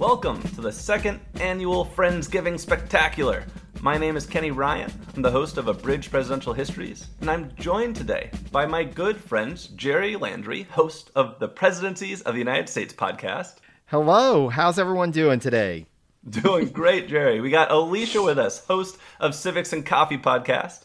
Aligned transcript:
Welcome 0.00 0.40
to 0.54 0.62
the 0.62 0.72
second 0.72 1.20
annual 1.40 1.84
Friendsgiving 1.84 2.58
Spectacular. 2.58 3.44
My 3.82 3.98
name 3.98 4.16
is 4.16 4.24
Kenny 4.24 4.50
Ryan. 4.50 4.90
I'm 5.14 5.20
the 5.20 5.30
host 5.30 5.58
of 5.58 5.68
Abridged 5.68 6.10
Presidential 6.10 6.54
Histories, 6.54 7.08
and 7.20 7.30
I'm 7.30 7.54
joined 7.56 7.96
today 7.96 8.30
by 8.50 8.64
my 8.64 8.82
good 8.82 9.18
friends 9.18 9.66
Jerry 9.66 10.16
Landry, 10.16 10.62
host 10.62 11.10
of 11.14 11.38
the 11.38 11.48
Presidencies 11.48 12.22
of 12.22 12.32
the 12.32 12.38
United 12.38 12.70
States 12.70 12.94
podcast. 12.94 13.56
Hello, 13.88 14.48
how's 14.48 14.78
everyone 14.78 15.10
doing 15.10 15.38
today? 15.38 15.84
Doing 16.30 16.68
great, 16.68 17.06
Jerry. 17.06 17.42
We 17.42 17.50
got 17.50 17.68
Alycia 17.68 18.24
with 18.24 18.38
us, 18.38 18.64
host 18.64 18.96
of 19.20 19.34
Civics 19.34 19.74
and 19.74 19.84
Coffee 19.84 20.16
podcast. 20.16 20.84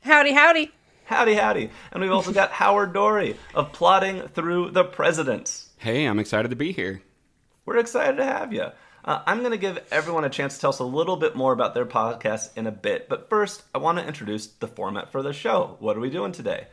Howdy, 0.00 0.32
howdy. 0.32 0.72
Howdy, 1.04 1.34
howdy. 1.34 1.70
And 1.92 2.02
we've 2.02 2.10
also 2.10 2.32
got 2.32 2.50
Howard 2.52 2.94
Dorre 2.94 3.36
of 3.54 3.74
Plodding 3.74 4.28
Through 4.28 4.70
the 4.70 4.84
Presidents. 4.84 5.68
Hey, 5.76 6.06
I'm 6.06 6.18
excited 6.18 6.48
to 6.48 6.56
be 6.56 6.72
here. 6.72 7.02
We're 7.66 7.78
excited 7.78 8.16
to 8.18 8.24
have 8.24 8.52
you. 8.52 8.68
Uh, 9.04 9.22
I'm 9.26 9.40
going 9.40 9.50
to 9.50 9.58
give 9.58 9.84
everyone 9.90 10.24
a 10.24 10.30
chance 10.30 10.54
to 10.54 10.60
tell 10.60 10.70
us 10.70 10.78
a 10.78 10.84
little 10.84 11.16
bit 11.16 11.34
more 11.34 11.52
about 11.52 11.74
their 11.74 11.84
podcast 11.84 12.56
in 12.56 12.66
a 12.66 12.72
bit. 12.72 13.08
But 13.08 13.28
first, 13.28 13.64
I 13.74 13.78
want 13.78 13.98
to 13.98 14.06
introduce 14.06 14.46
the 14.46 14.68
format 14.68 15.10
for 15.10 15.20
the 15.20 15.32
show. 15.32 15.76
What 15.80 15.96
are 15.96 16.00
we 16.00 16.08
doing 16.08 16.30
today? 16.30 16.68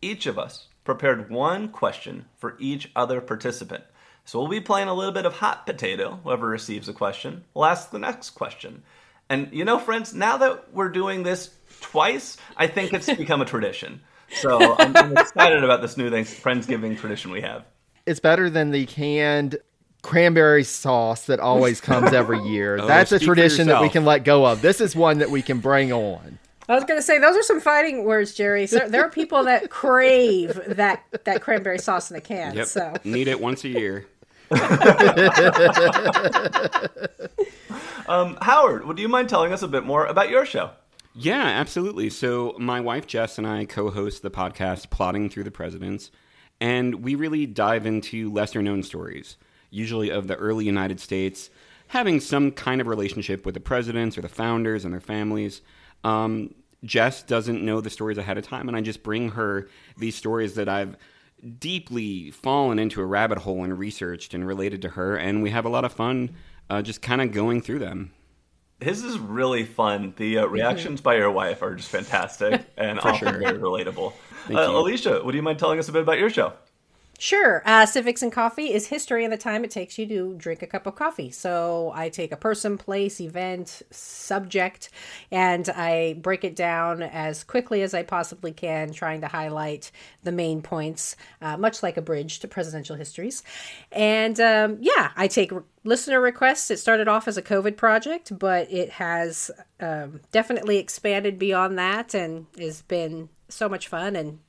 Each 0.00 0.26
of 0.26 0.38
us 0.38 0.66
prepared 0.84 1.30
one 1.30 1.68
question 1.68 2.26
for 2.36 2.56
each 2.58 2.90
other 2.96 3.20
participant. 3.20 3.84
So 4.24 4.40
we'll 4.40 4.48
be 4.48 4.60
playing 4.60 4.88
a 4.88 4.94
little 4.94 5.12
bit 5.12 5.26
of 5.26 5.34
hot 5.34 5.64
potato. 5.64 6.20
Whoever 6.24 6.48
receives 6.48 6.88
a 6.88 6.92
question 6.92 7.44
will 7.54 7.64
ask 7.64 7.90
the 7.90 7.98
next 8.00 8.30
question. 8.30 8.82
And 9.28 9.48
you 9.52 9.64
know, 9.64 9.78
friends, 9.78 10.12
now 10.12 10.36
that 10.38 10.72
we're 10.72 10.88
doing 10.88 11.22
this 11.22 11.50
twice, 11.80 12.36
I 12.56 12.66
think 12.66 12.92
it's 12.92 13.12
become 13.16 13.42
a 13.42 13.46
tradition. 13.46 14.00
So 14.40 14.76
I'm, 14.76 14.96
I'm 14.96 15.16
excited 15.16 15.62
about 15.62 15.82
this 15.82 15.96
new 15.96 16.10
thing, 16.10 16.24
Friendsgiving 16.24 16.98
tradition 16.98 17.30
we 17.30 17.42
have. 17.42 17.64
It's 18.06 18.20
better 18.20 18.50
than 18.50 18.72
the 18.72 18.86
canned 18.86 19.58
cranberry 20.02 20.64
sauce 20.64 21.26
that 21.26 21.40
always 21.40 21.80
comes 21.80 22.12
every 22.12 22.40
year. 22.40 22.78
Oh, 22.80 22.86
That's 22.86 23.12
a 23.12 23.18
tradition 23.18 23.68
that 23.68 23.80
we 23.80 23.88
can 23.88 24.04
let 24.04 24.24
go 24.24 24.44
of. 24.44 24.62
This 24.62 24.80
is 24.80 24.94
one 24.94 25.18
that 25.18 25.30
we 25.30 25.42
can 25.42 25.60
bring 25.60 25.92
on. 25.92 26.38
I 26.68 26.74
was 26.74 26.84
going 26.84 26.98
to 26.98 27.02
say 27.02 27.18
those 27.18 27.36
are 27.36 27.42
some 27.42 27.60
fighting 27.60 28.04
words, 28.04 28.34
Jerry. 28.34 28.66
So 28.66 28.88
there 28.88 29.04
are 29.04 29.10
people 29.10 29.44
that 29.44 29.68
crave 29.68 30.58
that 30.66 31.02
that 31.24 31.42
cranberry 31.42 31.78
sauce 31.78 32.10
in 32.10 32.16
a 32.16 32.20
can. 32.20 32.54
Yep. 32.54 32.66
So 32.66 32.94
Need 33.04 33.28
it 33.28 33.40
once 33.40 33.64
a 33.64 33.68
year. 33.68 34.06
Um, 38.08 38.36
Howard, 38.42 38.86
would 38.86 38.98
you 38.98 39.08
mind 39.08 39.28
telling 39.28 39.52
us 39.52 39.62
a 39.62 39.68
bit 39.68 39.84
more 39.84 40.06
about 40.06 40.28
your 40.28 40.44
show? 40.44 40.70
Yeah, 41.14 41.44
absolutely. 41.44 42.10
So, 42.10 42.56
my 42.58 42.80
wife 42.80 43.06
Jess 43.06 43.38
and 43.38 43.46
I 43.46 43.64
co 43.64 43.90
host 43.90 44.22
the 44.22 44.30
podcast 44.30 44.90
Plodding 44.90 45.28
Through 45.28 45.44
the 45.44 45.50
Presidents, 45.50 46.10
and 46.60 46.96
we 46.96 47.14
really 47.14 47.46
dive 47.46 47.86
into 47.86 48.32
lesser 48.32 48.62
known 48.62 48.82
stories, 48.82 49.36
usually 49.72 50.10
of 50.10 50.28
the 50.28 50.36
early 50.36 50.64
United 50.64 51.00
States, 51.00 51.50
having 51.88 52.20
some 52.20 52.52
kind 52.52 52.80
of 52.80 52.86
relationship 52.86 53.44
with 53.44 53.54
the 53.54 53.60
presidents 53.60 54.16
or 54.16 54.20
the 54.20 54.28
founders 54.28 54.84
and 54.84 54.94
their 54.94 55.00
families. 55.00 55.62
Um, 56.04 56.54
Jess 56.84 57.22
doesn't 57.22 57.64
know 57.64 57.80
the 57.80 57.90
stories 57.90 58.18
ahead 58.18 58.38
of 58.38 58.46
time, 58.46 58.68
and 58.68 58.76
I 58.76 58.80
just 58.80 59.02
bring 59.02 59.30
her 59.30 59.68
these 59.96 60.14
stories 60.14 60.54
that 60.54 60.68
I've 60.68 60.96
deeply 61.58 62.30
fallen 62.30 62.78
into 62.78 63.00
a 63.00 63.06
rabbit 63.06 63.38
hole 63.38 63.64
and 63.64 63.76
researched 63.78 64.34
and 64.34 64.46
related 64.46 64.82
to 64.82 64.90
her, 64.90 65.16
and 65.16 65.42
we 65.42 65.50
have 65.50 65.64
a 65.64 65.68
lot 65.68 65.84
of 65.84 65.92
fun 65.92 66.30
uh, 66.70 66.82
just 66.82 67.02
kind 67.02 67.20
of 67.20 67.32
going 67.32 67.60
through 67.60 67.78
them. 67.78 68.12
His 68.80 69.04
is 69.04 69.18
really 69.18 69.64
fun. 69.64 70.12
The 70.16 70.38
uh, 70.38 70.46
reactions 70.46 71.00
by 71.00 71.16
your 71.16 71.30
wife 71.30 71.62
are 71.62 71.74
just 71.74 71.88
fantastic 71.88 72.64
and 72.76 72.98
often 72.98 73.28
sure. 73.28 73.38
very 73.38 73.58
relatable. 73.58 74.12
Uh. 74.48 74.54
Alycia, 74.54 75.24
would 75.24 75.34
you 75.34 75.42
mind 75.42 75.58
telling 75.58 75.78
us 75.78 75.88
a 75.88 75.92
bit 75.92 76.02
about 76.02 76.18
your 76.18 76.30
show? 76.30 76.52
Sure. 77.22 77.62
Uh, 77.64 77.86
Civics 77.86 78.20
and 78.20 78.32
Coffee 78.32 78.72
is 78.72 78.88
history 78.88 79.22
and 79.22 79.32
the 79.32 79.36
time 79.36 79.62
it 79.62 79.70
takes 79.70 79.96
you 79.96 80.08
to 80.08 80.34
drink 80.34 80.60
a 80.60 80.66
cup 80.66 80.88
of 80.88 80.96
coffee. 80.96 81.30
So 81.30 81.92
I 81.94 82.08
take 82.08 82.32
a 82.32 82.36
person, 82.36 82.76
place, 82.76 83.20
event, 83.20 83.82
subject, 83.92 84.90
and 85.30 85.68
I 85.68 86.14
break 86.14 86.42
it 86.42 86.56
down 86.56 87.00
as 87.00 87.44
quickly 87.44 87.82
as 87.82 87.94
I 87.94 88.02
possibly 88.02 88.50
can, 88.50 88.92
trying 88.92 89.20
to 89.20 89.28
highlight 89.28 89.92
the 90.24 90.32
main 90.32 90.62
points, 90.62 91.14
uh, 91.40 91.56
much 91.56 91.80
like 91.80 91.96
Abridged 91.96 92.50
Presidential 92.50 92.96
Histories. 92.96 93.44
And 93.92 94.40
um, 94.40 94.78
yeah, 94.80 95.12
I 95.14 95.28
take 95.28 95.52
re- 95.52 95.62
listener 95.84 96.20
requests. 96.20 96.72
It 96.72 96.80
started 96.80 97.06
off 97.06 97.28
as 97.28 97.36
a 97.36 97.42
COVID 97.42 97.76
project, 97.76 98.36
but 98.36 98.68
it 98.68 98.90
has 98.90 99.48
um, 99.78 100.22
definitely 100.32 100.78
expanded 100.78 101.38
beyond 101.38 101.78
that 101.78 102.14
and 102.14 102.46
has 102.58 102.82
been 102.82 103.28
so 103.48 103.68
much 103.68 103.86
fun 103.86 104.16
and 104.16 104.40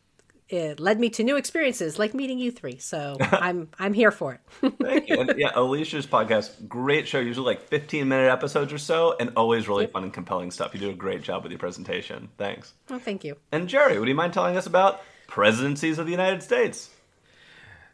it 0.53 0.79
led 0.79 0.99
me 0.99 1.09
to 1.09 1.23
new 1.23 1.35
experiences 1.35 1.97
like 1.97 2.13
meeting 2.13 2.37
you 2.37 2.51
three 2.51 2.77
so 2.77 3.17
i'm 3.31 3.67
i'm 3.79 3.93
here 3.93 4.11
for 4.11 4.33
it 4.33 4.41
Thank 4.81 5.09
you. 5.09 5.19
And 5.19 5.33
yeah, 5.37 5.51
Alycia's 5.53 6.05
podcast, 6.05 6.67
great 6.67 7.07
show, 7.07 7.19
usually 7.19 7.45
like 7.45 7.61
15 7.61 8.07
minute 8.07 8.29
episodes 8.31 8.71
or 8.71 8.77
so, 8.77 9.15
and 9.19 9.31
always 9.35 9.67
really 9.67 9.87
fun 9.87 10.03
and 10.03 10.13
compelling 10.13 10.51
stuff. 10.51 10.73
You 10.73 10.79
do 10.79 10.89
a 10.89 10.93
great 10.93 11.21
job 11.21 11.43
with 11.43 11.51
your 11.51 11.59
presentation. 11.59 12.29
Thanks. 12.37 12.73
oh 12.89 12.99
thank 12.99 13.23
you 13.23 13.35
And 13.51 13.67
Jerry, 13.67 13.97
would 13.99 14.07
you 14.07 14.15
mind 14.15 14.33
telling 14.33 14.55
us 14.55 14.65
about 14.67 15.01
presidencies 15.27 15.97
of 15.97 16.05
the 16.05 16.11
United 16.11 16.43
States? 16.43 16.89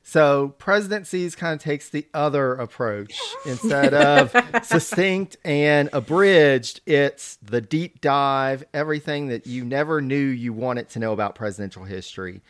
So 0.09 0.55
presidencies 0.57 1.35
kind 1.35 1.53
of 1.53 1.63
takes 1.63 1.89
the 1.89 2.07
other 2.15 2.53
approach. 2.53 3.13
Instead 3.45 3.93
of 3.93 4.35
succinct 4.65 5.37
and 5.45 5.87
abridged, 5.93 6.81
it's 6.87 7.35
the 7.43 7.61
deep 7.61 8.01
dive, 8.01 8.63
everything 8.73 9.27
that 9.27 9.45
you 9.45 9.63
never 9.63 10.01
knew 10.01 10.17
you 10.17 10.51
wanted 10.51 10.89
to 10.89 10.99
know 10.99 11.13
about 11.13 11.35
presidential 11.35 11.83
history. 11.83 12.41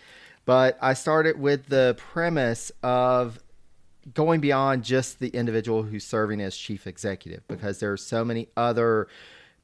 But 0.45 0.77
I 0.81 0.93
started 0.93 1.37
with 1.37 1.65
the 1.65 1.97
premise 1.97 2.71
of 2.81 3.39
going 4.13 4.39
beyond 4.39 4.85
just 4.85 5.19
the 5.19 5.27
individual 5.27 5.83
who's 5.83 6.05
serving 6.05 6.39
as 6.39 6.55
chief 6.55 6.87
executive 6.87 7.45
because 7.49 7.81
there 7.81 7.91
are 7.91 7.97
so 7.97 8.23
many 8.23 8.47
other 8.55 9.09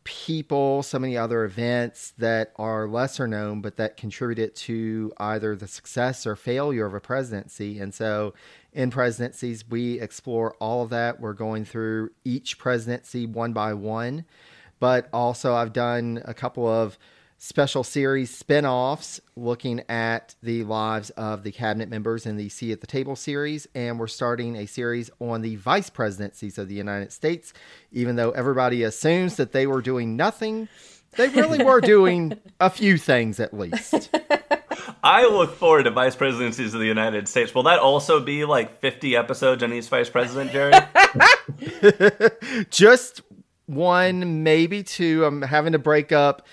people, 0.06 0.84
so 0.84 0.98
many 0.98 1.18
other 1.18 1.44
events 1.44 2.14
that 2.18 2.54
are 2.56 2.88
lesser 2.88 3.28
known, 3.28 3.60
but 3.60 3.76
that 3.76 3.98
contributed 3.98 4.56
to 4.56 5.12
either 5.18 5.56
the 5.56 5.68
success 5.68 6.26
or 6.26 6.36
failure 6.36 6.86
of 6.86 6.94
a 6.94 7.02
presidency. 7.02 7.80
And 7.80 7.94
so 7.94 8.34
in 8.72 8.92
presidencies, 8.92 9.68
we 9.68 10.00
explore 10.00 10.56
all 10.60 10.84
of 10.84 10.92
that. 10.92 11.20
We're 11.20 11.34
going 11.34 11.66
through 11.66 12.12
each 12.24 12.58
presidency 12.58 13.26
one 13.26 13.52
by 13.52 13.74
one. 13.74 14.26
But 14.80 15.10
also, 15.12 15.56
I've 15.56 15.74
done 15.74 16.22
a 16.26 16.34
couple 16.34 16.68
of 16.68 16.98
special 17.46 17.84
series 17.84 18.36
spin-offs 18.36 19.22
looking 19.36 19.80
at 19.88 20.34
the 20.42 20.64
lives 20.64 21.12
of 21.12 21.44
the 21.44 21.52
cabinet 21.52 21.88
members 21.88 22.26
in 22.26 22.38
the 22.38 22.50
Seat 22.50 22.72
at 22.72 22.82
the 22.82 22.88
Table 22.88 23.16
series 23.16 23.68
and 23.76 24.00
we're 24.00 24.08
starting 24.08 24.56
a 24.56 24.66
series 24.66 25.12
on 25.20 25.44
the 25.44 25.56
vice 25.58 25.92
presidencies 25.92 26.58
of 26.58 26.68
the 26.68 26.74
United 26.74 27.12
States 27.12 27.54
even 27.92 28.16
though 28.16 28.32
everybody 28.32 28.82
assumes 28.82 29.36
that 29.36 29.52
they 29.52 29.68
were 29.68 29.84
doing 29.84 30.16
nothing 30.16 30.68
they 31.18 31.28
really 31.30 31.64
were 31.64 31.82
doing 31.96 32.34
a 32.60 32.72
few 32.72 32.98
things 32.98 33.40
at 33.40 33.54
least 33.54 34.10
I 35.04 35.28
look 35.28 35.56
forward 35.56 35.84
to 35.84 35.92
vice 35.92 36.16
presidencies 36.16 36.74
of 36.74 36.80
the 36.80 36.88
United 36.88 37.28
States. 37.28 37.54
Will 37.54 37.64
that 37.64 37.78
also 37.78 38.20
be 38.20 38.44
like 38.44 38.80
50 38.80 39.16
episodes 39.16 39.62
on 39.62 39.72
each 39.72 39.88
vice 39.88 40.10
president, 40.10 40.52
Jerry? 40.52 40.74
just 42.72 43.22
one 43.68 44.44
maybe 44.44 44.82
two 44.82 45.24
I'm 45.26 45.44
having 45.44 45.74
to 45.74 45.80
break 45.80 46.12
up 46.12 46.48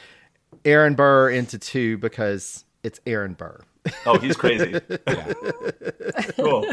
Aaron 0.65 0.95
Burr 0.95 1.31
into 1.31 1.59
two 1.59 1.99
because 1.99 2.65
it's 2.83 3.01
Aaron 3.07 3.35
Burr 3.35 3.61
Oh, 4.07 4.19
he's 4.19 4.37
crazy. 4.37 4.73
cool. 6.37 6.65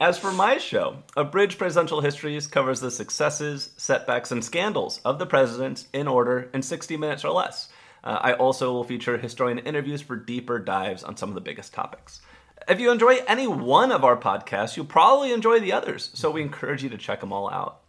As 0.00 0.18
for 0.18 0.32
my 0.32 0.58
show, 0.58 1.02
Abridged 1.16 1.58
Presidential 1.58 2.00
Histories 2.00 2.46
covers 2.46 2.80
the 2.80 2.90
successes, 2.90 3.70
setbacks, 3.76 4.32
and 4.32 4.44
scandals 4.44 5.00
of 5.04 5.18
the 5.18 5.26
presidents 5.26 5.88
in 5.92 6.08
order 6.08 6.50
in 6.54 6.62
60 6.62 6.96
minutes 6.96 7.24
or 7.24 7.32
less. 7.32 7.68
Uh, 8.02 8.18
I 8.20 8.32
also 8.34 8.72
will 8.72 8.84
feature 8.84 9.16
historian 9.16 9.58
interviews 9.58 10.02
for 10.02 10.16
deeper 10.16 10.58
dives 10.58 11.04
on 11.04 11.16
some 11.16 11.30
of 11.30 11.34
the 11.34 11.40
biggest 11.40 11.72
topics. 11.72 12.20
If 12.68 12.80
you 12.80 12.90
enjoy 12.90 13.16
any 13.26 13.46
one 13.46 13.92
of 13.92 14.04
our 14.04 14.16
podcasts, 14.16 14.76
you'll 14.76 14.86
probably 14.86 15.32
enjoy 15.32 15.60
the 15.60 15.72
others, 15.72 16.10
so 16.14 16.30
we 16.30 16.42
encourage 16.42 16.82
you 16.82 16.88
to 16.90 16.98
check 16.98 17.20
them 17.20 17.32
all 17.32 17.50
out. 17.50 17.80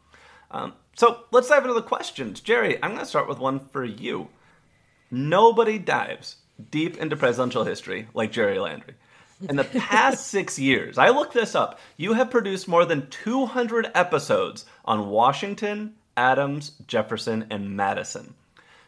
Um, 0.52 0.74
so 0.96 1.22
let's 1.32 1.50
dive 1.50 1.64
into 1.64 1.74
the 1.74 1.82
questions. 1.82 2.42
Jerry, 2.42 2.76
I'm 2.82 2.92
going 2.92 3.00
to 3.02 3.06
start 3.06 3.28
with 3.28 3.40
one 3.40 3.60
for 3.60 3.84
you. 3.84 4.30
Nobody 5.12 5.78
dives 5.78 6.38
deep 6.72 6.98
into 6.98 7.16
presidential 7.16 7.64
history 7.64 8.08
like 8.14 8.32
Jerry 8.32 8.60
Landry. 8.60 8.96
In 9.50 9.56
the 9.56 9.64
past 9.64 10.28
six 10.32 10.58
years, 10.58 10.98
I 10.98 11.10
looked 11.10 11.34
this 11.34 11.56
up, 11.56 11.80
you 11.98 12.14
have 12.14 12.32
produced 12.32 12.68
more 12.68 12.86
than 12.86 13.08
200 13.10 13.92
episodes 13.94 14.66
on 14.86 15.10
Washington, 15.10 15.96
Adams, 16.16 16.72
Jefferson, 16.88 17.48
and 17.50 17.76
Madison. 17.76 18.34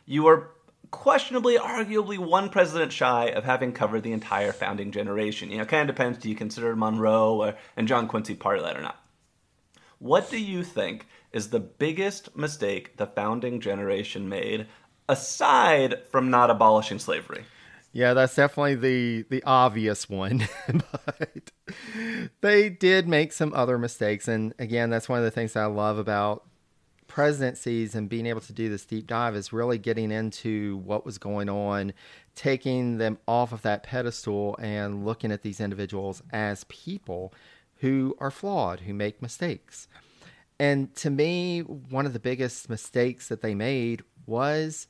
You 0.05 0.27
are 0.27 0.51
questionably, 0.91 1.57
arguably, 1.57 2.17
one 2.17 2.49
president 2.49 2.93
shy 2.93 3.25
of 3.25 3.43
having 3.43 3.73
covered 3.73 4.03
the 4.03 4.13
entire 4.13 4.53
founding 4.53 4.91
generation. 4.91 5.49
You 5.49 5.57
know, 5.57 5.63
it 5.63 5.69
kind 5.69 5.87
of 5.87 5.95
depends 5.95 6.17
do 6.17 6.29
you 6.29 6.35
consider 6.35 6.75
Monroe 6.75 7.41
or, 7.41 7.55
and 7.75 7.87
John 7.87 8.07
Quincy 8.07 8.35
part 8.35 8.57
of 8.57 8.63
that 8.63 8.77
or 8.77 8.81
not? 8.81 8.99
What 9.99 10.29
do 10.29 10.39
you 10.39 10.63
think 10.63 11.07
is 11.33 11.49
the 11.49 11.59
biggest 11.59 12.37
mistake 12.37 12.97
the 12.97 13.07
founding 13.07 13.59
generation 13.59 14.29
made 14.29 14.67
aside 15.09 16.03
from 16.09 16.29
not 16.29 16.49
abolishing 16.49 16.99
slavery? 16.99 17.45
Yeah, 17.93 18.13
that's 18.13 18.35
definitely 18.35 18.75
the 18.75 19.25
the 19.29 19.43
obvious 19.43 20.09
one. 20.09 20.47
but 21.07 21.51
they 22.41 22.69
did 22.69 23.07
make 23.07 23.33
some 23.33 23.53
other 23.55 23.77
mistakes. 23.77 24.27
And 24.27 24.53
again, 24.59 24.89
that's 24.89 25.09
one 25.09 25.19
of 25.19 25.25
the 25.25 25.31
things 25.31 25.55
I 25.55 25.65
love 25.65 25.97
about 25.97 26.45
presidencies 27.07 27.95
and 27.95 28.09
being 28.09 28.27
able 28.27 28.41
to 28.41 28.53
do 28.53 28.69
this 28.69 28.85
deep 28.85 29.07
dive 29.07 29.35
is 29.35 29.51
really 29.51 29.77
getting 29.77 30.11
into 30.11 30.77
what 30.77 31.05
was 31.05 31.17
going 31.17 31.49
on, 31.49 31.93
taking 32.35 32.97
them 32.99 33.17
off 33.27 33.51
of 33.51 33.63
that 33.63 33.81
pedestal 33.81 34.55
and 34.59 35.03
looking 35.03 35.31
at 35.31 35.41
these 35.41 35.59
individuals 35.59 36.21
as 36.31 36.65
people 36.65 37.33
who 37.77 38.15
are 38.19 38.29
flawed, 38.29 38.81
who 38.81 38.93
make 38.93 39.21
mistakes. 39.21 39.87
And 40.59 40.93
to 40.97 41.09
me, 41.09 41.61
one 41.61 42.05
of 42.05 42.13
the 42.13 42.19
biggest 42.19 42.69
mistakes 42.69 43.27
that 43.29 43.41
they 43.41 43.55
made 43.55 44.03
was 44.27 44.87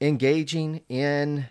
engaging 0.00 0.82
in 0.88 1.46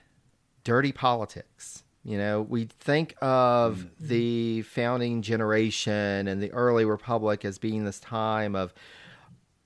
dirty 0.64 0.92
politics. 0.92 1.84
You 2.04 2.18
know, 2.18 2.42
we 2.42 2.66
think 2.80 3.16
of 3.22 3.78
mm-hmm. 3.78 4.08
the 4.08 4.62
founding 4.62 5.22
generation 5.22 6.28
and 6.28 6.42
the 6.42 6.52
early 6.54 6.86
republic 6.86 7.44
as 7.44 7.58
being 7.58 7.84
this 7.84 8.00
time 8.00 8.56
of 8.56 8.74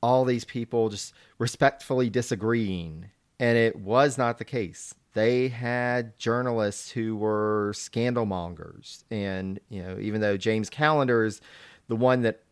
all 0.02 0.26
these 0.26 0.44
people 0.44 0.90
just 0.90 1.14
respectfully 1.38 2.10
disagreeing. 2.10 3.12
And 3.40 3.58
it 3.58 3.76
was 3.76 4.18
not 4.18 4.40
the 4.40 4.46
case. 4.46 4.96
They 5.14 5.50
had 5.50 6.18
journalists 6.18 6.90
who 6.90 7.16
were 7.16 7.74
scandal 7.76 8.26
mongers. 8.26 9.04
And, 9.12 9.60
you 9.70 9.84
know, 9.84 9.98
even 10.00 10.22
though 10.22 10.38
James 10.38 10.70
Callender 10.70 11.26
is 11.26 11.42
the 11.90 11.96
one 11.96 12.22
that 12.22 12.44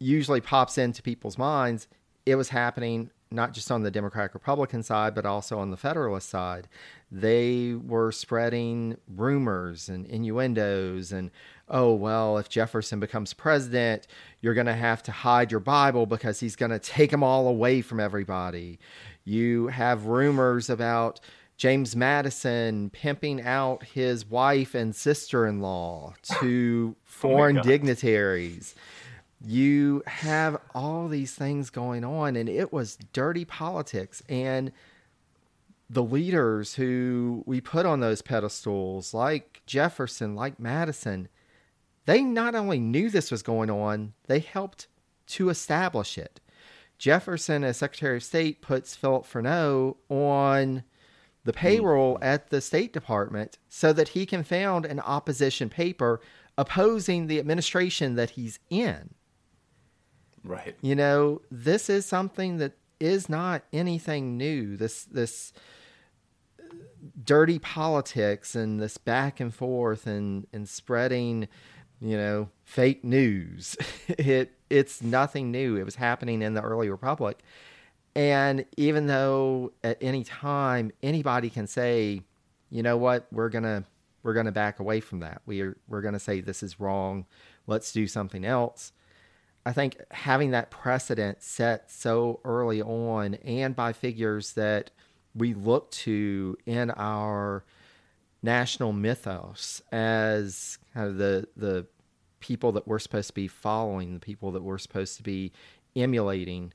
usually 0.00 0.40
pops 0.40 0.78
into 0.78 1.02
people's 1.02 1.38
minds, 1.38 1.86
it 2.26 2.34
was 2.34 2.48
happening 2.48 3.10
not 3.30 3.52
just 3.52 3.70
on 3.70 3.82
the 3.82 3.90
Democratic 3.90 4.34
Republican 4.34 4.82
side, 4.82 5.14
but 5.14 5.26
also 5.26 5.58
on 5.58 5.70
the 5.70 5.76
Federalist 5.76 6.28
side. 6.28 6.68
They 7.10 7.74
were 7.74 8.12
spreading 8.12 8.96
rumors 9.08 9.88
and 9.88 10.06
innuendos 10.06 11.12
and, 11.12 11.30
oh, 11.68 11.94
well, 11.94 12.38
if 12.38 12.48
Jefferson 12.48 13.00
becomes 13.00 13.34
president, 13.34 14.06
you're 14.40 14.54
going 14.54 14.66
to 14.66 14.74
have 14.74 15.02
to 15.04 15.12
hide 15.12 15.50
your 15.50 15.60
Bible 15.60 16.06
because 16.06 16.40
he's 16.40 16.56
going 16.56 16.70
to 16.70 16.78
take 16.78 17.10
them 17.10 17.22
all 17.22 17.48
away 17.48 17.82
from 17.82 18.00
everybody. 18.00 18.78
You 19.24 19.68
have 19.68 20.06
rumors 20.06 20.70
about 20.70 21.20
James 21.58 21.96
Madison 21.96 22.88
pimping 22.90 23.42
out 23.42 23.82
his 23.82 24.24
wife 24.24 24.74
and 24.76 24.94
sister 24.94 25.44
in 25.44 25.60
law 25.60 26.14
to 26.40 26.94
oh 26.96 27.00
foreign 27.04 27.58
oh 27.58 27.62
dignitaries 27.62 28.76
you 29.44 30.02
have 30.06 30.60
all 30.74 31.08
these 31.08 31.34
things 31.34 31.70
going 31.70 32.04
on 32.04 32.36
and 32.36 32.48
it 32.48 32.72
was 32.72 32.98
dirty 33.12 33.44
politics. 33.44 34.22
And 34.28 34.72
the 35.90 36.02
leaders 36.02 36.74
who 36.74 37.42
we 37.46 37.60
put 37.60 37.86
on 37.86 38.00
those 38.00 38.20
pedestals 38.22 39.14
like 39.14 39.62
Jefferson 39.66 40.34
like 40.34 40.60
Madison 40.60 41.28
they 42.04 42.22
not 42.22 42.54
only 42.54 42.78
knew 42.78 43.10
this 43.10 43.30
was 43.30 43.42
going 43.42 43.70
on 43.70 44.12
they 44.26 44.40
helped 44.40 44.86
to 45.26 45.50
establish 45.50 46.18
it. 46.18 46.40
Jefferson 46.98 47.62
as 47.62 47.76
Secretary 47.76 48.16
of 48.16 48.24
State 48.24 48.60
puts 48.60 48.96
Philip 48.96 49.24
Freneau 49.24 49.96
on 50.08 50.82
the 51.44 51.52
payroll 51.52 52.14
mm-hmm. 52.14 52.24
at 52.24 52.50
the 52.50 52.60
State 52.60 52.92
Department 52.92 53.58
so 53.68 53.92
that 53.92 54.08
he 54.08 54.26
can 54.26 54.42
found 54.42 54.84
an 54.84 55.00
opposition 55.00 55.70
paper 55.70 56.20
opposing 56.56 57.26
the 57.26 57.38
administration 57.38 58.16
that 58.16 58.30
he's 58.30 58.58
in 58.68 59.10
Right. 60.44 60.76
You 60.80 60.94
know, 60.94 61.42
this 61.50 61.90
is 61.90 62.06
something 62.06 62.58
that 62.58 62.72
is 63.00 63.28
not 63.28 63.62
anything 63.72 64.36
new. 64.36 64.76
This 64.76 65.04
this 65.04 65.52
dirty 67.24 67.58
politics 67.58 68.54
and 68.54 68.80
this 68.80 68.98
back 68.98 69.40
and 69.40 69.54
forth 69.54 70.06
and 70.06 70.46
and 70.52 70.68
spreading, 70.68 71.48
you 72.00 72.16
know, 72.16 72.48
fake 72.64 73.04
news. 73.04 73.76
it 74.08 74.52
it's 74.70 75.02
nothing 75.02 75.50
new. 75.50 75.76
It 75.76 75.84
was 75.84 75.96
happening 75.96 76.42
in 76.42 76.54
the 76.54 76.62
early 76.62 76.90
republic. 76.90 77.40
And 78.14 78.64
even 78.76 79.06
though 79.06 79.72
at 79.84 79.98
any 80.00 80.24
time 80.24 80.90
anybody 81.02 81.50
can 81.50 81.66
say, 81.66 82.22
you 82.70 82.82
know 82.82 82.96
what, 82.96 83.26
we're 83.30 83.48
going 83.48 83.64
to 83.64 83.84
we're 84.24 84.34
going 84.34 84.46
to 84.46 84.52
back 84.52 84.80
away 84.80 85.00
from 85.00 85.20
that. 85.20 85.42
We 85.46 85.60
are 85.62 85.76
we're 85.88 86.02
going 86.02 86.14
to 86.14 86.20
say 86.20 86.40
this 86.40 86.62
is 86.62 86.80
wrong. 86.80 87.26
Let's 87.66 87.92
do 87.92 88.06
something 88.06 88.44
else 88.44 88.92
I 89.68 89.72
think 89.72 90.00
having 90.10 90.52
that 90.52 90.70
precedent 90.70 91.42
set 91.42 91.90
so 91.90 92.40
early 92.42 92.80
on 92.80 93.34
and 93.34 93.76
by 93.76 93.92
figures 93.92 94.54
that 94.54 94.90
we 95.34 95.52
look 95.52 95.90
to 95.90 96.56
in 96.64 96.90
our 96.92 97.66
national 98.42 98.94
mythos 98.94 99.82
as 99.92 100.78
kind 100.94 101.08
of 101.08 101.18
the 101.18 101.48
the 101.54 101.86
people 102.40 102.72
that 102.72 102.88
we're 102.88 102.98
supposed 102.98 103.28
to 103.28 103.34
be 103.34 103.46
following, 103.46 104.14
the 104.14 104.20
people 104.20 104.52
that 104.52 104.62
we're 104.62 104.78
supposed 104.78 105.18
to 105.18 105.22
be 105.22 105.52
emulating, 105.94 106.72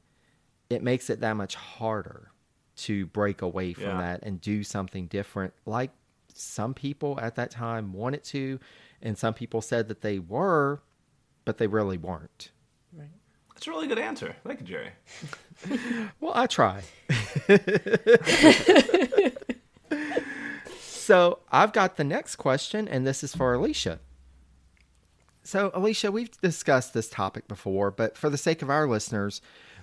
it 0.70 0.84
makes 0.84 1.10
it 1.10 1.20
that 1.22 1.34
much 1.34 1.56
harder 1.56 2.30
to 2.76 3.08
break 3.08 3.42
away 3.42 3.74
from 3.74 3.86
yeah. 3.86 4.02
that 4.02 4.20
and 4.22 4.40
do 4.40 4.64
something 4.64 5.08
different 5.08 5.56
like 5.66 5.90
some 6.36 6.76
people 6.76 7.20
at 7.20 7.34
that 7.34 7.50
time 7.50 7.92
wanted 7.92 8.24
to 8.24 8.60
and 9.02 9.18
some 9.18 9.34
people 9.34 9.62
said 9.62 9.88
that 9.88 10.02
they 10.02 10.20
were 10.20 10.84
but 11.46 11.58
they 11.58 11.68
really 11.68 11.98
weren't. 11.98 12.52
That's 13.54 13.68
a 13.68 13.72
really 13.72 13.88
good 13.88 14.00
answer. 14.00 14.36
Thank 14.46 14.62
you, 14.62 14.66
Jerry. 14.66 14.90
well, 16.20 16.34
I 16.36 16.48
try. 16.48 16.82
so 20.80 21.40
I've 21.52 21.74
got 21.74 21.98
the 21.98 22.04
next 22.04 22.38
question, 22.38 22.88
and 22.88 23.06
this 23.06 23.24
is 23.24 23.36
for 23.36 23.56
Alycia. 23.56 24.00
So, 25.44 25.72
Alycia, 25.72 26.12
we've 26.12 26.32
discussed 26.42 26.94
this 26.94 27.10
topic 27.10 27.48
before, 27.48 27.92
but 27.92 28.18
for 28.18 28.30
the 28.30 28.38
sake 28.38 28.62
of 28.62 28.70
our 28.70 28.88
listeners, 28.88 29.42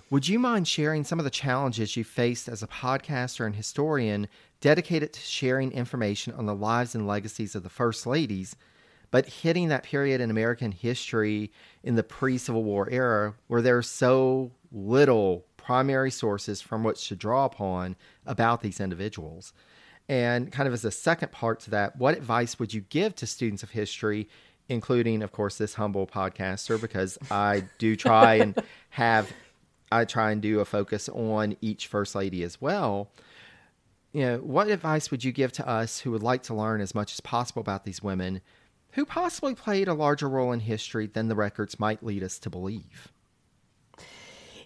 would 0.09 0.27
you 0.27 0.39
mind 0.39 0.67
sharing 0.67 1.03
some 1.03 1.19
of 1.19 1.25
the 1.25 1.31
challenges 1.31 1.95
you 1.95 2.03
faced 2.03 2.49
as 2.49 2.61
a 2.61 2.67
podcaster 2.67 3.45
and 3.45 3.55
historian 3.55 4.27
dedicated 4.59 5.13
to 5.13 5.21
sharing 5.21 5.71
information 5.71 6.33
on 6.33 6.47
the 6.47 6.55
lives 6.55 6.95
and 6.95 7.07
legacies 7.07 7.55
of 7.55 7.63
the 7.63 7.69
First 7.69 8.05
Ladies 8.05 8.55
but 9.11 9.27
hitting 9.27 9.67
that 9.67 9.83
period 9.83 10.21
in 10.21 10.31
American 10.31 10.71
history 10.71 11.51
in 11.83 11.95
the 11.95 12.03
pre 12.03 12.37
Civil 12.37 12.63
War 12.63 12.89
era 12.89 13.35
where 13.47 13.61
there's 13.61 13.89
so 13.89 14.51
little 14.71 15.45
primary 15.57 16.11
sources 16.11 16.61
from 16.61 16.83
which 16.83 17.07
to 17.09 17.15
draw 17.15 17.45
upon 17.45 17.95
about 18.25 18.61
these 18.61 18.79
individuals. 18.79 19.53
And 20.09 20.51
kind 20.51 20.67
of 20.67 20.73
as 20.73 20.83
a 20.83 20.91
second 20.91 21.31
part 21.31 21.59
to 21.61 21.69
that, 21.71 21.97
what 21.97 22.17
advice 22.17 22.57
would 22.57 22.73
you 22.73 22.81
give 22.81 23.15
to 23.15 23.27
students 23.27 23.63
of 23.63 23.69
history, 23.69 24.27
including, 24.67 25.21
of 25.21 25.31
course, 25.31 25.57
this 25.57 25.75
humble 25.75 26.07
podcaster, 26.07 26.79
because 26.81 27.17
I 27.29 27.63
do 27.77 27.95
try 27.95 28.35
and 28.35 28.61
have, 28.89 29.31
I 29.91 30.05
try 30.05 30.31
and 30.31 30.41
do 30.41 30.59
a 30.59 30.65
focus 30.65 31.07
on 31.09 31.55
each 31.61 31.87
First 31.87 32.15
Lady 32.15 32.43
as 32.43 32.59
well. 32.59 33.11
You 34.11 34.25
know, 34.25 34.37
what 34.39 34.67
advice 34.67 35.11
would 35.11 35.23
you 35.23 35.31
give 35.31 35.53
to 35.53 35.67
us 35.67 35.99
who 35.99 36.11
would 36.11 36.23
like 36.23 36.43
to 36.43 36.53
learn 36.53 36.81
as 36.81 36.93
much 36.93 37.13
as 37.13 37.21
possible 37.21 37.61
about 37.61 37.85
these 37.85 38.03
women, 38.03 38.41
who 38.91 39.05
possibly 39.05 39.55
played 39.55 39.87
a 39.87 39.93
larger 39.93 40.29
role 40.29 40.51
in 40.51 40.59
history 40.59 41.07
than 41.07 41.27
the 41.27 41.35
records 41.35 41.79
might 41.79 42.03
lead 42.03 42.23
us 42.23 42.39
to 42.39 42.49
believe. 42.49 43.11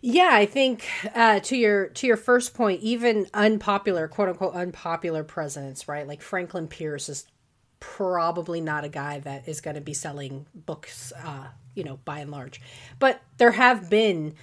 Yeah, 0.02 0.30
I 0.32 0.46
think 0.46 0.88
uh, 1.16 1.40
to 1.42 1.58
your 1.58 1.88
to 1.88 2.06
your 2.06 2.18
first 2.18 2.54
point, 2.54 2.82
even 2.82 3.28
unpopular, 3.34 4.08
quote 4.08 4.30
unquote, 4.30 4.54
unpopular 4.54 5.24
presidents, 5.24 5.88
right? 5.88 6.08
Like 6.08 6.22
Franklin 6.22 6.68
Pierce 6.68 7.10
is 7.10 7.26
probably 7.80 8.62
not 8.62 8.84
a 8.84 8.90
guy 8.90 9.20
that 9.20 9.48
is 9.48 9.62
going 9.62 9.76
to 9.76 9.82
be 9.82 9.94
selling 9.94 10.46
books, 10.54 11.12
uh, 11.24 11.48
you 11.74 11.84
know, 11.84 11.98
by 12.06 12.20
and 12.20 12.30
large. 12.30 12.62
But 13.00 13.22
there 13.38 13.52
have 13.52 13.90
been 13.90 14.36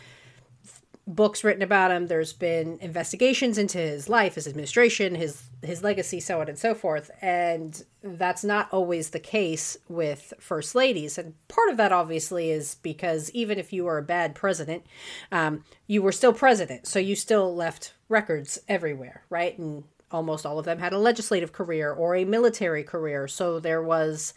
books 1.07 1.43
written 1.43 1.63
about 1.63 1.91
him. 1.91 2.07
There's 2.07 2.33
been 2.33 2.79
investigations 2.81 3.59
into 3.59 3.79
his 3.79 4.09
life, 4.09 4.37
his 4.37 4.47
administration, 4.47 5.15
his 5.15 5.43
his 5.63 5.83
legacy, 5.83 6.21
so 6.21 6.41
on 6.41 6.49
and 6.49 6.59
so 6.59 6.75
forth. 6.75 7.11
And 7.21 7.85
that's 8.03 8.43
not 8.43 8.69
always 8.73 9.11
the 9.11 9.21
case 9.21 9.77
with 9.89 10.33
first 10.41 10.75
ladies. 10.75 11.19
And 11.19 11.35
part 11.49 11.69
of 11.71 11.77
that, 11.77 11.93
obviously, 11.93 12.51
is 12.51 12.77
because 12.83 13.31
even 13.31 13.59
if 13.59 13.73
you 13.73 13.85
were 13.85 13.99
a 13.99 14.03
bad 14.03 14.35
president, 14.35 14.85
um, 15.31 15.65
you 15.87 16.03
were 16.03 16.13
still 16.13 16.33
president, 16.33 16.87
so 16.87 16.99
you 16.99 17.15
still 17.15 17.55
left 17.55 17.95
records 18.09 18.59
everywhere, 18.69 19.23
right? 19.31 19.57
And 19.59 19.85
almost 20.11 20.45
all 20.45 20.59
of 20.59 20.65
them 20.65 20.79
had 20.79 20.93
a 20.93 20.99
legislative 20.99 21.53
career 21.53 21.93
or 21.93 22.15
a 22.15 22.25
military 22.25 22.85
career. 22.85 23.27
So 23.27 23.59
there 23.59 23.83
was 23.83 24.35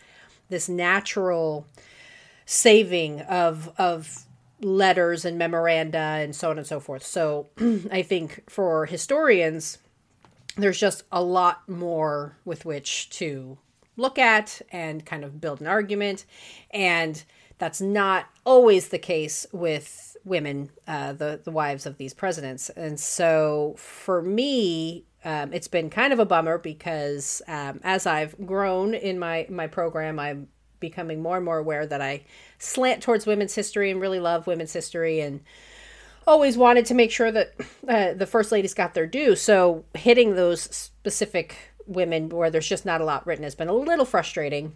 this 0.50 0.69
natural 0.69 1.67
saving 2.45 3.22
of 3.22 3.72
of 3.77 4.25
letters 4.62 5.25
and 5.25 5.38
memoranda 5.38 5.97
and 5.97 6.35
so 6.35 6.50
on 6.50 6.57
and 6.57 6.67
so 6.67 6.79
forth. 6.79 7.03
So 7.03 7.50
I 7.91 8.01
think 8.01 8.50
for 8.50 8.85
historians, 8.85 9.77
there's 10.55 10.79
just 10.79 11.03
a 11.12 11.21
lot 11.21 11.67
more 11.67 12.38
with 12.45 12.65
which 12.65 13.09
to 13.12 13.57
look 13.97 14.17
at 14.17 14.62
and 14.71 15.05
kind 15.05 15.24
of 15.24 15.41
build 15.41 15.62
an 15.62 15.67
argument. 15.67 16.25
And 16.71 17.24
that's 17.57 17.81
not 17.81 18.25
always 18.45 18.89
the 18.89 19.00
case 19.00 19.45
with 19.51 20.17
women, 20.24 20.69
uh, 20.88 21.13
the, 21.13 21.39
the 21.43 21.51
wives 21.51 21.85
of 21.85 21.97
these 21.97 22.13
presidents. 22.13 22.69
And 22.69 23.00
so 23.00 23.75
for 23.77 24.21
me, 24.21 25.05
um, 25.24 25.53
it's 25.53 25.67
been 25.67 25.89
kind 25.89 26.13
of 26.13 26.19
a 26.19 26.25
bummer 26.25 26.57
because 26.57 27.41
um, 27.47 27.79
as 27.83 28.05
I've 28.05 28.35
grown 28.45 28.93
in 28.93 29.17
my, 29.17 29.47
my 29.50 29.67
program, 29.67 30.19
I'm 30.19 30.47
becoming 30.79 31.22
more 31.22 31.38
and 31.38 31.46
more 31.46 31.58
aware 31.58 31.86
that 31.86 32.01
I 32.01 32.24
slant 32.58 33.03
towards 33.03 33.25
women's 33.25 33.55
history 33.55 33.91
and 33.91 34.01
really 34.01 34.20
love 34.20 34.48
women's 34.48 34.74
history 34.74 35.20
and 35.20 35.41
always 36.27 36.58
wanted 36.58 36.86
to 36.86 36.94
make 36.94 37.12
sure 37.12 37.32
that 37.32 37.53
uh, 37.88 38.13
the 38.13 38.25
first 38.25 38.51
ladies 38.51 38.74
got 38.74 38.94
their 38.94 39.08
due. 39.08 39.36
So 39.36 39.86
hitting 39.94 40.36
those 40.36 40.62
specific 40.62 41.58
women 41.86 42.29
where 42.29 42.50
there's 42.50 42.67
just 42.67 42.86
not 42.86 43.01
a 43.01 43.05
lot 43.05 43.25
written 43.27 43.44
has 43.44 43.55
been 43.55 43.67
a 43.67 43.74
little 43.74 44.05
frustrating. 44.05 44.74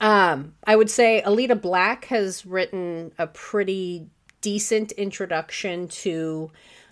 Um, 0.00 0.54
I 0.64 0.76
would 0.76 0.90
say 0.90 1.22
Allida 1.24 1.60
Black 1.60 2.06
has 2.06 2.46
written 2.46 3.12
a 3.18 3.26
pretty 3.26 4.08
decent 4.40 4.92
introduction 4.92 5.88
to 5.88 6.50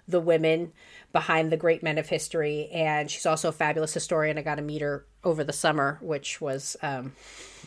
the 0.09 0.21
women 0.21 0.73
behind 1.13 1.51
the 1.51 1.57
great 1.57 1.83
men 1.83 1.99
of 1.99 2.09
history, 2.09 2.69
and 2.73 3.11
she's 3.11 3.27
also 3.27 3.49
a 3.49 3.53
fabulous 3.53 3.95
historian. 3.95 4.39
I 4.39 4.43
got 4.43 4.57
to 4.57 4.63
meet 4.63 4.83
her 4.83 5.07
over 5.25 5.45
the 5.45 5.53
summer, 5.53 5.99
which 6.01 6.41
was 6.41 6.77
um, 6.83 7.13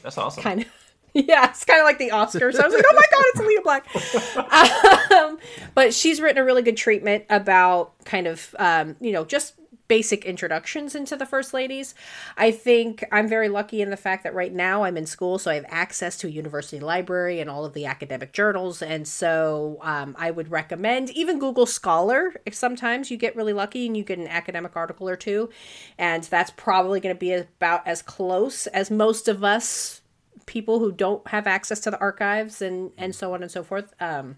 that's 0.02 0.18
awesome. 0.18 0.44
Kind 0.44 0.62
of. 0.62 0.68
Yeah, 1.16 1.50
it's 1.50 1.66
kind 1.66 1.80
of 1.80 1.86
like 1.86 1.98
the 1.98 2.10
Oscars. 2.12 2.60
I 2.60 2.68
was 2.68 2.76
like, 2.76 2.86
oh 2.88 2.96
my 2.96 3.02
god, 3.12 3.26
it's 3.34 3.42
Allida 3.42 3.64
Black. 3.64 5.12
um, 5.12 5.40
but 5.74 5.92
she's 5.92 6.22
written 6.22 6.38
a 6.38 6.46
really 6.46 6.62
good 6.62 6.78
treatment 6.78 7.26
about 7.32 7.94
kind 8.06 8.28
of, 8.28 8.56
um, 8.60 8.96
you 9.02 9.12
know, 9.12 9.26
just 9.26 9.59
basic 9.90 10.24
introductions 10.24 10.96
into 10.96 11.18
the 11.18 11.26
first 11.26 11.54
ladies. 11.54 11.94
I 12.38 12.52
think 12.52 13.04
I'm 13.12 13.28
very 13.28 13.50
lucky 13.50 13.82
in 13.82 13.90
the 13.90 13.98
fact 13.98 14.24
that 14.24 14.34
right 14.34 14.54
now 14.54 14.84
I'm 14.84 14.96
in 14.96 15.06
school, 15.06 15.40
so 15.40 15.52
I 15.52 15.56
have 15.56 15.66
access 15.68 16.16
to 16.20 16.28
a 16.28 16.30
university 16.30 16.80
library 16.80 17.42
and 17.42 17.50
all 17.50 17.66
of 17.66 17.74
the 17.74 17.86
academic 17.88 18.32
journals. 18.32 18.82
And 18.82 19.08
so 19.08 19.80
um, 19.82 20.16
I 20.18 20.32
would 20.32 20.52
recommend 20.52 21.10
even 21.10 21.40
Google 21.40 21.66
Scholar. 21.66 22.36
If 22.46 22.54
sometimes 22.54 23.12
you 23.12 23.18
get 23.18 23.36
really 23.36 23.52
lucky 23.52 23.88
and 23.88 23.98
you 23.98 24.04
get 24.04 24.20
an 24.20 24.28
academic 24.28 24.78
article 24.78 25.10
or 25.10 25.16
two, 25.16 25.50
and 25.98 26.24
that's 26.24 26.52
probably 26.52 27.00
going 27.00 27.16
to 27.16 27.20
be 27.20 27.34
about 27.34 27.86
as 27.88 28.02
close 28.04 28.68
as 28.68 28.92
most 28.92 29.28
of 29.28 29.44
us 29.44 30.02
people 30.46 30.80
who 30.80 30.92
don't 30.92 31.28
have 31.28 31.48
access 31.48 31.80
to 31.80 31.92
the 31.92 32.00
archives 32.00 32.62
and 32.62 32.92
and 32.98 33.16
so 33.16 33.34
on 33.34 33.42
and 33.42 33.52
so 33.52 33.64
forth. 33.64 33.94
Um, 34.00 34.38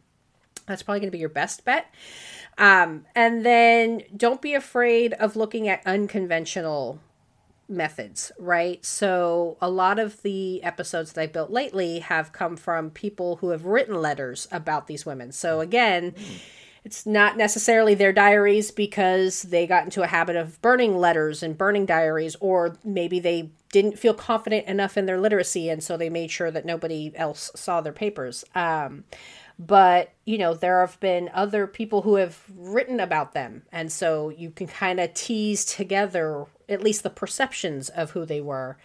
that's 0.65 0.83
probably 0.83 0.99
going 0.99 1.07
to 1.07 1.15
be 1.15 1.19
your 1.19 1.29
best 1.29 1.65
bet. 1.65 1.93
Um, 2.57 3.05
and 3.15 3.45
then 3.45 4.03
don't 4.15 4.41
be 4.41 4.53
afraid 4.53 5.13
of 5.13 5.35
looking 5.35 5.67
at 5.67 5.81
unconventional 5.85 6.99
methods, 7.71 8.31
right? 8.37 8.83
So 8.85 9.57
a 9.61 9.69
lot 9.69 9.97
of 9.97 10.21
the 10.21 10.61
episodes 10.63 11.13
that 11.13 11.21
I've 11.21 11.33
built 11.33 11.51
lately 11.51 11.99
have 11.99 12.33
come 12.33 12.57
from 12.57 12.91
people 12.91 13.37
who 13.37 13.49
have 13.49 13.65
written 13.65 13.95
letters 13.95 14.47
about 14.51 14.87
these 14.87 15.05
women. 15.05 15.31
So 15.31 15.61
again, 15.61 16.13
it's 16.83 17.05
not 17.05 17.37
necessarily 17.37 17.95
their 17.95 18.11
diaries 18.11 18.71
because 18.71 19.43
they 19.43 19.67
got 19.67 19.85
into 19.85 20.01
a 20.01 20.07
habit 20.07 20.35
of 20.35 20.61
burning 20.61 20.97
letters 20.97 21.43
and 21.43 21.57
burning 21.57 21.85
diaries, 21.85 22.35
or 22.39 22.77
maybe 22.83 23.19
they 23.19 23.51
didn't 23.71 23.97
feel 23.97 24.13
confident 24.13 24.67
enough 24.67 24.97
in 24.97 25.05
their 25.05 25.19
literacy 25.19 25.69
and 25.69 25.81
so 25.83 25.95
they 25.95 26.09
made 26.09 26.29
sure 26.29 26.51
that 26.51 26.65
nobody 26.65 27.11
else 27.15 27.51
saw 27.55 27.79
their 27.81 27.93
papers. 27.93 28.43
Um, 28.53 29.05
but 29.67 30.11
you 30.25 30.39
know 30.39 30.55
there 30.55 30.79
have 30.79 30.99
been 30.99 31.29
other 31.33 31.67
people 31.67 32.01
who 32.01 32.15
have 32.15 32.43
written 32.55 32.99
about 32.99 33.33
them. 33.33 33.61
And 33.71 33.91
so 33.91 34.29
you 34.29 34.49
can 34.49 34.65
kind 34.65 34.99
of 34.99 35.13
tease 35.13 35.63
together 35.63 36.45
at 36.67 36.81
least 36.81 37.03
the 37.03 37.09
perceptions 37.11 37.89
of 37.89 38.11
who 38.11 38.25
they 38.25 38.41
were. 38.41 38.77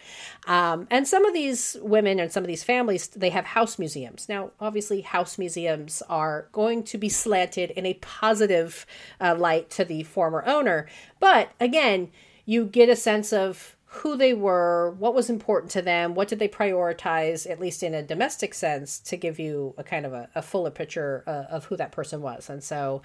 Um, 0.45 0.87
and 0.91 1.07
some 1.07 1.25
of 1.25 1.33
these 1.33 1.77
women 1.81 2.19
and 2.19 2.31
some 2.31 2.43
of 2.43 2.47
these 2.47 2.63
families 2.63 3.07
they 3.07 3.31
have 3.31 3.45
house 3.45 3.79
museums. 3.79 4.29
Now 4.29 4.51
obviously 4.59 5.01
house 5.01 5.39
museums 5.39 6.03
are 6.09 6.47
going 6.51 6.83
to 6.83 6.97
be 6.99 7.09
slanted 7.09 7.71
in 7.71 7.85
a 7.87 7.95
positive 7.95 8.85
uh, 9.19 9.35
light 9.35 9.71
to 9.71 9.85
the 9.85 10.03
former 10.03 10.43
owner. 10.45 10.85
But 11.19 11.51
again 11.59 12.11
you 12.45 12.65
get 12.65 12.87
a 12.87 12.95
sense 12.95 13.33
of 13.33 13.76
who 13.89 14.17
they 14.17 14.33
were, 14.33 14.91
what 14.99 15.13
was 15.13 15.29
important 15.29 15.71
to 15.71 15.81
them, 15.81 16.13
what 16.13 16.27
did 16.27 16.39
they 16.39 16.47
prioritize, 16.49 17.49
at 17.49 17.59
least 17.59 17.83
in 17.83 17.93
a 17.93 18.03
domestic 18.03 18.53
sense, 18.53 18.99
to 18.99 19.15
give 19.15 19.39
you 19.39 19.73
a 19.77 19.83
kind 19.83 20.05
of 20.05 20.13
a, 20.13 20.29
a 20.35 20.41
fuller 20.41 20.71
picture 20.71 21.23
uh, 21.25 21.45
of 21.49 21.65
who 21.65 21.77
that 21.77 21.93
person 21.93 22.21
was. 22.21 22.49
And 22.49 22.61
so 22.61 23.01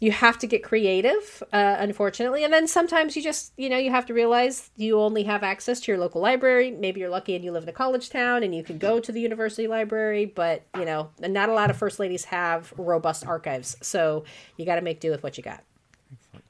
you 0.00 0.12
have 0.12 0.38
to 0.38 0.46
get 0.46 0.62
creative, 0.62 1.42
uh, 1.52 1.76
unfortunately. 1.78 2.44
And 2.44 2.52
then 2.52 2.66
sometimes 2.66 3.14
you 3.14 3.22
just, 3.22 3.52
you 3.58 3.68
know, 3.68 3.76
you 3.76 3.90
have 3.90 4.06
to 4.06 4.14
realize 4.14 4.70
you 4.76 4.98
only 4.98 5.24
have 5.24 5.42
access 5.42 5.80
to 5.80 5.92
your 5.92 5.98
local 5.98 6.22
library. 6.22 6.70
Maybe 6.70 7.00
you're 7.00 7.10
lucky 7.10 7.34
and 7.34 7.44
you 7.44 7.52
live 7.52 7.64
in 7.64 7.68
a 7.68 7.72
college 7.72 8.08
town 8.08 8.42
and 8.42 8.54
you 8.54 8.62
can 8.62 8.78
go 8.78 9.00
to 9.00 9.12
the 9.12 9.20
university 9.20 9.68
library, 9.68 10.24
but, 10.24 10.62
you 10.76 10.86
know, 10.86 11.10
not 11.20 11.50
a 11.50 11.52
lot 11.52 11.68
of 11.68 11.76
first 11.76 11.98
ladies 11.98 12.24
have 12.24 12.72
robust 12.78 13.26
archives. 13.26 13.76
So 13.82 14.24
you 14.56 14.64
got 14.64 14.76
to 14.76 14.82
make 14.82 15.00
do 15.00 15.10
with 15.10 15.22
what 15.22 15.36
you 15.36 15.44
got. 15.44 15.62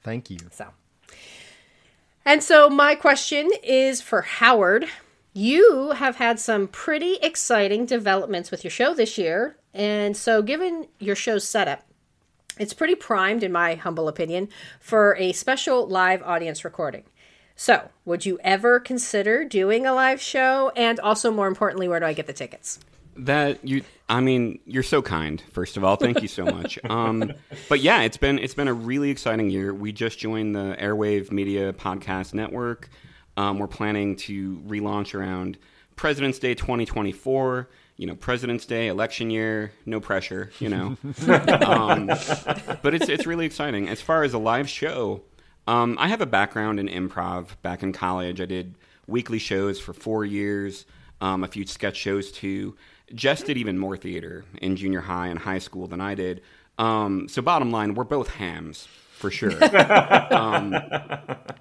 Thank 0.02 0.30
you. 0.30 0.38
So. 0.52 0.66
And 2.26 2.42
so, 2.42 2.68
my 2.68 2.96
question 2.96 3.48
is 3.62 4.00
for 4.00 4.22
Howard. 4.22 4.86
You 5.32 5.92
have 5.92 6.16
had 6.16 6.40
some 6.40 6.66
pretty 6.66 7.18
exciting 7.22 7.86
developments 7.86 8.50
with 8.50 8.64
your 8.64 8.72
show 8.72 8.94
this 8.94 9.16
year. 9.16 9.56
And 9.72 10.16
so, 10.16 10.42
given 10.42 10.88
your 10.98 11.14
show's 11.14 11.46
setup, 11.46 11.86
it's 12.58 12.74
pretty 12.74 12.96
primed, 12.96 13.44
in 13.44 13.52
my 13.52 13.76
humble 13.76 14.08
opinion, 14.08 14.48
for 14.80 15.14
a 15.20 15.32
special 15.34 15.86
live 15.86 16.20
audience 16.24 16.64
recording. 16.64 17.04
So, 17.54 17.90
would 18.04 18.26
you 18.26 18.40
ever 18.42 18.80
consider 18.80 19.44
doing 19.44 19.86
a 19.86 19.94
live 19.94 20.20
show? 20.20 20.72
And 20.74 20.98
also, 20.98 21.30
more 21.30 21.46
importantly, 21.46 21.86
where 21.86 22.00
do 22.00 22.06
I 22.06 22.12
get 22.12 22.26
the 22.26 22.32
tickets? 22.32 22.80
That 23.18 23.66
you, 23.66 23.82
I 24.08 24.20
mean, 24.20 24.60
you're 24.66 24.82
so 24.82 25.02
kind. 25.02 25.42
First 25.52 25.76
of 25.76 25.84
all, 25.84 25.96
thank 25.96 26.22
you 26.22 26.28
so 26.28 26.44
much. 26.44 26.78
Um, 26.88 27.32
but 27.68 27.80
yeah, 27.80 28.02
it's 28.02 28.16
been 28.16 28.38
it's 28.38 28.54
been 28.54 28.68
a 28.68 28.72
really 28.72 29.10
exciting 29.10 29.50
year. 29.50 29.74
We 29.74 29.92
just 29.92 30.18
joined 30.18 30.54
the 30.54 30.76
Airwave 30.78 31.32
Media 31.32 31.72
Podcast 31.72 32.32
Network. 32.32 32.88
Um, 33.36 33.58
we're 33.58 33.66
planning 33.66 34.16
to 34.16 34.58
relaunch 34.66 35.14
around 35.14 35.58
President's 35.96 36.38
Day 36.38 36.54
2024. 36.54 37.68
You 37.96 38.06
know, 38.06 38.14
President's 38.14 38.66
Day, 38.66 38.88
election 38.88 39.30
year, 39.30 39.72
no 39.84 40.00
pressure. 40.00 40.50
You 40.58 40.68
know, 40.68 40.96
um, 41.66 42.06
but 42.06 42.94
it's 42.94 43.08
it's 43.08 43.26
really 43.26 43.46
exciting. 43.46 43.88
As 43.88 44.00
far 44.00 44.22
as 44.22 44.32
a 44.32 44.38
live 44.38 44.68
show, 44.68 45.22
um, 45.66 45.96
I 45.98 46.08
have 46.08 46.20
a 46.20 46.26
background 46.26 46.78
in 46.78 46.88
improv. 46.88 47.60
Back 47.62 47.82
in 47.82 47.92
college, 47.92 48.40
I 48.40 48.46
did 48.46 48.74
weekly 49.06 49.38
shows 49.38 49.80
for 49.80 49.92
four 49.92 50.24
years, 50.24 50.84
um, 51.20 51.44
a 51.44 51.48
few 51.48 51.66
sketch 51.66 51.96
shows 51.96 52.30
too. 52.30 52.76
Jess 53.14 53.42
did 53.42 53.56
even 53.56 53.78
more 53.78 53.96
theater 53.96 54.44
in 54.60 54.76
junior 54.76 55.00
high 55.00 55.28
and 55.28 55.38
high 55.38 55.58
school 55.58 55.86
than 55.86 56.00
I 56.00 56.14
did. 56.14 56.42
Um, 56.78 57.28
so, 57.28 57.42
bottom 57.42 57.70
line, 57.70 57.94
we're 57.94 58.04
both 58.04 58.28
hams 58.28 58.88
for 59.12 59.30
sure. 59.30 59.52
um, 60.32 60.74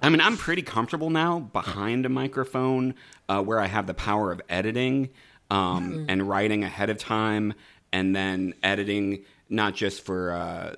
I 0.02 0.08
mean, 0.08 0.20
I'm 0.20 0.36
pretty 0.36 0.62
comfortable 0.62 1.10
now 1.10 1.40
behind 1.40 2.04
a 2.04 2.08
microphone 2.08 2.94
uh, 3.28 3.42
where 3.42 3.60
I 3.60 3.66
have 3.66 3.86
the 3.86 3.94
power 3.94 4.30
of 4.30 4.40
editing 4.48 5.10
um, 5.50 5.90
mm-hmm. 5.90 6.04
and 6.08 6.28
writing 6.28 6.64
ahead 6.64 6.90
of 6.90 6.98
time 6.98 7.54
and 7.92 8.14
then 8.14 8.54
editing 8.62 9.24
not 9.48 9.74
just 9.74 10.04
for 10.04 10.32
uh, 10.32 10.74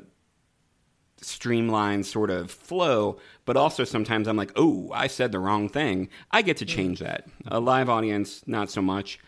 streamlined 1.21 2.07
sort 2.07 2.31
of 2.31 2.51
flow, 2.51 3.19
but 3.45 3.57
also 3.57 3.85
sometimes 3.85 4.29
I'm 4.29 4.37
like, 4.37 4.53
oh, 4.57 4.91
I 4.95 5.07
said 5.09 5.33
the 5.33 5.41
wrong 5.41 5.69
thing. 5.69 6.09
I 6.31 6.43
get 6.43 6.59
to 6.59 6.67
change 6.67 7.01
that. 7.01 7.27
A 7.49 7.61
live 7.61 7.89
audience, 7.89 8.43
not 8.47 8.71
so 8.71 8.83
much. 8.83 9.19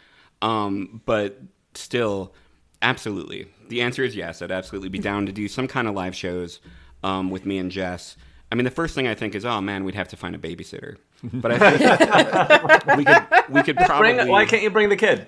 Um, 0.43 1.03
but 1.05 1.41
still, 1.75 2.35
absolutely. 2.83 3.49
The 3.69 3.83
answer 3.83 4.03
is 4.05 4.17
yes. 4.17 4.43
I'd 4.43 4.51
absolutely 4.51 4.89
be 4.89 4.99
down 4.99 5.27
to 5.27 5.33
do 5.33 5.49
some 5.49 5.69
kind 5.69 5.87
of 5.87 5.95
live 5.95 6.15
shows 6.15 6.61
um, 7.03 7.31
with 7.31 7.47
me 7.47 7.59
and 7.59 7.71
Jess. 7.71 8.17
I 8.53 8.57
mean, 8.57 8.65
the 8.65 8.71
first 8.71 8.97
thing 8.97 9.07
I 9.07 9.15
think 9.15 9.35
is, 9.37 9.45
oh 9.45 9.61
man, 9.61 9.85
we'd 9.85 9.95
have 9.95 10.09
to 10.09 10.17
find 10.17 10.35
a 10.35 10.39
babysitter. 10.39 10.97
But 11.23 11.53
I 11.53 11.59
think 11.59 12.97
we 12.97 13.05
could 13.05 13.27
we 13.49 13.63
could 13.63 13.77
probably. 13.77 14.15
Bring, 14.15 14.29
why 14.29 14.45
can't 14.45 14.63
you 14.63 14.71
bring 14.71 14.89
the 14.89 14.97
kid? 14.97 15.27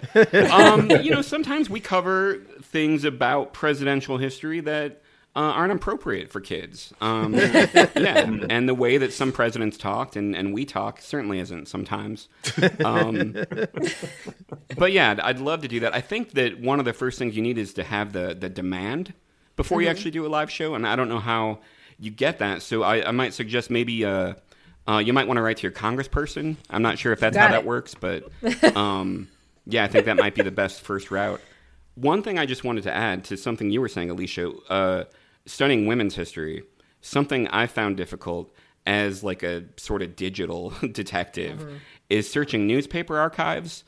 Um, 0.51 0.91
you 0.91 1.11
know, 1.11 1.23
sometimes 1.23 1.71
we 1.71 1.79
cover 1.81 2.39
things 2.63 3.05
about 3.05 3.53
presidential 3.53 4.17
history 4.17 4.61
that 4.61 5.02
uh, 5.35 5.41
aren't 5.41 5.73
appropriate 5.73 6.31
for 6.31 6.41
kids. 6.41 6.93
Um, 7.01 7.35
yeah, 7.35 8.29
and 8.51 8.69
the 8.69 8.75
way 8.75 8.99
that 8.99 9.13
some 9.13 9.33
presidents 9.33 9.79
talked 9.79 10.17
and, 10.17 10.37
and 10.37 10.53
we 10.53 10.65
talk 10.65 11.01
certainly 11.01 11.39
isn't 11.39 11.69
sometimes. 11.69 12.29
Um, 12.85 13.33
but 14.77 14.93
yeah, 14.93 15.19
I'd 15.23 15.39
love 15.39 15.63
to 15.63 15.69
do 15.69 15.81
that. 15.81 15.95
I 15.95 16.03
think 16.03 16.33
that 16.33 16.61
one 16.61 16.79
of 16.79 16.85
the 16.85 16.93
first 16.93 17.19
things 17.19 17.35
you 17.35 17.43
need 17.43 17.57
is 17.57 17.73
to 17.75 17.85
have 17.85 18.13
the, 18.13 18.35
the 18.35 18.51
demand 18.51 19.15
before 19.57 19.79
mm-hmm. 19.79 19.85
you 19.85 19.91
actually 19.91 20.11
do 20.11 20.27
a 20.27 20.29
live 20.29 20.51
show, 20.51 20.75
and 20.75 20.87
I 20.87 20.97
don't 20.97 21.09
know 21.09 21.21
how 21.21 21.61
you 21.99 22.11
get 22.11 22.39
that. 22.41 22.63
So 22.63 22.83
I, 22.83 23.09
I 23.09 23.11
might 23.13 23.33
suggest 23.33 23.71
maybe 23.71 24.05
uh, 24.05 24.35
uh, 24.87 24.99
you 24.99 25.13
might 25.13 25.27
want 25.27 25.39
to 25.39 25.43
write 25.43 25.59
to 25.59 25.63
your 25.63 25.73
congressperson. 25.73 26.57
I'm 26.69 26.83
not 26.83 26.99
sure 26.99 27.13
if 27.13 27.21
that's 27.21 27.37
Got 27.37 27.51
how 27.51 27.57
it. 27.57 27.59
that 27.59 27.65
works, 27.65 27.95
but 27.95 28.25
um, 28.77 29.29
yeah, 29.67 29.85
I 29.85 29.89
think 29.89 30.07
that 30.07 30.17
might 30.17 30.35
be 30.35 30.43
the 30.43 30.51
best 30.51 30.83
first 30.83 31.11
route. 31.11 31.41
One 31.95 32.23
thing 32.23 32.39
I 32.39 32.47
just 32.47 32.65
wanted 32.65 32.85
to 32.85 32.95
add 32.95 33.25
to 33.25 33.37
something 33.37 33.71
you 33.71 33.81
were 33.81 33.89
saying, 33.89 34.09
Alycia 34.09 34.55
uh, 34.69 35.05
studying 35.47 35.87
women's 35.87 36.15
history, 36.15 36.63
something 37.01 37.49
I 37.49 37.67
found 37.67 37.97
difficult 37.97 38.53
as 38.87 39.23
like 39.23 39.43
a 39.43 39.65
sort 39.77 40.03
of 40.03 40.17
digital 40.17 40.71
detective 40.93 41.61
mm-hmm. 41.61 41.77
is 42.11 42.31
searching 42.31 42.67
newspaper 42.67 43.19
archives. 43.19 43.85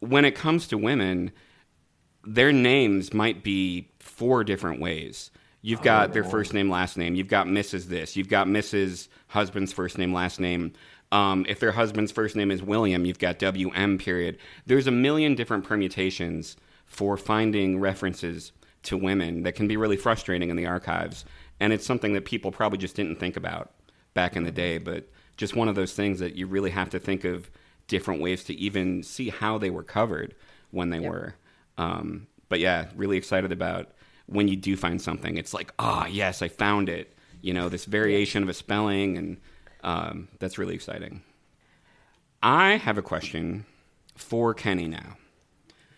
When 0.00 0.24
it 0.24 0.34
comes 0.34 0.66
to 0.68 0.78
women, 0.78 1.32
their 2.24 2.52
names 2.52 3.14
might 3.14 3.42
be 3.42 3.90
four 3.98 4.44
different 4.44 4.80
ways. 4.80 5.30
You've 5.62 5.82
got 5.82 6.10
oh. 6.10 6.12
their 6.12 6.24
first 6.24 6.52
name, 6.52 6.68
last 6.68 6.98
name. 6.98 7.14
You've 7.14 7.28
got 7.28 7.46
Mrs. 7.46 7.86
This. 7.86 8.16
You've 8.16 8.28
got 8.28 8.46
Mrs. 8.46 9.08
Husband's 9.28 9.72
first 9.72 9.96
name, 9.96 10.12
last 10.12 10.38
name. 10.38 10.72
Um, 11.10 11.46
if 11.48 11.60
their 11.60 11.72
husband's 11.72 12.12
first 12.12 12.36
name 12.36 12.50
is 12.50 12.62
William, 12.62 13.06
you've 13.06 13.18
got 13.18 13.38
WM 13.38 13.98
period. 13.98 14.38
There's 14.66 14.86
a 14.86 14.90
million 14.90 15.34
different 15.34 15.64
permutations 15.64 16.56
for 16.84 17.16
finding 17.16 17.80
references 17.80 18.52
to 18.84 18.96
women 18.96 19.42
that 19.42 19.54
can 19.54 19.68
be 19.68 19.76
really 19.76 19.96
frustrating 19.96 20.50
in 20.50 20.56
the 20.56 20.66
archives. 20.66 21.24
And 21.60 21.72
it's 21.72 21.86
something 21.86 22.14
that 22.14 22.24
people 22.24 22.50
probably 22.52 22.78
just 22.78 22.96
didn't 22.96 23.16
think 23.16 23.36
about 23.36 23.72
back 24.14 24.36
in 24.36 24.44
the 24.44 24.50
day, 24.50 24.78
but 24.78 25.08
just 25.36 25.56
one 25.56 25.68
of 25.68 25.74
those 25.74 25.92
things 25.92 26.20
that 26.20 26.36
you 26.36 26.46
really 26.46 26.70
have 26.70 26.90
to 26.90 26.98
think 26.98 27.24
of 27.24 27.50
different 27.88 28.20
ways 28.20 28.44
to 28.44 28.54
even 28.54 29.02
see 29.02 29.28
how 29.28 29.58
they 29.58 29.70
were 29.70 29.82
covered 29.82 30.34
when 30.70 30.90
they 30.90 31.00
yep. 31.00 31.10
were. 31.10 31.34
Um, 31.76 32.26
but 32.48 32.60
yeah, 32.60 32.86
really 32.94 33.16
excited 33.16 33.52
about 33.52 33.90
when 34.26 34.48
you 34.48 34.56
do 34.56 34.76
find 34.76 35.00
something. 35.00 35.36
It's 35.36 35.52
like, 35.52 35.72
ah, 35.78 36.04
oh, 36.04 36.06
yes, 36.06 36.42
I 36.42 36.48
found 36.48 36.88
it. 36.88 37.16
You 37.40 37.52
know, 37.52 37.68
this 37.68 37.84
variation 37.84 38.42
of 38.42 38.48
a 38.48 38.54
spelling, 38.54 39.18
and 39.18 39.36
um, 39.82 40.28
that's 40.38 40.56
really 40.56 40.74
exciting. 40.74 41.22
I 42.42 42.76
have 42.76 42.96
a 42.96 43.02
question 43.02 43.66
for 44.16 44.54
Kenny 44.54 44.88
now. 44.88 45.16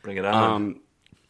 Bring 0.03 0.17
it 0.17 0.25
on. 0.25 0.35
Um, 0.35 0.81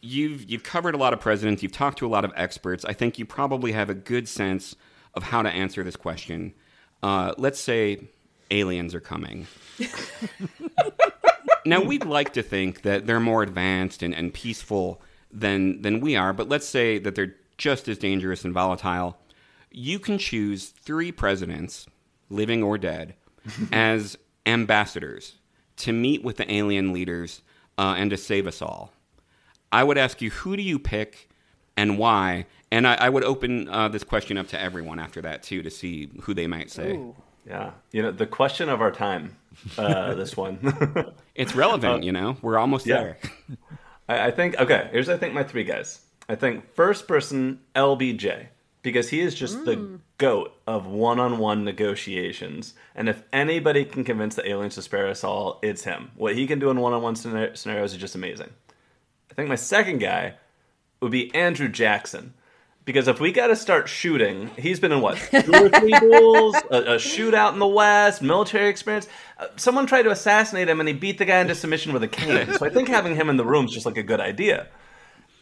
you've 0.07 0.49
you've 0.49 0.63
covered 0.63 0.95
a 0.95 0.97
lot 0.97 1.13
of 1.13 1.19
presidents. 1.19 1.61
You've 1.61 1.71
talked 1.71 1.99
to 1.99 2.07
a 2.07 2.09
lot 2.09 2.25
of 2.25 2.31
experts. 2.35 2.85
I 2.85 2.93
think 2.93 3.19
you 3.19 3.25
probably 3.25 3.73
have 3.73 3.89
a 3.89 3.93
good 3.93 4.27
sense 4.27 4.75
of 5.13 5.23
how 5.23 5.41
to 5.41 5.49
answer 5.49 5.83
this 5.83 5.95
question. 5.95 6.53
Uh, 7.03 7.33
let's 7.37 7.59
say 7.59 8.07
aliens 8.49 8.95
are 8.95 8.99
coming. 8.99 9.47
now 11.65 11.81
we'd 11.81 12.05
like 12.05 12.33
to 12.33 12.41
think 12.43 12.83
that 12.83 13.05
they're 13.05 13.19
more 13.19 13.43
advanced 13.43 14.01
and, 14.01 14.15
and 14.15 14.33
peaceful 14.33 15.01
than 15.31 15.81
than 15.81 15.99
we 15.99 16.15
are, 16.15 16.33
but 16.33 16.49
let's 16.49 16.67
say 16.67 16.97
that 16.99 17.15
they're 17.15 17.35
just 17.57 17.87
as 17.87 17.97
dangerous 17.97 18.45
and 18.45 18.53
volatile. 18.53 19.17
You 19.69 19.99
can 19.99 20.17
choose 20.17 20.69
three 20.69 21.11
presidents, 21.11 21.87
living 22.29 22.63
or 22.63 22.77
dead, 22.77 23.15
as 23.71 24.17
ambassadors 24.45 25.35
to 25.75 25.91
meet 25.91 26.23
with 26.23 26.37
the 26.37 26.51
alien 26.51 26.93
leaders 26.93 27.41
uh, 27.77 27.95
and 27.97 28.09
to 28.09 28.17
save 28.17 28.47
us 28.47 28.61
all. 28.61 28.91
I 29.71 29.83
would 29.83 29.97
ask 29.97 30.21
you, 30.21 30.29
who 30.29 30.55
do 30.55 30.63
you 30.63 30.79
pick 30.79 31.29
and 31.75 31.97
why? 31.97 32.45
And 32.71 32.87
I, 32.87 32.95
I 32.95 33.09
would 33.09 33.23
open 33.23 33.69
uh, 33.69 33.87
this 33.89 34.03
question 34.03 34.37
up 34.37 34.47
to 34.49 34.59
everyone 34.59 34.99
after 34.99 35.21
that 35.21 35.43
too 35.43 35.61
to 35.63 35.69
see 35.69 36.09
who 36.21 36.33
they 36.33 36.47
might 36.47 36.69
say. 36.71 36.93
Ooh. 36.93 37.15
Yeah, 37.45 37.71
you 37.93 38.01
know 38.01 38.11
the 38.11 38.27
question 38.27 38.67
of 38.67 38.81
our 38.81 38.91
time. 38.91 39.37
Uh, 39.77 40.13
this 40.15 40.35
one. 40.35 40.59
it's 41.35 41.55
relevant, 41.55 42.03
uh, 42.03 42.05
you 42.05 42.11
know. 42.11 42.37
We're 42.41 42.57
almost 42.57 42.85
yeah. 42.85 42.97
there. 42.97 43.17
I, 44.09 44.27
I 44.27 44.31
think 44.31 44.59
okay. 44.59 44.89
Here's 44.91 45.07
I 45.07 45.17
think 45.17 45.33
my 45.33 45.43
three 45.43 45.63
guys. 45.63 46.01
I 46.27 46.35
think 46.35 46.73
first 46.75 47.07
person 47.07 47.61
LBJ 47.73 48.47
because 48.81 49.09
he 49.09 49.21
is 49.21 49.33
just 49.33 49.59
mm. 49.59 49.65
the 49.65 49.99
goat 50.17 50.53
of 50.65 50.87
one-on-one 50.87 51.63
negotiations. 51.63 52.73
And 52.95 53.09
if 53.09 53.23
anybody 53.33 53.85
can 53.85 54.03
convince 54.03 54.35
the 54.35 54.47
aliens 54.47 54.75
to 54.75 54.81
spare 54.81 55.07
us 55.07 55.23
all, 55.23 55.59
it's 55.61 55.83
him. 55.83 56.11
What 56.15 56.35
he 56.35 56.47
can 56.47 56.59
do 56.59 56.69
in 56.69 56.79
one-on-one 56.79 57.15
scenarios 57.15 57.93
is 57.93 57.97
just 57.97 58.15
amazing. 58.15 58.49
I 59.37 59.41
think 59.41 59.49
my 59.49 59.55
second 59.55 59.99
guy 59.99 60.33
would 60.99 61.11
be 61.11 61.33
Andrew 61.35 61.67
Jackson 61.67 62.33
because 62.85 63.07
if 63.07 63.19
we 63.19 63.31
got 63.31 63.47
to 63.47 63.55
start 63.55 63.87
shooting, 63.87 64.49
he's 64.57 64.79
been 64.79 64.91
in 64.91 65.01
what 65.01 65.17
two 65.17 65.53
or 65.53 65.69
three 65.69 65.91
duels, 65.99 66.55
a, 66.71 66.77
a, 66.77 66.95
shootout 66.95 67.53
in 67.53 67.59
the 67.59 67.67
West, 67.67 68.21
military 68.21 68.69
experience. 68.69 69.07
Uh, 69.37 69.47
someone 69.57 69.85
tried 69.85 70.03
to 70.03 70.09
assassinate 70.09 70.69
him, 70.69 70.79
and 70.79 70.87
he 70.87 70.95
beat 70.95 71.17
the 71.17 71.25
guy 71.25 71.39
into 71.39 71.53
submission 71.53 71.93
with 71.93 72.01
a 72.01 72.07
cane. 72.07 72.51
So 72.53 72.65
I 72.65 72.69
think 72.69 72.87
having 72.87 73.15
him 73.15 73.29
in 73.29 73.37
the 73.37 73.45
room 73.45 73.65
is 73.65 73.71
just 73.71 73.85
like 73.85 73.97
a 73.97 74.03
good 74.03 74.21
idea. 74.21 74.67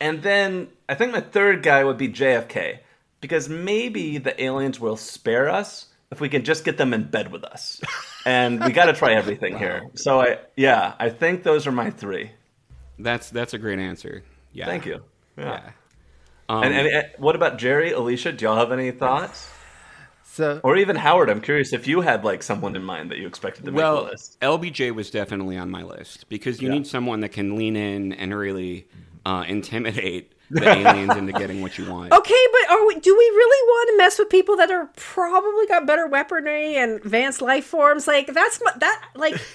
And 0.02 0.24
then 0.24 0.68
I 0.90 0.96
think 0.96 1.14
my 1.14 1.22
third 1.22 1.64
guy 1.64 1.84
would 1.84 1.98
be 1.98 2.10
JFK 2.10 2.80
because 3.22 3.48
maybe 3.48 4.18
the 4.18 4.44
aliens 4.44 4.80
will 4.80 4.98
spare 4.98 5.50
us 5.50 5.86
if 6.12 6.20
we 6.20 6.30
can 6.30 6.44
just 6.44 6.66
get 6.66 6.78
them 6.78 6.94
in 6.94 7.04
bed 7.04 7.32
with 7.32 7.44
us. 7.44 7.80
And 8.26 8.62
we 8.62 8.72
got 8.72 8.86
to 8.86 8.94
try 8.94 9.14
everything 9.14 9.54
wow. 9.56 9.60
here. 9.60 9.82
So 9.94 10.20
I 10.20 10.40
yeah, 10.58 10.96
I 11.00 11.10
think 11.10 11.44
those 11.44 11.68
are 11.68 11.72
my 11.72 11.92
three. 11.92 12.32
That's 12.98 13.30
that's 13.30 13.54
a 13.54 13.58
great 13.58 13.80
answer. 13.80 14.24
Yeah. 14.54 14.66
Thank 14.66 14.86
you. 14.86 15.04
yeah. 15.38 15.44
yeah. 15.46 15.72
Um, 16.48 16.64
and, 16.64 16.74
and, 16.76 16.88
and, 16.88 17.08
what 17.18 17.36
about 17.36 17.58
Jerry, 17.58 17.92
Alycia? 17.92 18.38
Do 18.38 18.46
y'all 18.46 18.58
have 18.58 18.72
any 18.72 18.92
thoughts? 18.92 19.50
So, 20.24 20.60
or 20.64 20.78
even 20.78 20.96
Howard, 20.96 21.30
I'm 21.30 21.42
curious 21.42 21.74
if 21.74 21.88
you 21.88 22.02
had 22.02 22.24
like 22.24 22.44
someone 22.44 22.76
in 22.76 22.84
mind 22.84 23.10
that 23.10 23.18
you 23.18 23.26
expected 23.26 23.66
to 23.66 23.72
make 23.72 23.78
well, 23.78 24.04
the 24.04 24.12
list. 24.12 24.40
LBJ 24.42 24.94
was 24.94 25.10
definitely 25.10 25.58
on 25.58 25.72
my 25.72 25.82
list 25.82 26.30
because 26.30 26.62
you 26.62 26.68
yeah. 26.68 26.76
need 26.76 26.88
someone 26.88 27.22
that 27.22 27.30
can 27.30 27.56
lean 27.56 27.76
in 27.76 28.14
and 28.14 28.36
really 28.36 28.88
uh, 29.26 29.46
intimidate 29.48 30.34
the 30.50 30.68
aliens 30.68 31.16
into 31.16 31.34
getting 31.34 31.62
what 31.62 31.78
you 31.78 31.90
want. 31.92 32.12
Okay, 32.12 32.48
but 32.52 32.72
are 32.72 32.88
we? 32.88 32.96
Do 32.96 33.16
we 33.16 33.26
really 33.26 33.68
want 33.68 33.90
to 33.90 33.98
mess 33.98 34.20
with 34.20 34.30
people 34.30 34.56
that 34.58 34.72
are 34.72 34.90
probably 34.96 35.68
got 35.68 35.86
better 35.86 36.08
weaponry 36.08 36.76
and 36.76 36.94
advanced 36.94 37.42
life 37.42 37.66
forms? 37.66 38.08
Like 38.08 38.34
that's 38.34 38.60
that 38.78 39.02
like. 39.16 39.36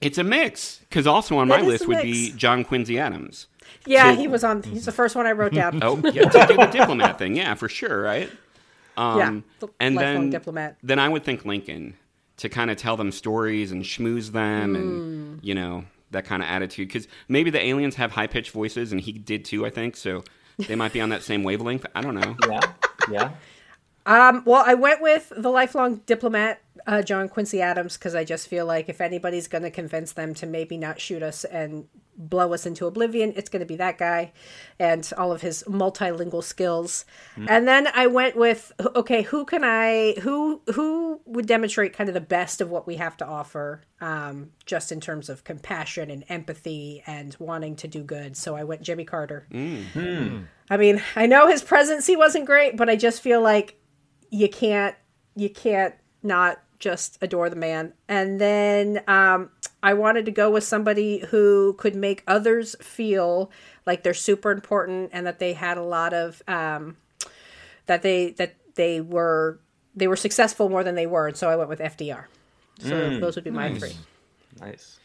It's 0.00 0.18
a 0.18 0.24
mix 0.24 0.80
because 0.88 1.06
also 1.06 1.38
on 1.38 1.46
my 1.46 1.60
list 1.60 1.86
would 1.86 2.02
be 2.02 2.32
John 2.32 2.64
Quincy 2.64 2.98
Adams. 2.98 3.46
Yeah, 3.86 4.12
he 4.12 4.26
was 4.26 4.42
on. 4.42 4.64
He's 4.64 4.86
the 4.86 4.92
first 4.92 5.14
one 5.14 5.24
I 5.24 5.30
wrote 5.30 5.54
down. 5.54 5.80
oh, 5.84 5.96
yeah, 5.98 6.28
to 6.28 6.46
do 6.48 6.56
the 6.56 6.66
diplomat 6.66 7.16
thing. 7.16 7.36
Yeah, 7.36 7.54
for 7.54 7.68
sure, 7.68 8.02
right? 8.02 8.30
Um, 8.96 9.18
yeah, 9.20 9.40
the 9.60 9.68
and 9.78 9.96
then 9.96 10.30
diplomat. 10.30 10.76
Then 10.82 10.98
I 10.98 11.08
would 11.08 11.22
think 11.22 11.44
Lincoln 11.44 11.94
to 12.38 12.48
kind 12.48 12.68
of 12.68 12.78
tell 12.78 12.96
them 12.96 13.12
stories 13.12 13.70
and 13.70 13.84
schmooze 13.84 14.32
them, 14.32 14.74
mm. 14.74 14.76
and 14.76 15.44
you 15.44 15.54
know 15.54 15.84
that 16.10 16.24
kind 16.24 16.42
of 16.42 16.48
attitude. 16.48 16.88
Because 16.88 17.08
maybe 17.28 17.50
the 17.50 17.64
aliens 17.64 17.96
have 17.96 18.12
high 18.12 18.26
pitched 18.26 18.50
voices, 18.50 18.92
and 18.92 19.00
he 19.00 19.12
did 19.12 19.44
too. 19.44 19.66
I 19.66 19.70
think 19.70 19.96
so. 19.96 20.24
They 20.58 20.74
might 20.74 20.92
be 20.92 21.00
on 21.00 21.10
that 21.10 21.22
same 21.22 21.44
wavelength. 21.44 21.86
I 21.94 22.00
don't 22.00 22.14
know. 22.14 22.36
Yeah, 22.48 22.60
yeah. 23.10 23.30
Um, 24.28 24.42
well, 24.46 24.64
I 24.66 24.74
went 24.74 25.02
with 25.02 25.32
the 25.36 25.50
lifelong 25.50 25.96
diplomat, 26.06 26.60
uh, 26.88 27.02
John 27.02 27.28
Quincy 27.28 27.60
Adams, 27.60 27.98
because 27.98 28.14
I 28.14 28.24
just 28.24 28.48
feel 28.48 28.64
like 28.64 28.88
if 28.88 29.02
anybody's 29.02 29.46
going 29.46 29.62
to 29.62 29.70
convince 29.70 30.12
them 30.12 30.32
to 30.34 30.46
maybe 30.46 30.78
not 30.78 30.98
shoot 30.98 31.22
us 31.22 31.44
and 31.44 31.86
blow 32.16 32.54
us 32.54 32.64
into 32.64 32.86
oblivion, 32.86 33.34
it's 33.36 33.50
going 33.50 33.60
to 33.60 33.66
be 33.66 33.76
that 33.76 33.98
guy 33.98 34.32
and 34.78 35.08
all 35.18 35.30
of 35.30 35.42
his 35.42 35.62
multilingual 35.64 36.42
skills. 36.42 37.04
Mm. 37.36 37.46
And 37.50 37.68
then 37.68 37.88
I 37.94 38.06
went 38.06 38.36
with 38.36 38.72
okay, 38.96 39.20
who 39.20 39.44
can 39.44 39.64
I 39.64 40.14
who 40.22 40.62
who 40.74 41.20
would 41.26 41.46
demonstrate 41.46 41.92
kind 41.92 42.08
of 42.08 42.14
the 42.14 42.22
best 42.22 42.62
of 42.62 42.70
what 42.70 42.86
we 42.86 42.96
have 42.96 43.18
to 43.18 43.26
offer, 43.26 43.82
um, 44.00 44.52
just 44.64 44.90
in 44.90 44.98
terms 44.98 45.28
of 45.28 45.44
compassion 45.44 46.10
and 46.10 46.24
empathy 46.30 47.02
and 47.06 47.36
wanting 47.38 47.76
to 47.76 47.86
do 47.86 48.02
good. 48.02 48.34
So 48.34 48.56
I 48.56 48.64
went 48.64 48.80
Jimmy 48.80 49.04
Carter. 49.04 49.46
Mm. 49.52 50.46
I 50.70 50.76
mean, 50.78 51.02
I 51.14 51.26
know 51.26 51.48
his 51.48 51.62
presidency 51.62 52.16
wasn't 52.16 52.46
great, 52.46 52.78
but 52.78 52.88
I 52.88 52.96
just 52.96 53.20
feel 53.20 53.42
like 53.42 53.78
you 54.30 54.48
can't 54.48 54.96
you 55.36 55.50
can't 55.50 55.94
not 56.22 56.62
just 56.78 57.18
adore 57.20 57.50
the 57.50 57.56
man. 57.56 57.92
And 58.08 58.40
then 58.40 59.02
um, 59.08 59.50
I 59.82 59.94
wanted 59.94 60.24
to 60.26 60.30
go 60.30 60.50
with 60.50 60.64
somebody 60.64 61.18
who 61.30 61.74
could 61.74 61.94
make 61.94 62.22
others 62.26 62.76
feel 62.80 63.50
like 63.86 64.02
they're 64.02 64.14
super 64.14 64.50
important 64.50 65.10
and 65.12 65.26
that 65.26 65.38
they 65.38 65.52
had 65.52 65.78
a 65.78 65.82
lot 65.82 66.12
of 66.12 66.42
um, 66.46 66.96
that 67.86 68.02
they 68.02 68.30
that 68.32 68.54
they 68.74 69.00
were 69.00 69.58
they 69.94 70.06
were 70.06 70.16
successful 70.16 70.68
more 70.68 70.84
than 70.84 70.94
they 70.94 71.06
were. 71.06 71.28
And 71.28 71.36
so 71.36 71.50
I 71.50 71.56
went 71.56 71.68
with 71.68 71.80
FDR. 71.80 72.24
So 72.80 72.90
mm, 72.90 73.20
those 73.20 73.34
would 73.34 73.44
be 73.44 73.50
my 73.50 73.68
nice. 73.68 73.78
three. 73.80 73.96
Nice. 74.60 75.00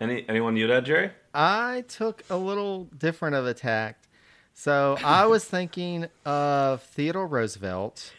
Any 0.00 0.28
anyone 0.28 0.56
you 0.56 0.68
had, 0.68 0.84
Jerry? 0.84 1.10
I 1.32 1.84
took 1.88 2.22
a 2.28 2.36
little 2.36 2.84
different 2.84 3.36
of 3.36 3.46
a 3.46 3.54
tact. 3.54 4.08
So 4.52 4.96
I 5.02 5.26
was 5.26 5.44
thinking 5.44 6.06
of 6.24 6.82
Theodore 6.82 7.26
Roosevelt 7.26 8.12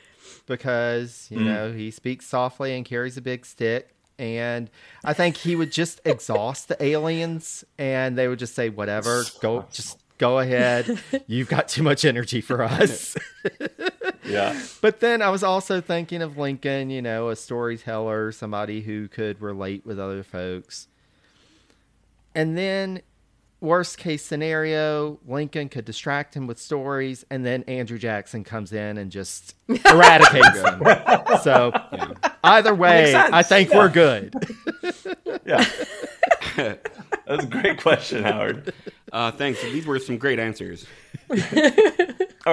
because 0.46 1.28
you 1.30 1.40
mm. 1.40 1.46
know 1.46 1.72
he 1.72 1.92
speaks 1.92 2.28
softly 2.28 2.76
and 2.76 2.86
carries 2.86 3.18
a 3.18 3.22
big 3.22 3.46
stick 3.46 3.96
and 4.18 4.70
I 5.04 5.14
think 5.14 5.38
he 5.38 5.56
would 5.56 5.72
just 5.72 6.02
exhaust 6.06 6.68
the 6.68 6.82
aliens, 6.84 7.64
and 7.78 8.18
they 8.18 8.28
would 8.28 8.40
just 8.40 8.56
say, 8.56 8.70
"Whatever, 8.70 9.24
go, 9.42 9.66
just 9.72 10.00
go 10.18 10.40
ahead. 10.40 11.00
You've 11.28 11.50
got 11.50 11.68
too 11.68 11.84
much 11.84 12.06
energy 12.06 12.42
for 12.42 12.64
us." 12.64 13.16
yeah. 14.26 14.60
But 14.82 15.00
then 15.00 15.22
I 15.22 15.30
was 15.30 15.44
also 15.44 15.82
thinking 15.82 16.22
of 16.22 16.38
Lincoln, 16.38 16.90
you 16.90 17.02
know, 17.02 17.30
a 17.30 17.36
storyteller, 17.36 18.32
somebody 18.32 18.82
who 18.82 19.08
could 19.08 19.42
relate 19.42 19.86
with 19.86 20.00
other 20.00 20.24
folks. 20.24 20.88
And 22.34 22.58
then 22.58 23.02
worst 23.66 23.98
case 23.98 24.24
scenario, 24.24 25.20
Lincoln 25.28 25.68
could 25.68 25.84
distract 25.84 26.36
him 26.36 26.48
with 26.48 26.60
stories, 26.60 27.26
and 27.30 27.46
then 27.46 27.64
Andrew 27.64 27.98
Jackson 27.98 28.44
comes 28.44 28.72
in 28.72 28.98
and 28.98 29.12
just 29.12 29.56
eradicates 29.68 30.62
him. 30.62 30.84
So 31.42 31.72
yeah. 31.92 32.14
either 32.44 32.74
way, 32.74 33.14
I 33.16 33.44
think 33.44 33.70
yeah. 33.70 33.78
we're 33.78 33.90
good. 33.90 34.34
yeah. 35.46 35.66
That's 36.56 37.44
a 37.44 37.48
great 37.48 37.82
question, 37.82 38.24
Howard. 38.24 38.74
Uh, 39.12 39.32
thanks. 39.32 39.62
These 39.62 39.86
were 39.86 40.00
some 40.00 40.18
great 40.18 40.40
answers. 40.40 40.86
All 41.30 41.38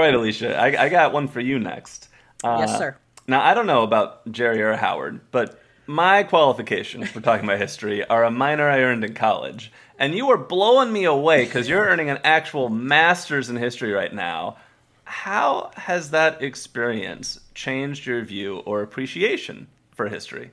right, 0.01 0.15
Alycia, 0.15 0.57
I, 0.57 0.85
I, 0.85 0.89
got 0.89 1.13
one 1.13 1.29
for 1.29 1.41
you 1.41 1.59
next. 1.59 2.09
Uh, 2.43 2.65
yes, 2.67 2.79
sir. 2.79 2.97
Now, 3.27 3.43
I 3.43 3.55
don't 3.55 3.67
know 3.67 3.83
about 3.83 4.31
Jerry 4.31 4.61
or 4.63 4.75
Howard, 4.75 5.21
but 5.31 5.61
my 5.87 6.23
qualifications 6.23 7.11
for 7.11 7.21
talking 7.21 7.45
about 7.45 7.59
history 7.59 8.05
are 8.07 8.25
a 8.25 8.31
minor 8.31 8.69
I 8.69 8.81
earned 8.81 9.05
in 9.05 9.15
college 9.15 9.73
and 10.03 10.17
you 10.17 10.29
are 10.33 10.37
blowing 10.37 10.93
me 10.93 11.05
away 11.05 11.45
because 11.45 11.69
you're 11.69 11.87
earning 11.87 12.11
an 12.11 12.19
actual 12.25 12.69
master's 12.69 13.49
in 13.49 13.55
history 13.55 13.93
right 13.93 14.13
now. 14.13 14.57
How 15.05 15.71
has 15.77 16.11
that 16.11 16.43
experience 16.43 17.39
changed 17.55 18.05
your 18.05 18.25
view 18.25 18.59
or 18.67 18.83
appreciation 18.83 19.69
for 19.95 20.09
history? 20.09 20.51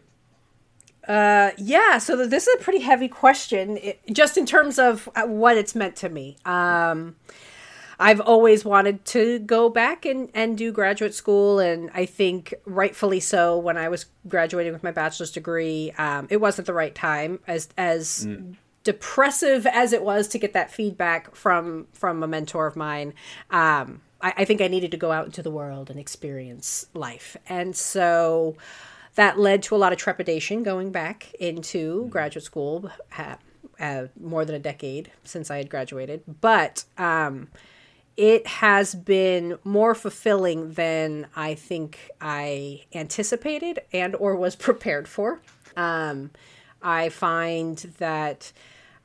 Uh, 1.08 1.50
yeah, 1.58 1.98
so 1.98 2.28
this 2.28 2.46
is 2.46 2.62
a 2.62 2.64
pretty 2.64 2.82
heavy 2.82 3.08
question, 3.08 3.78
it, 3.78 4.00
just 4.12 4.38
in 4.38 4.46
terms 4.46 4.78
of 4.78 5.10
uh, 5.16 5.24
what 5.24 5.58
it's 5.58 5.74
meant 5.74 5.96
to 5.96 6.10
me. 6.10 6.38
Um, 6.46 7.16
I've 8.00 8.22
always 8.22 8.64
wanted 8.64 9.04
to 9.06 9.40
go 9.40 9.68
back 9.68 10.06
and, 10.06 10.30
and 10.36 10.60
do 10.60 10.72
graduate 10.72 11.16
school, 11.16 11.58
and 11.58 11.90
I 11.96 12.06
think 12.06 12.54
rightfully 12.66 13.20
so. 13.20 13.58
When 13.58 13.78
I 13.78 13.90
was 13.90 14.06
graduating 14.28 14.74
with 14.74 14.84
my 14.84 14.92
bachelor's 14.92 15.32
degree, 15.32 15.92
um, 15.98 16.28
it 16.30 16.38
wasn't 16.38 16.68
the 16.68 16.74
right 16.74 16.94
time. 16.94 17.40
As 17.48 17.68
as 17.78 18.28
mm. 18.28 18.56
Depressive 18.90 19.68
as 19.68 19.94
it 19.94 20.02
was 20.02 20.28
to 20.30 20.40
get 20.40 20.54
that 20.54 20.72
feedback 20.72 21.36
from 21.36 21.86
from 21.94 22.24
a 22.24 22.28
mentor 22.28 22.66
of 22.66 22.76
mine, 22.76 23.14
um, 23.52 24.02
I, 24.20 24.34
I 24.38 24.46
think 24.46 24.62
I 24.62 24.68
needed 24.68 24.90
to 24.90 24.98
go 24.98 25.12
out 25.12 25.28
into 25.28 25.44
the 25.44 25.52
world 25.52 25.92
and 25.92 26.00
experience 26.00 26.88
life, 26.96 27.38
and 27.48 27.76
so 27.76 28.56
that 29.14 29.38
led 29.38 29.62
to 29.64 29.76
a 29.76 29.78
lot 29.78 29.94
of 29.94 30.00
trepidation 30.00 30.64
going 30.64 30.92
back 30.92 31.32
into 31.36 32.06
mm. 32.06 32.10
graduate 32.10 32.44
school. 32.44 32.90
Uh, 33.80 34.08
more 34.20 34.44
than 34.44 34.56
a 34.56 34.60
decade 34.60 35.10
since 35.24 35.50
I 35.50 35.56
had 35.56 35.70
graduated, 35.70 36.22
but 36.42 36.84
um, 36.98 37.48
it 38.18 38.46
has 38.46 38.94
been 38.94 39.58
more 39.64 39.96
fulfilling 39.96 40.74
than 40.74 41.28
I 41.34 41.54
think 41.54 42.10
I 42.20 42.82
anticipated 42.94 43.80
and 43.94 44.18
or 44.18 44.36
was 44.36 44.58
prepared 44.58 45.08
for. 45.08 45.40
Um, 45.78 46.32
I 46.82 47.10
find 47.10 47.78
that 47.98 48.52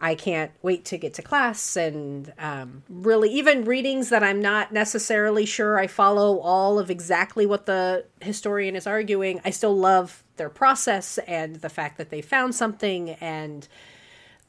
I 0.00 0.14
can't 0.14 0.50
wait 0.60 0.84
to 0.86 0.98
get 0.98 1.14
to 1.14 1.22
class 1.22 1.76
and 1.76 2.32
um, 2.38 2.82
really 2.88 3.30
even 3.30 3.64
readings 3.64 4.10
that 4.10 4.22
I'm 4.22 4.40
not 4.40 4.72
necessarily 4.72 5.46
sure 5.46 5.78
I 5.78 5.86
follow 5.86 6.38
all 6.40 6.78
of 6.78 6.90
exactly 6.90 7.46
what 7.46 7.66
the 7.66 8.04
historian 8.20 8.76
is 8.76 8.86
arguing. 8.86 9.40
I 9.44 9.50
still 9.50 9.76
love 9.76 10.22
their 10.36 10.50
process 10.50 11.18
and 11.18 11.56
the 11.56 11.68
fact 11.68 11.96
that 11.98 12.10
they 12.10 12.20
found 12.20 12.54
something 12.54 13.10
and 13.10 13.66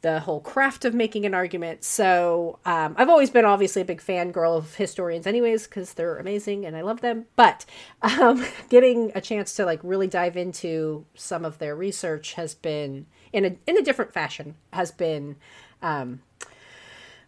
the 0.06 0.20
whole 0.20 0.40
craft 0.40 0.86
of 0.86 0.94
making 0.94 1.26
an 1.26 1.34
argument. 1.34 1.84
So 1.84 2.60
um, 2.64 2.94
I've 2.96 3.10
always 3.10 3.32
been 3.32 3.44
obviously 3.44 3.82
a 3.82 3.86
big 3.86 4.00
fan 4.00 4.32
girl 4.32 4.56
of 4.56 4.76
historians, 4.76 5.26
anyways, 5.26 5.66
because 5.66 5.96
they're 5.96 6.18
amazing 6.18 6.64
and 6.64 6.78
I 6.78 6.82
love 6.82 7.02
them. 7.02 7.26
But 7.36 7.66
um, 8.04 8.46
getting 8.70 9.12
a 9.16 9.22
chance 9.22 9.56
to 9.56 9.66
like 9.66 9.80
really 9.82 10.06
dive 10.06 10.38
into 10.38 11.06
some 11.16 11.44
of 11.44 11.58
their 11.58 11.76
research 11.76 12.34
has 12.34 12.54
been 12.54 13.08
in 13.34 13.46
a 13.46 13.56
in 13.68 13.78
a 13.78 13.82
different 13.82 14.14
fashion 14.14 14.56
has 14.74 14.92
been 14.92 15.36
um, 15.82 16.22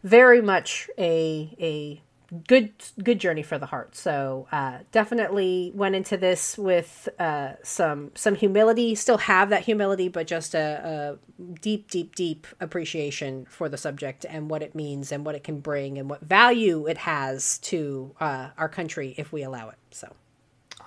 very 0.03 0.41
much 0.41 0.89
a 0.97 1.55
a 1.59 2.01
good 2.47 2.71
good 3.01 3.19
journey 3.19 3.43
for 3.43 3.57
the 3.57 3.65
heart. 3.65 3.95
So 3.95 4.47
uh, 4.51 4.79
definitely 4.91 5.71
went 5.73 5.95
into 5.95 6.17
this 6.17 6.57
with 6.57 7.07
uh, 7.19 7.53
some 7.63 8.11
some 8.15 8.35
humility. 8.35 8.95
Still 8.95 9.17
have 9.17 9.49
that 9.49 9.63
humility, 9.63 10.09
but 10.09 10.27
just 10.27 10.53
a, 10.53 11.17
a, 11.39 11.43
deep, 11.61 11.89
deep, 11.89 12.15
deep 12.15 12.47
appreciation 12.59 13.45
for 13.49 13.69
the 13.69 13.77
subject 13.77 14.25
and 14.27 14.49
what 14.49 14.61
it 14.61 14.75
means 14.75 15.11
and 15.11 15.25
what 15.25 15.35
it 15.35 15.43
can 15.43 15.59
bring 15.59 15.97
and 15.97 16.09
what 16.09 16.21
value 16.21 16.87
it 16.87 16.97
has 16.97 17.59
to 17.59 18.13
uh, 18.19 18.49
our 18.57 18.69
country 18.69 19.13
if 19.17 19.31
we 19.31 19.43
allow 19.43 19.69
it. 19.69 19.77
So 19.91 20.11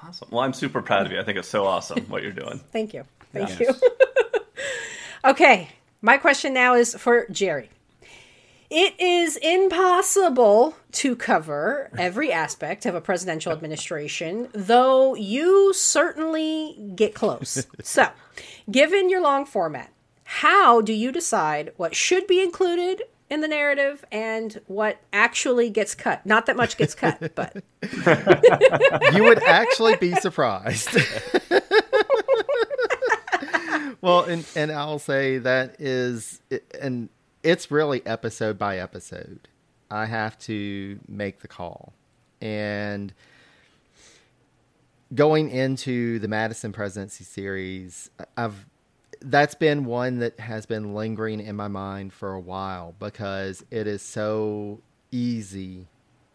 awesome. 0.02 0.28
Well, 0.30 0.40
I'm 0.40 0.52
super 0.52 0.82
proud 0.82 1.06
of 1.06 1.12
you. 1.12 1.20
I 1.20 1.24
think 1.24 1.38
it's 1.38 1.48
so 1.48 1.64
awesome 1.64 2.00
what 2.08 2.22
you're 2.22 2.32
doing. 2.32 2.58
Thank 2.72 2.94
you. 2.94 3.04
Thank 3.32 3.60
yes. 3.60 3.60
you. 3.60 3.74
okay, 5.24 5.70
my 6.02 6.16
question 6.16 6.54
now 6.54 6.74
is 6.74 6.94
for 6.94 7.26
Jerry. 7.30 7.70
It 8.70 8.94
is 9.00 9.36
impossible 9.38 10.76
to 10.92 11.16
cover 11.16 11.90
every 11.98 12.32
aspect 12.32 12.86
of 12.86 12.94
a 12.94 13.00
presidential 13.00 13.50
administration, 13.50 14.48
though 14.52 15.16
you 15.16 15.72
certainly 15.72 16.92
get 16.94 17.12
close. 17.12 17.66
so, 17.82 18.10
given 18.70 19.10
your 19.10 19.22
long 19.22 19.44
format, 19.44 19.92
how 20.22 20.80
do 20.80 20.92
you 20.92 21.10
decide 21.10 21.72
what 21.76 21.96
should 21.96 22.28
be 22.28 22.40
included 22.40 23.02
in 23.28 23.40
the 23.40 23.48
narrative 23.48 24.04
and 24.12 24.60
what 24.68 24.98
actually 25.12 25.68
gets 25.68 25.96
cut? 25.96 26.24
Not 26.24 26.46
that 26.46 26.56
much 26.56 26.76
gets 26.76 26.94
cut, 26.94 27.34
but. 27.34 27.56
you 29.12 29.24
would 29.24 29.42
actually 29.42 29.96
be 29.96 30.14
surprised. 30.14 30.90
well, 34.00 34.24
and, 34.24 34.46
and 34.54 34.72
I'll 34.72 34.98
say 34.98 35.38
that 35.38 35.80
is, 35.80 36.40
and 36.80 37.08
it's 37.42 37.70
really 37.70 38.04
episode 38.06 38.58
by 38.58 38.78
episode. 38.78 39.48
I 39.90 40.06
have 40.06 40.38
to 40.40 41.00
make 41.08 41.40
the 41.40 41.48
call. 41.48 41.92
And 42.40 43.12
going 45.14 45.50
into 45.50 46.18
the 46.18 46.28
Madison 46.28 46.72
presidency 46.72 47.24
series, 47.24 48.10
I've 48.36 48.66
that's 49.22 49.54
been 49.54 49.84
one 49.84 50.18
that 50.20 50.40
has 50.40 50.64
been 50.64 50.94
lingering 50.94 51.40
in 51.40 51.54
my 51.54 51.68
mind 51.68 52.12
for 52.12 52.32
a 52.32 52.40
while 52.40 52.94
because 52.98 53.62
it 53.70 53.86
is 53.86 54.00
so 54.00 54.80
easy 55.10 55.86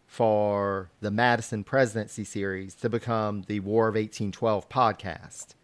for 0.06 0.88
the 1.00 1.10
Madison 1.10 1.64
presidency 1.64 2.22
series 2.22 2.74
to 2.76 2.88
become 2.88 3.42
the 3.48 3.60
War 3.60 3.88
of 3.88 3.96
1812 3.96 4.68
podcast. 4.68 5.54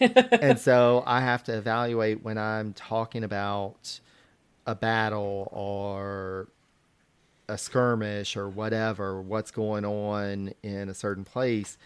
And 0.00 0.58
so 0.60 1.02
I 1.06 1.20
have 1.20 1.44
to 1.44 1.56
evaluate 1.56 2.22
when 2.22 2.38
I'm 2.38 2.72
talking 2.72 3.24
about 3.24 4.00
a 4.66 4.74
battle 4.74 5.48
or 5.50 6.48
a 7.48 7.56
skirmish 7.56 8.36
or 8.36 8.48
whatever, 8.48 9.20
what's 9.22 9.50
going 9.50 9.84
on 9.84 10.52
in 10.62 10.88
a 10.88 10.94
certain 10.94 11.24
place, 11.24 11.78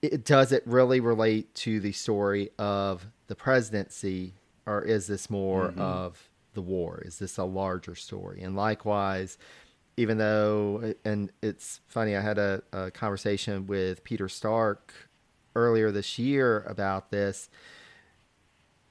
it, 0.00 0.24
does 0.24 0.52
it 0.52 0.62
really 0.66 1.00
relate 1.00 1.54
to 1.56 1.80
the 1.80 1.92
story 1.92 2.50
of 2.58 3.06
the 3.26 3.34
presidency, 3.34 4.34
or 4.66 4.82
is 4.82 5.06
this 5.06 5.28
more 5.28 5.68
mm-hmm. 5.68 5.80
of 5.80 6.28
the 6.54 6.62
war? 6.62 7.02
Is 7.04 7.18
this 7.18 7.38
a 7.38 7.44
larger 7.44 7.94
story? 7.94 8.42
And 8.42 8.54
likewise, 8.54 9.38
even 9.96 10.18
though, 10.18 10.94
and 11.04 11.30
it's 11.42 11.80
funny, 11.88 12.16
I 12.16 12.20
had 12.20 12.38
a, 12.38 12.62
a 12.72 12.90
conversation 12.90 13.66
with 13.66 14.04
Peter 14.04 14.28
Stark 14.28 14.92
earlier 15.54 15.90
this 15.90 16.18
year 16.18 16.64
about 16.68 17.10
this. 17.10 17.48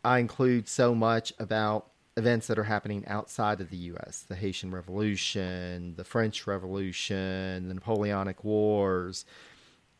I 0.03 0.19
include 0.19 0.67
so 0.67 0.95
much 0.95 1.33
about 1.39 1.91
events 2.17 2.47
that 2.47 2.59
are 2.59 2.63
happening 2.63 3.05
outside 3.07 3.61
of 3.61 3.69
the 3.69 3.77
U.S. 3.77 4.25
The 4.27 4.35
Haitian 4.35 4.71
Revolution, 4.71 5.95
the 5.95 6.03
French 6.03 6.45
Revolution, 6.47 7.67
the 7.67 7.73
Napoleonic 7.73 8.43
Wars. 8.43 9.25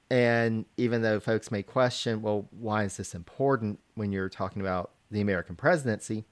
And 0.09 0.65
even 0.75 1.01
though 1.03 1.19
folks 1.19 1.51
may 1.51 1.63
question, 1.63 2.21
well, 2.21 2.47
why 2.51 2.83
is 2.83 2.97
this 2.97 3.15
important 3.15 3.79
when 3.95 4.11
you're 4.11 4.29
talking 4.29 4.61
about 4.61 4.91
the 5.09 5.21
American 5.21 5.55
presidency? 5.55 6.25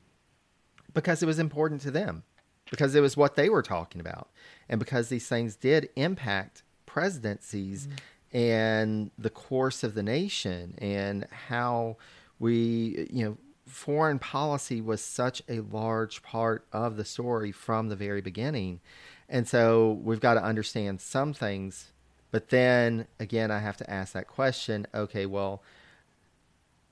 Because 0.94 1.24
it 1.24 1.28
was 1.28 1.40
important 1.40 1.82
to 1.82 1.92
them, 1.92 2.24
because 2.70 2.94
it 2.96 3.02
was 3.02 3.16
what 3.16 3.36
they 3.36 3.50
were 3.50 3.62
talking 3.62 4.02
about, 4.02 4.30
and 4.68 4.80
because 4.80 5.08
these 5.08 5.28
things 5.28 5.56
did 5.56 5.90
impact 5.96 6.64
presidencies 6.86 7.86
mm-hmm. 7.88 7.96
And 8.32 9.12
the 9.18 9.30
course 9.30 9.84
of 9.84 9.96
the 9.96 10.04
nation 10.04 10.76
and 10.78 11.28
how 11.32 11.98
we, 12.38 13.08
you 13.12 13.26
know, 13.26 13.38
foreign 13.66 14.20
policy 14.20 14.82
was 14.82 15.02
such 15.02 15.42
a 15.48 15.60
large 15.62 16.22
part 16.24 16.66
of 16.72 16.98
the 16.98 17.06
story 17.06 17.52
from 17.52 17.90
the 17.90 17.96
very 17.96 18.22
beginning. 18.22 18.80
And 19.28 19.48
so 19.48 20.00
we've 20.04 20.20
got 20.20 20.36
to 20.36 20.44
understand 20.44 21.02
some 21.02 21.34
things. 21.34 21.92
But 22.32 22.50
then 22.50 23.08
again, 23.20 23.52
I 23.52 23.60
have 23.60 23.78
to 23.78 23.90
ask 23.90 24.14
that 24.14 24.28
question 24.28 24.88
okay, 24.94 25.26
well, 25.26 25.64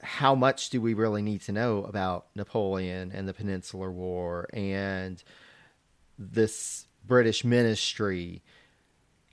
how 0.01 0.35
much 0.35 0.69
do 0.69 0.79
we 0.79 0.93
really 0.93 1.21
need 1.21 1.41
to 1.41 1.51
know 1.51 1.83
about 1.83 2.27
Napoleon 2.35 3.11
and 3.13 3.27
the 3.27 3.33
Peninsular 3.33 3.91
War 3.91 4.47
and 4.53 5.23
this 6.17 6.87
British 7.05 7.43
ministry? 7.43 8.43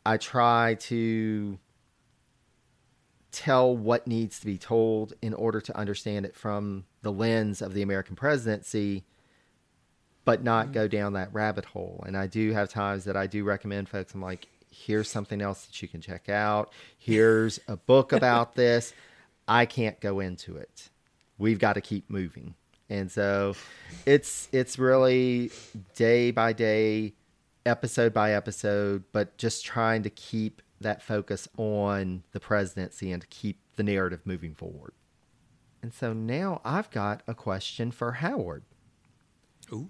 I 0.06 0.16
try 0.16 0.74
to 0.80 1.58
tell 3.34 3.76
what 3.76 4.06
needs 4.06 4.38
to 4.40 4.46
be 4.46 4.56
told 4.56 5.12
in 5.20 5.34
order 5.34 5.60
to 5.60 5.76
understand 5.76 6.24
it 6.24 6.36
from 6.36 6.84
the 7.02 7.12
lens 7.12 7.60
of 7.60 7.74
the 7.74 7.82
American 7.82 8.14
presidency, 8.16 9.04
but 10.24 10.42
not 10.42 10.66
mm-hmm. 10.66 10.74
go 10.74 10.88
down 10.88 11.14
that 11.14 11.32
rabbit 11.34 11.64
hole. 11.66 12.02
And 12.06 12.16
I 12.16 12.26
do 12.26 12.52
have 12.52 12.68
times 12.68 13.04
that 13.04 13.16
I 13.16 13.26
do 13.26 13.44
recommend 13.44 13.88
folks, 13.88 14.14
I'm 14.14 14.22
like, 14.22 14.46
here's 14.70 15.10
something 15.10 15.40
else 15.40 15.66
that 15.66 15.82
you 15.82 15.88
can 15.88 16.00
check 16.00 16.28
out. 16.28 16.72
Here's 16.98 17.60
a 17.68 17.76
book 17.76 18.12
about 18.20 18.54
this. 18.54 18.94
I 19.46 19.66
can't 19.66 20.00
go 20.00 20.20
into 20.20 20.56
it. 20.56 20.90
We've 21.36 21.58
got 21.58 21.74
to 21.74 21.80
keep 21.80 22.08
moving. 22.08 22.54
And 22.88 23.10
so 23.10 23.54
it's 24.06 24.48
it's 24.52 24.78
really 24.78 25.50
day 25.94 26.30
by 26.30 26.52
day, 26.52 27.14
episode 27.66 28.12
by 28.12 28.34
episode, 28.34 29.04
but 29.12 29.36
just 29.38 29.64
trying 29.64 30.02
to 30.02 30.10
keep 30.10 30.62
that 30.80 31.02
focus 31.02 31.48
on 31.56 32.22
the 32.32 32.40
presidency 32.40 33.12
and 33.12 33.22
to 33.22 33.28
keep 33.28 33.58
the 33.76 33.82
narrative 33.82 34.20
moving 34.24 34.54
forward. 34.54 34.92
And 35.82 35.92
so 35.92 36.12
now 36.12 36.60
I've 36.64 36.90
got 36.90 37.22
a 37.26 37.34
question 37.34 37.90
for 37.90 38.12
Howard. 38.12 38.64
Ooh. 39.72 39.88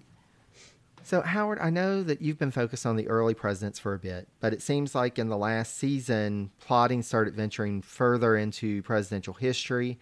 So, 1.05 1.21
Howard, 1.21 1.59
I 1.59 1.69
know 1.69 2.01
that 2.01 2.19
you've 2.19 2.39
been 2.39 2.49
focused 2.49 2.83
on 2.83 2.95
the 2.95 3.07
early 3.07 3.35
presidents 3.35 3.77
for 3.77 3.93
a 3.93 3.99
bit, 3.99 4.27
but 4.39 4.53
it 4.53 4.61
seems 4.63 4.95
like 4.95 5.19
in 5.19 5.29
the 5.29 5.37
last 5.37 5.77
season, 5.77 6.49
Plodding 6.59 7.03
started 7.03 7.35
venturing 7.35 7.83
further 7.83 8.35
into 8.35 8.81
presidential 8.81 9.35
history. 9.35 9.99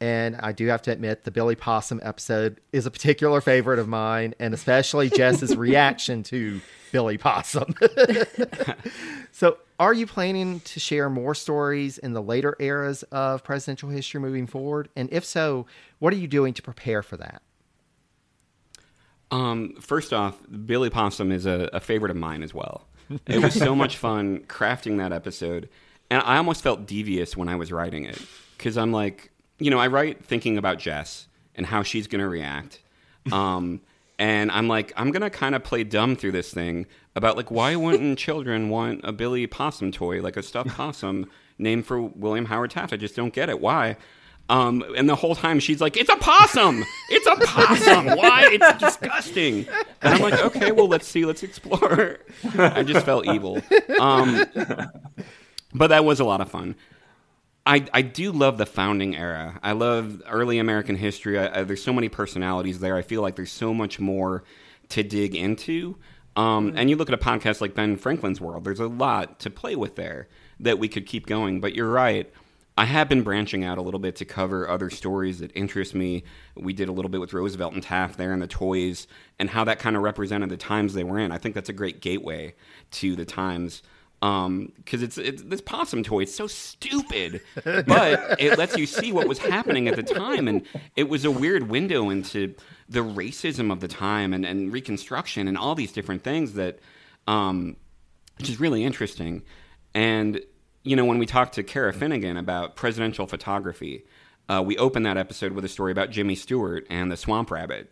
And 0.00 0.36
I 0.36 0.52
do 0.52 0.66
have 0.66 0.82
to 0.82 0.92
admit, 0.92 1.24
the 1.24 1.30
Billy 1.30 1.54
Possum 1.54 1.98
episode 2.02 2.60
is 2.72 2.84
a 2.84 2.90
particular 2.90 3.40
favorite 3.40 3.78
of 3.78 3.88
mine, 3.88 4.34
and 4.38 4.52
especially 4.52 5.08
Jess's 5.08 5.56
reaction 5.56 6.22
to 6.24 6.60
Billy 6.92 7.16
Possum. 7.16 7.74
so, 9.32 9.56
are 9.78 9.92
you 9.92 10.06
planning 10.06 10.60
to 10.60 10.80
share 10.80 11.10
more 11.10 11.34
stories 11.34 11.98
in 11.98 12.12
the 12.12 12.22
later 12.22 12.56
eras 12.60 13.02
of 13.04 13.42
presidential 13.42 13.88
history 13.88 14.20
moving 14.20 14.46
forward? 14.46 14.88
And 14.94 15.08
if 15.12 15.24
so, 15.24 15.66
what 15.98 16.12
are 16.12 16.16
you 16.16 16.28
doing 16.28 16.54
to 16.54 16.62
prepare 16.62 17.02
for 17.02 17.16
that? 17.16 17.42
Um, 19.30 19.74
first 19.80 20.12
off, 20.12 20.38
Billy 20.64 20.90
Possum 20.90 21.32
is 21.32 21.44
a, 21.44 21.68
a 21.72 21.80
favorite 21.80 22.10
of 22.10 22.16
mine 22.16 22.42
as 22.42 22.54
well. 22.54 22.86
It 23.26 23.42
was 23.42 23.54
so 23.54 23.74
much 23.74 23.96
fun 23.96 24.40
crafting 24.48 24.98
that 24.98 25.12
episode, 25.12 25.68
and 26.10 26.22
I 26.24 26.36
almost 26.36 26.62
felt 26.62 26.86
devious 26.86 27.36
when 27.36 27.48
I 27.48 27.56
was 27.56 27.72
writing 27.72 28.04
it 28.04 28.20
because 28.56 28.78
I'm 28.78 28.92
like, 28.92 29.30
you 29.58 29.70
know, 29.70 29.78
I 29.78 29.88
write 29.88 30.24
thinking 30.24 30.56
about 30.56 30.78
Jess 30.78 31.26
and 31.54 31.66
how 31.66 31.82
she's 31.82 32.06
going 32.06 32.20
to 32.20 32.28
react. 32.28 32.80
Um, 33.32 33.80
and 34.18 34.50
I'm 34.50 34.68
like, 34.68 34.92
I'm 34.96 35.10
going 35.10 35.22
to 35.22 35.30
kind 35.30 35.54
of 35.54 35.64
play 35.64 35.84
dumb 35.84 36.16
through 36.16 36.32
this 36.32 36.52
thing 36.52 36.86
about 37.16 37.36
like, 37.36 37.50
why 37.50 37.76
wouldn't 37.76 38.18
children 38.18 38.68
want 38.68 39.00
a 39.04 39.12
Billy 39.12 39.46
Possum 39.46 39.92
toy, 39.92 40.20
like 40.20 40.36
a 40.36 40.42
stuffed 40.42 40.70
possum 40.76 41.30
named 41.58 41.86
for 41.86 42.00
William 42.00 42.46
Howard 42.46 42.70
Taft? 42.70 42.92
I 42.92 42.96
just 42.96 43.16
don't 43.16 43.32
get 43.32 43.48
it. 43.48 43.60
Why? 43.60 43.96
Um, 44.48 44.84
and 44.96 45.08
the 45.08 45.14
whole 45.14 45.34
time 45.34 45.58
she's 45.58 45.80
like, 45.80 45.96
"It's 45.96 46.10
a 46.10 46.16
possum! 46.16 46.84
It's 47.08 47.26
a 47.26 47.46
possum! 47.46 48.06
Why? 48.08 48.42
It's 48.52 48.78
disgusting!" 48.78 49.66
And 50.02 50.14
I'm 50.14 50.20
like, 50.20 50.38
"Okay, 50.38 50.70
well, 50.70 50.86
let's 50.86 51.08
see, 51.08 51.24
let's 51.24 51.42
explore." 51.42 52.18
I 52.58 52.82
just 52.82 53.06
felt 53.06 53.26
evil, 53.26 53.62
um, 53.98 54.44
but 55.72 55.86
that 55.86 56.04
was 56.04 56.20
a 56.20 56.24
lot 56.24 56.42
of 56.42 56.50
fun. 56.50 56.76
I, 57.66 57.86
I 57.94 58.02
do 58.02 58.32
love 58.32 58.58
the 58.58 58.66
founding 58.66 59.16
era. 59.16 59.58
I 59.62 59.72
love 59.72 60.22
early 60.28 60.58
American 60.58 60.96
history. 60.96 61.38
I, 61.38 61.60
I, 61.60 61.64
there's 61.64 61.82
so 61.82 61.94
many 61.94 62.10
personalities 62.10 62.80
there. 62.80 62.96
I 62.96 63.02
feel 63.02 63.22
like 63.22 63.36
there's 63.36 63.52
so 63.52 63.72
much 63.72 63.98
more 63.98 64.44
to 64.90 65.02
dig 65.02 65.34
into. 65.34 65.96
Um, 66.36 66.72
and 66.76 66.90
you 66.90 66.96
look 66.96 67.08
at 67.08 67.14
a 67.14 67.18
podcast 67.18 67.60
like 67.60 67.74
Ben 67.74 67.96
Franklin's 67.96 68.40
World, 68.40 68.64
there's 68.64 68.80
a 68.80 68.88
lot 68.88 69.38
to 69.40 69.50
play 69.50 69.76
with 69.76 69.96
there 69.96 70.28
that 70.60 70.78
we 70.78 70.88
could 70.88 71.06
keep 71.06 71.26
going. 71.26 71.60
But 71.60 71.74
you're 71.74 71.90
right. 71.90 72.32
I 72.76 72.86
have 72.86 73.08
been 73.08 73.22
branching 73.22 73.62
out 73.62 73.78
a 73.78 73.82
little 73.82 74.00
bit 74.00 74.16
to 74.16 74.24
cover 74.24 74.68
other 74.68 74.90
stories 74.90 75.38
that 75.38 75.52
interest 75.54 75.94
me. 75.94 76.24
We 76.56 76.72
did 76.72 76.88
a 76.88 76.92
little 76.92 77.08
bit 77.08 77.20
with 77.20 77.32
Roosevelt 77.32 77.72
and 77.72 77.82
Taft 77.82 78.18
there 78.18 78.32
and 78.32 78.42
the 78.42 78.48
toys 78.48 79.06
and 79.38 79.48
how 79.48 79.62
that 79.64 79.78
kind 79.78 79.94
of 79.94 80.02
represented 80.02 80.50
the 80.50 80.56
times 80.56 80.92
they 80.92 81.04
were 81.04 81.20
in. 81.20 81.30
I 81.30 81.38
think 81.38 81.54
that's 81.54 81.68
a 81.68 81.74
great 81.74 82.00
gateway 82.00 82.54
to 82.92 83.14
the 83.14 83.24
times 83.24 83.82
because 84.24 84.46
um, 84.46 84.72
it's, 85.04 85.18
it's 85.18 85.42
this 85.42 85.60
possum 85.60 86.02
toy. 86.02 86.22
It's 86.22 86.34
so 86.34 86.46
stupid, 86.46 87.42
but 87.62 88.40
it 88.40 88.56
lets 88.56 88.74
you 88.74 88.86
see 88.86 89.12
what 89.12 89.28
was 89.28 89.36
happening 89.36 89.86
at 89.86 89.96
the 89.96 90.02
time, 90.02 90.48
and 90.48 90.62
it 90.96 91.10
was 91.10 91.26
a 91.26 91.30
weird 91.30 91.68
window 91.68 92.08
into 92.08 92.54
the 92.88 93.00
racism 93.00 93.70
of 93.70 93.80
the 93.80 93.88
time 93.88 94.32
and, 94.32 94.46
and 94.46 94.72
Reconstruction 94.72 95.46
and 95.46 95.58
all 95.58 95.74
these 95.74 95.92
different 95.92 96.24
things 96.24 96.54
that, 96.54 96.78
um, 97.26 97.76
which 98.38 98.48
is 98.48 98.58
really 98.58 98.82
interesting. 98.82 99.42
And 99.94 100.40
you 100.84 100.96
know, 100.96 101.04
when 101.04 101.18
we 101.18 101.26
talked 101.26 101.54
to 101.56 101.62
Cara 101.62 101.92
Finnegan 101.92 102.38
about 102.38 102.76
presidential 102.76 103.26
photography, 103.26 104.06
uh, 104.48 104.62
we 104.64 104.78
opened 104.78 105.04
that 105.04 105.18
episode 105.18 105.52
with 105.52 105.66
a 105.66 105.68
story 105.68 105.92
about 105.92 106.10
Jimmy 106.10 106.34
Stewart 106.34 106.86
and 106.88 107.12
the 107.12 107.16
swamp 107.18 107.50
rabbit 107.50 107.90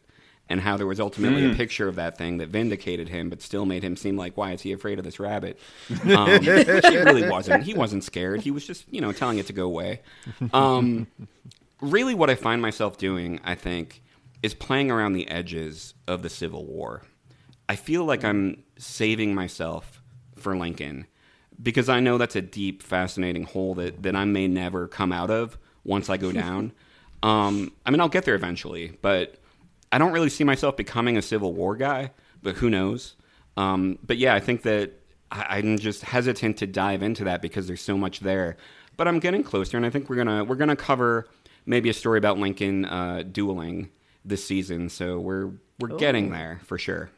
and 0.53 0.61
how 0.61 0.77
there 0.77 0.87
was 0.87 1.01
ultimately 1.01 1.41
mm. 1.41 1.55
a 1.55 1.57
picture 1.57 1.89
of 1.89 1.95
that 1.97 2.19
thing 2.19 2.37
that 2.37 2.51
vindicated 2.51 3.09
him, 3.09 3.31
but 3.31 3.41
still 3.41 3.65
made 3.65 3.83
him 3.83 3.97
seem 3.97 4.19
like, 4.19 4.37
why 4.37 4.53
is 4.53 4.61
he 4.61 4.71
afraid 4.71 4.99
of 4.99 5.05
this 5.05 5.19
rabbit? 5.19 5.59
Um, 6.13 6.43
he 6.43 6.51
really 6.51 7.27
wasn't. 7.29 7.63
He 7.63 7.73
wasn't 7.73 8.05
scared. 8.05 8.43
He 8.43 8.51
was 8.51 8.67
just, 8.67 8.85
you 8.93 9.01
know, 9.01 9.13
telling 9.13 9.39
it 9.39 9.47
to 9.47 9.55
go 9.55 9.65
away. 9.65 10.03
Um, 10.53 11.07
really, 11.81 12.15
what 12.15 12.29
I 12.29 12.35
find 12.35 12.61
myself 12.61 12.99
doing, 12.99 13.41
I 13.45 13.55
think, 13.55 14.03
is 14.43 14.53
playing 14.53 14.91
around 14.91 15.15
the 15.15 15.27
edges 15.29 15.95
of 16.07 16.23
the 16.23 16.29
Civil 16.29 16.67
War. 16.67 17.03
I 17.69 17.77
feel 17.77 18.05
like 18.05 18.25
I'm 18.25 18.63
saving 18.77 19.35
myself 19.35 20.03
for 20.37 20.55
Lincoln 20.55 21.07
because 21.63 21.89
I 21.89 22.01
know 22.01 22.19
that's 22.19 22.37
a 22.37 22.43
deep, 22.43 22.83
fascinating 22.83 23.45
hole 23.45 23.75
that, 23.77 24.03
that 24.03 24.15
I 24.15 24.27
may 24.27 24.49
never 24.49 24.87
come 24.87 25.13
out 25.13 25.31
of 25.31 25.57
once 25.85 26.11
I 26.11 26.19
go 26.19 26.31
down. 26.31 26.73
um, 27.23 27.73
I 27.87 27.91
mean, 27.91 28.01
I'll 28.01 28.09
get 28.09 28.25
there 28.27 28.35
eventually, 28.35 28.99
but 29.01 29.39
I 29.93 29.99
don't 29.99 30.13
really 30.13 30.31
see 30.31 30.43
myself 30.43 30.77
becoming 30.77 31.17
a 31.17 31.23
Civil 31.23 31.53
War 31.53 31.77
guy, 31.77 32.11
but 32.43 32.57
who 32.57 32.71
knows? 32.71 33.15
Um, 33.57 33.99
but 34.03 34.17
yeah, 34.17 34.35
I 34.35 34.41
think 34.41 34.63
that 34.63 34.93
I, 35.31 35.59
am 35.59 35.79
just 35.79 36.03
hesitant 36.03 36.57
to 36.59 36.67
dive 36.67 37.03
into 37.03 37.25
that 37.25 37.43
because 37.43 37.67
there's 37.67 37.83
so 37.83 37.99
much 37.99 38.21
there. 38.21 38.57
But 38.97 39.07
I'm 39.07 39.19
getting 39.19 39.43
closer, 39.43 39.77
and 39.77 39.85
I 39.85 39.91
think 39.91 40.09
we're 40.09 40.17
gonna 40.17 40.45
we're 40.45 40.57
gonna 40.57 40.77
cover 40.77 41.27
maybe 41.67 41.89
a 41.89 41.95
story 41.95 42.19
about 42.19 42.39
Lincoln 42.39 42.85
uh, 42.87 43.23
dueling 43.31 43.91
this 44.25 44.45
season. 44.45 44.89
So 44.89 45.19
we're 45.21 45.51
we're 45.79 45.93
Ooh. 45.93 45.99
getting 45.99 46.31
there 46.31 46.61
for 46.65 46.79
sure. 46.79 47.11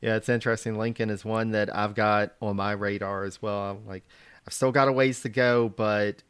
Yeah, 0.00 0.16
it's 0.16 0.28
interesting. 0.28 0.78
Lincoln 0.78 1.10
is 1.10 1.24
one 1.24 1.52
that 1.52 1.74
I've 1.74 1.94
got 1.94 2.32
on 2.42 2.56
my 2.56 2.72
radar 2.72 3.24
as 3.24 3.40
well. 3.40 3.70
I'm 3.70 3.86
like, 3.86 4.02
I've 4.46 4.52
still 4.52 4.72
got 4.72 4.88
a 4.88 4.92
ways 4.92 5.20
to 5.22 5.28
go, 5.28 5.68
but 5.68 6.22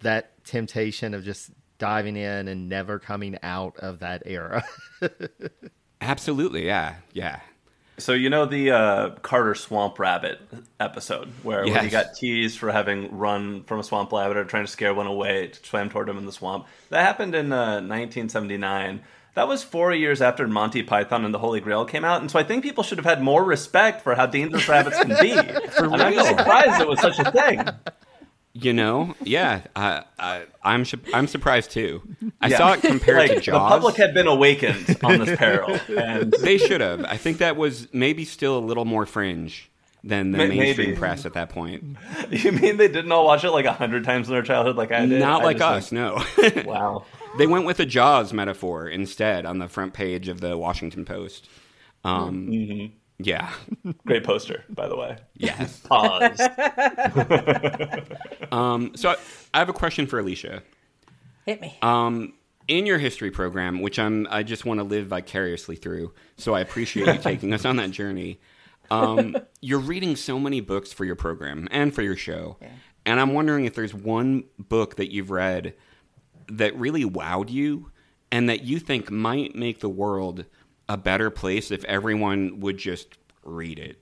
that 0.00 0.44
temptation 0.44 1.14
of 1.14 1.24
just 1.24 1.50
diving 1.78 2.16
in 2.16 2.48
and 2.48 2.68
never 2.68 2.98
coming 2.98 3.38
out 3.42 3.76
of 3.78 4.00
that 4.00 4.22
era. 4.26 4.64
Absolutely, 6.00 6.66
yeah, 6.66 6.96
yeah. 7.12 7.40
So 7.98 8.12
you 8.12 8.30
know 8.30 8.46
the 8.46 8.70
uh, 8.70 9.10
Carter 9.22 9.56
Swamp 9.56 9.98
Rabbit 9.98 10.40
episode 10.78 11.28
where 11.42 11.66
yes. 11.66 11.74
when 11.74 11.84
he 11.84 11.90
got 11.90 12.14
teased 12.14 12.58
for 12.58 12.70
having 12.70 13.16
run 13.18 13.64
from 13.64 13.80
a 13.80 13.84
swamp 13.84 14.12
rabbit 14.12 14.36
or 14.36 14.44
trying 14.44 14.64
to 14.64 14.70
scare 14.70 14.94
one 14.94 15.08
away, 15.08 15.50
swam 15.62 15.90
toward 15.90 16.08
him 16.08 16.16
in 16.16 16.24
the 16.24 16.32
swamp. 16.32 16.66
That 16.90 17.04
happened 17.04 17.34
in 17.34 17.52
uh, 17.52 17.80
1979 17.80 19.02
that 19.38 19.46
was 19.46 19.62
four 19.62 19.94
years 19.94 20.20
after 20.20 20.48
Monty 20.48 20.82
Python 20.82 21.24
and 21.24 21.32
the 21.32 21.38
Holy 21.38 21.60
Grail 21.60 21.84
came 21.84 22.04
out, 22.04 22.20
and 22.20 22.28
so 22.28 22.40
I 22.40 22.42
think 22.42 22.64
people 22.64 22.82
should 22.82 22.98
have 22.98 23.04
had 23.04 23.22
more 23.22 23.44
respect 23.44 24.02
for 24.02 24.16
how 24.16 24.26
dangerous 24.26 24.68
rabbits 24.68 24.98
can 24.98 25.10
be. 25.20 25.30
and 25.78 26.02
I'm 26.02 26.26
surprised 26.26 26.80
it 26.80 26.88
was 26.88 27.00
such 27.00 27.20
a 27.20 27.30
thing. 27.30 27.64
You 28.60 28.72
know, 28.72 29.14
yeah, 29.22 29.62
I, 29.76 30.02
I, 30.18 30.46
I'm 30.62 30.84
I'm 31.14 31.26
surprised 31.28 31.70
too. 31.70 32.02
I 32.40 32.48
yeah. 32.48 32.56
saw 32.56 32.72
it 32.72 32.80
compared 32.80 33.18
like, 33.18 33.30
to 33.30 33.40
Jaws. 33.40 33.70
The 33.70 33.76
public 33.76 33.96
had 33.96 34.14
been 34.14 34.26
awakened 34.26 34.98
on 35.02 35.20
this 35.20 35.38
peril, 35.38 35.78
and 35.96 36.34
they 36.40 36.58
should 36.58 36.80
have. 36.80 37.04
I 37.04 37.16
think 37.16 37.38
that 37.38 37.56
was 37.56 37.86
maybe 37.92 38.24
still 38.24 38.58
a 38.58 38.60
little 38.60 38.84
more 38.84 39.06
fringe 39.06 39.70
than 40.02 40.32
the 40.32 40.38
maybe. 40.38 40.58
mainstream 40.58 40.96
press 40.96 41.26
at 41.26 41.34
that 41.34 41.50
point. 41.50 41.96
You 42.30 42.52
mean 42.52 42.76
they 42.76 42.88
didn't 42.88 43.10
all 43.10 43.24
watch 43.24 43.44
it 43.44 43.50
like 43.50 43.64
a 43.64 43.72
hundred 43.72 44.04
times 44.04 44.28
in 44.28 44.34
their 44.34 44.42
childhood, 44.42 44.76
like 44.76 44.92
I 44.92 45.06
did? 45.06 45.20
Not 45.20 45.42
I 45.42 45.44
like 45.44 45.60
us, 45.60 45.92
no. 45.92 46.22
wow. 46.64 47.04
They 47.38 47.46
went 47.46 47.64
with 47.64 47.80
a 47.80 47.86
Jaws 47.86 48.32
metaphor 48.32 48.88
instead 48.88 49.46
on 49.46 49.58
the 49.58 49.68
front 49.68 49.94
page 49.94 50.28
of 50.28 50.40
the 50.40 50.58
Washington 50.58 51.04
Post. 51.04 51.48
Um, 52.04 52.48
mm-hmm. 52.48 52.96
Yeah. 53.18 53.52
Great 54.06 54.24
poster, 54.24 54.64
by 54.68 54.88
the 54.88 54.96
way. 54.96 55.16
Yes. 55.34 55.80
Pause. 55.80 56.40
um, 58.52 58.92
so 58.94 59.10
I, 59.10 59.16
I, 59.54 59.58
have 59.58 59.68
a 59.68 59.72
question 59.72 60.06
for 60.06 60.22
Alycia. 60.22 60.62
Hit 61.44 61.60
me. 61.60 61.76
Um, 61.82 62.34
in 62.68 62.86
your 62.86 62.98
history 62.98 63.30
program, 63.30 63.80
which 63.80 63.98
I'm, 63.98 64.28
I 64.30 64.42
just 64.42 64.64
want 64.64 64.78
to 64.78 64.84
live 64.84 65.08
vicariously 65.08 65.76
through, 65.76 66.12
so 66.36 66.54
I 66.54 66.60
appreciate 66.60 67.06
you 67.06 67.18
taking 67.18 67.52
us 67.52 67.64
on 67.64 67.76
that 67.76 67.90
journey. 67.90 68.40
Um, 68.90 69.36
you're 69.60 69.80
reading 69.80 70.14
so 70.14 70.38
many 70.38 70.60
books 70.60 70.92
for 70.92 71.04
your 71.04 71.16
program 71.16 71.66
and 71.70 71.94
for 71.94 72.02
your 72.02 72.16
show, 72.16 72.58
yeah. 72.60 72.68
and 73.06 73.18
I'm 73.18 73.32
wondering 73.32 73.64
if 73.64 73.74
there's 73.74 73.94
one 73.94 74.44
book 74.58 74.96
that 74.96 75.10
you've 75.10 75.30
read 75.30 75.74
that 76.48 76.78
really 76.78 77.04
wowed 77.04 77.50
you 77.50 77.90
and 78.30 78.48
that 78.48 78.62
you 78.62 78.78
think 78.78 79.10
might 79.10 79.54
make 79.54 79.80
the 79.80 79.88
world 79.88 80.44
a 80.88 80.96
better 80.96 81.30
place 81.30 81.70
if 81.70 81.84
everyone 81.84 82.60
would 82.60 82.78
just 82.78 83.18
read 83.44 83.78
it? 83.78 84.00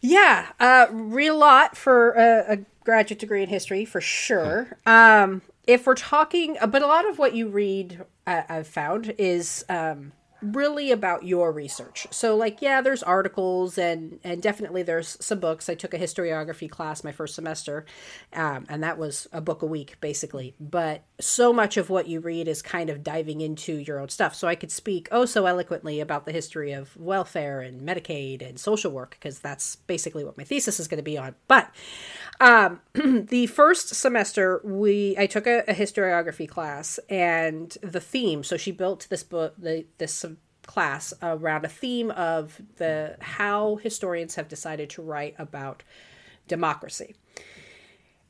Yeah, 0.00 0.48
uh, 0.58 0.86
read 0.90 1.28
a 1.28 1.34
lot 1.34 1.76
for 1.76 2.12
a, 2.12 2.54
a, 2.54 2.58
graduate 2.84 3.20
degree 3.20 3.44
in 3.44 3.48
history 3.48 3.84
for 3.84 4.00
sure. 4.00 4.76
Um, 4.84 5.42
if 5.68 5.86
we're 5.86 5.94
talking, 5.94 6.56
uh, 6.60 6.66
but 6.66 6.82
a 6.82 6.86
lot 6.88 7.08
of 7.08 7.16
what 7.16 7.36
you 7.36 7.48
read, 7.48 8.04
uh, 8.26 8.42
I've 8.48 8.66
found, 8.66 9.14
is 9.18 9.64
um, 9.68 10.10
really 10.42 10.90
about 10.90 11.24
your 11.24 11.52
research. 11.52 12.06
So 12.10 12.36
like 12.36 12.60
yeah, 12.60 12.80
there's 12.80 13.02
articles 13.02 13.78
and 13.78 14.18
and 14.24 14.42
definitely 14.42 14.82
there's 14.82 15.16
some 15.24 15.38
books. 15.38 15.68
I 15.68 15.74
took 15.74 15.94
a 15.94 15.98
historiography 15.98 16.68
class 16.68 17.04
my 17.04 17.12
first 17.12 17.34
semester, 17.34 17.86
um, 18.32 18.66
and 18.68 18.82
that 18.82 18.98
was 18.98 19.28
a 19.32 19.40
book 19.40 19.62
a 19.62 19.66
week 19.66 20.00
basically. 20.00 20.54
But 20.58 21.04
so 21.22 21.52
much 21.52 21.76
of 21.76 21.90
what 21.90 22.08
you 22.08 22.20
read 22.20 22.48
is 22.48 22.62
kind 22.62 22.90
of 22.90 23.02
diving 23.02 23.40
into 23.40 23.74
your 23.74 23.98
own 24.00 24.08
stuff. 24.08 24.34
So 24.34 24.48
I 24.48 24.54
could 24.54 24.70
speak 24.70 25.08
oh 25.10 25.24
so 25.24 25.46
eloquently 25.46 26.00
about 26.00 26.26
the 26.26 26.32
history 26.32 26.72
of 26.72 26.96
welfare 26.96 27.60
and 27.60 27.86
Medicaid 27.86 28.46
and 28.46 28.58
social 28.58 28.92
work 28.92 29.16
because 29.18 29.38
that's 29.38 29.76
basically 29.76 30.24
what 30.24 30.36
my 30.36 30.44
thesis 30.44 30.80
is 30.80 30.88
going 30.88 30.98
to 30.98 31.02
be 31.02 31.18
on. 31.18 31.34
But 31.48 31.70
um, 32.40 32.80
the 32.94 33.46
first 33.46 33.94
semester 33.94 34.60
we 34.64 35.16
I 35.18 35.26
took 35.26 35.46
a, 35.46 35.60
a 35.68 35.74
historiography 35.74 36.48
class 36.48 36.98
and 37.08 37.76
the 37.82 38.00
theme. 38.00 38.42
So 38.44 38.56
she 38.56 38.72
built 38.72 39.06
this 39.10 39.22
book 39.22 39.54
the 39.58 39.86
this 39.98 40.24
class 40.66 41.12
around 41.22 41.64
a 41.64 41.68
theme 41.68 42.10
of 42.12 42.60
the 42.76 43.16
how 43.20 43.76
historians 43.76 44.36
have 44.36 44.48
decided 44.48 44.90
to 44.90 45.02
write 45.02 45.34
about 45.38 45.82
democracy. 46.48 47.14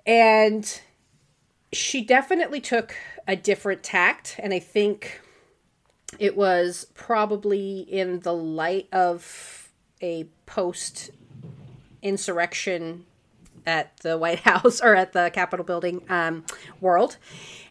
And 0.06 0.80
she 1.72 2.02
definitely 2.02 2.60
took 2.60 2.94
a 3.26 3.36
different 3.36 3.82
tact, 3.82 4.36
and 4.38 4.52
I 4.52 4.58
think 4.58 5.20
it 6.18 6.36
was 6.36 6.86
probably 6.94 7.80
in 7.80 8.20
the 8.20 8.34
light 8.34 8.88
of 8.92 9.70
a 10.00 10.24
post 10.46 11.10
insurrection 12.02 13.06
at 13.66 13.96
the 13.98 14.18
White 14.18 14.40
House 14.50 14.80
or 14.80 14.94
at 14.94 15.12
the 15.12 15.30
Capitol 15.32 15.64
building 15.64 16.02
um, 16.08 16.44
world. 16.80 17.16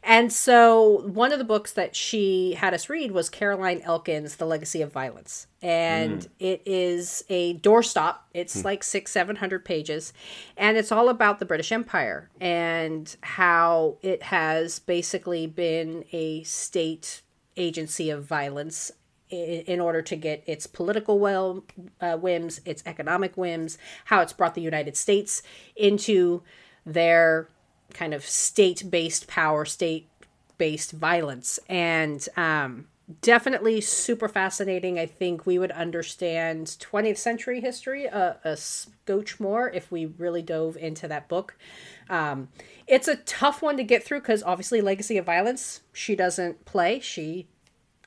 And 0.03 0.33
so 0.33 1.03
one 1.07 1.31
of 1.31 1.37
the 1.37 1.45
books 1.45 1.73
that 1.73 1.95
she 1.95 2.53
had 2.53 2.73
us 2.73 2.89
read 2.89 3.11
was 3.11 3.29
Caroline 3.29 3.81
Elkins, 3.83 4.37
The 4.37 4.45
Legacy 4.45 4.81
of 4.81 4.91
Violence. 4.91 5.45
And 5.61 6.21
mm. 6.21 6.29
it 6.39 6.63
is 6.65 7.23
a 7.29 7.55
doorstop. 7.59 8.15
It's 8.33 8.61
mm. 8.61 8.65
like 8.65 8.83
six, 8.83 9.11
seven 9.11 9.35
hundred 9.35 9.63
pages. 9.63 10.11
And 10.57 10.75
it's 10.75 10.91
all 10.91 11.09
about 11.09 11.39
the 11.39 11.45
British 11.45 11.71
Empire 11.71 12.29
and 12.39 13.15
how 13.21 13.97
it 14.01 14.23
has 14.23 14.79
basically 14.79 15.45
been 15.45 16.03
a 16.11 16.41
state 16.43 17.21
agency 17.57 18.09
of 18.09 18.23
violence 18.23 18.91
in 19.31 19.79
order 19.79 20.01
to 20.01 20.15
get 20.15 20.43
its 20.45 20.67
political 20.67 21.19
well 21.19 21.63
uh, 21.99 22.17
whims, 22.17 22.61
its 22.65 22.83
economic 22.85 23.35
whims, 23.37 23.77
how 24.05 24.21
it's 24.21 24.33
brought 24.33 24.55
the 24.55 24.61
United 24.61 24.97
States 24.97 25.41
into 25.75 26.41
their 26.85 27.47
kind 27.93 28.13
of 28.13 28.25
state-based 28.25 29.27
power, 29.27 29.65
state-based 29.65 30.91
violence, 30.91 31.59
and 31.69 32.27
um, 32.37 32.87
definitely 33.21 33.81
super 33.81 34.27
fascinating. 34.27 34.97
I 34.97 35.05
think 35.05 35.45
we 35.45 35.59
would 35.59 35.71
understand 35.71 36.67
20th 36.67 37.17
century 37.17 37.61
history 37.61 38.05
a, 38.05 38.37
a 38.43 38.55
scotch 38.55 39.39
more 39.39 39.69
if 39.69 39.91
we 39.91 40.05
really 40.05 40.41
dove 40.41 40.77
into 40.77 41.07
that 41.07 41.27
book. 41.27 41.57
Um, 42.09 42.49
it's 42.87 43.07
a 43.07 43.17
tough 43.17 43.61
one 43.61 43.77
to 43.77 43.83
get 43.83 44.03
through 44.03 44.21
because 44.21 44.43
obviously, 44.43 44.81
Legacy 44.81 45.17
of 45.17 45.25
Violence, 45.25 45.81
she 45.93 46.15
doesn't 46.15 46.65
play. 46.65 46.99
She 46.99 47.47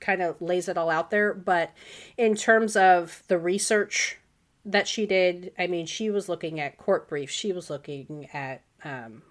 kind 0.05 0.23
of 0.23 0.41
lays 0.41 0.69
it 0.69 0.77
all 0.77 0.91
out 0.91 1.11
there. 1.11 1.33
But 1.33 1.73
in 2.17 2.35
terms 2.37 2.77
of 2.77 3.23
the 3.29 3.39
research 3.39 4.19
that 4.65 4.87
she 4.87 5.07
did, 5.07 5.53
I 5.59 5.67
mean, 5.67 5.87
she 5.87 6.11
was 6.11 6.29
looking 6.29 6.61
at 6.61 6.79
court 6.79 7.09
briefs, 7.09 7.33
she 7.33 7.53
was 7.53 7.71
looking 7.71 8.29
at 8.33 8.63
um, 8.85 9.23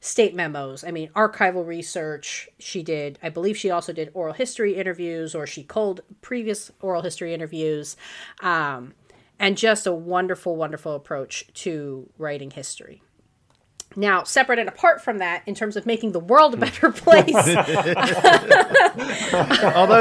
state 0.00 0.34
memos. 0.34 0.84
I 0.84 0.90
mean, 0.90 1.10
archival 1.14 1.66
research. 1.66 2.48
She 2.58 2.82
did, 2.82 3.18
I 3.22 3.28
believe 3.28 3.56
she 3.56 3.70
also 3.70 3.92
did 3.92 4.10
oral 4.14 4.34
history 4.34 4.74
interviews 4.74 5.34
or 5.34 5.46
she 5.46 5.62
culled 5.62 6.00
previous 6.20 6.70
oral 6.80 7.02
history 7.02 7.32
interviews. 7.32 7.96
Um, 8.40 8.94
and 9.38 9.56
just 9.56 9.86
a 9.86 9.92
wonderful, 9.92 10.56
wonderful 10.56 10.94
approach 10.94 11.46
to 11.52 12.08
writing 12.16 12.50
history. 12.50 13.02
Now, 13.98 14.24
separate 14.24 14.58
and 14.58 14.68
apart 14.68 15.02
from 15.02 15.16
that, 15.18 15.42
in 15.46 15.54
terms 15.54 15.74
of 15.74 15.86
making 15.86 16.12
the 16.12 16.20
world 16.20 16.52
a 16.52 16.58
better 16.58 16.92
place, 16.92 17.34
although 17.34 17.54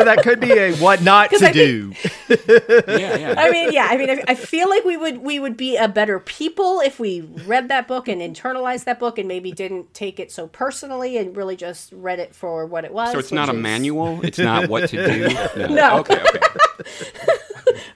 that 0.03 0.19
could 0.21 0.41
be 0.41 0.51
a 0.51 0.75
what 0.75 1.01
not 1.01 1.29
to 1.31 1.47
I 1.47 1.53
do. 1.53 1.93
Think, 1.93 2.45
yeah, 2.87 3.15
yeah. 3.15 3.35
I 3.37 3.49
mean, 3.49 3.71
yeah. 3.71 3.87
I 3.89 3.95
mean, 3.95 4.19
I, 4.27 4.35
feel 4.35 4.69
like 4.69 4.83
we 4.83 4.97
would 4.97 5.19
we 5.19 5.39
would 5.39 5.55
be 5.55 5.77
a 5.77 5.87
better 5.87 6.19
people 6.19 6.81
if 6.81 6.99
we 6.99 7.21
read 7.21 7.69
that 7.69 7.87
book 7.87 8.09
and 8.09 8.21
internalized 8.21 8.83
that 8.83 8.99
book 8.99 9.17
and 9.17 9.29
maybe 9.29 9.53
didn't 9.53 9.93
take 9.93 10.19
it 10.19 10.29
so 10.29 10.47
personally 10.47 11.17
and 11.17 11.37
really 11.37 11.55
just 11.55 11.93
read 11.93 12.19
it 12.19 12.35
for 12.35 12.65
what 12.65 12.83
it 12.83 12.93
was. 12.93 13.13
So 13.13 13.19
it's 13.19 13.31
not 13.31 13.47
is... 13.47 13.55
a 13.55 13.57
manual. 13.57 14.19
It's 14.25 14.39
not 14.39 14.67
what 14.67 14.89
to 14.89 15.07
do. 15.07 15.29
No. 15.57 15.67
no. 15.73 15.99
Okay. 15.99 16.21
Okay. 16.21 16.39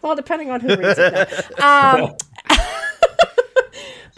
well, 0.02 0.16
depending 0.16 0.50
on 0.50 0.62
who 0.62 0.78
reads 0.78 0.98
it. 0.98 1.30
No. 1.60 1.66
Um, 1.66 2.16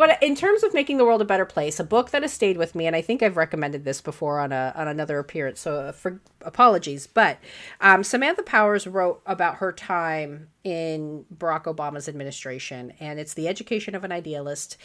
but 0.02 0.18
in 0.24 0.36
terms 0.36 0.64
of 0.64 0.74
making 0.74 0.98
the 0.98 1.06
world 1.06 1.22
a 1.22 1.26
better 1.26 1.46
place, 1.46 1.80
a 1.80 1.84
book 1.84 2.10
that 2.10 2.24
has 2.24 2.34
stayed 2.34 2.58
with 2.58 2.74
me, 2.74 2.88
and 2.88 2.96
I 2.96 3.04
think 3.04 3.22
I've 3.22 3.38
recommended 3.38 3.86
this 3.86 4.02
before 4.02 4.40
on 4.40 4.52
a 4.52 4.74
on 4.76 4.88
another 4.88 5.20
appearance, 5.20 5.60
so 5.60 5.76
uh, 5.76 5.92
for 5.92 6.20
apologies. 6.42 7.06
But 7.06 7.38
um, 7.82 8.04
Samantha 8.04 8.42
Powers 8.42 8.88
wrote 8.88 9.22
about 9.28 9.58
her 9.58 9.72
time 9.72 10.48
in 10.64 11.26
Barack 11.32 11.66
Obama's 11.66 12.10
administration, 12.10 12.94
and 13.00 13.20
it's 13.20 13.36
the 13.36 13.48
education 13.48 13.94
of 13.94 14.04
an 14.04 14.12
idealist. 14.12 14.76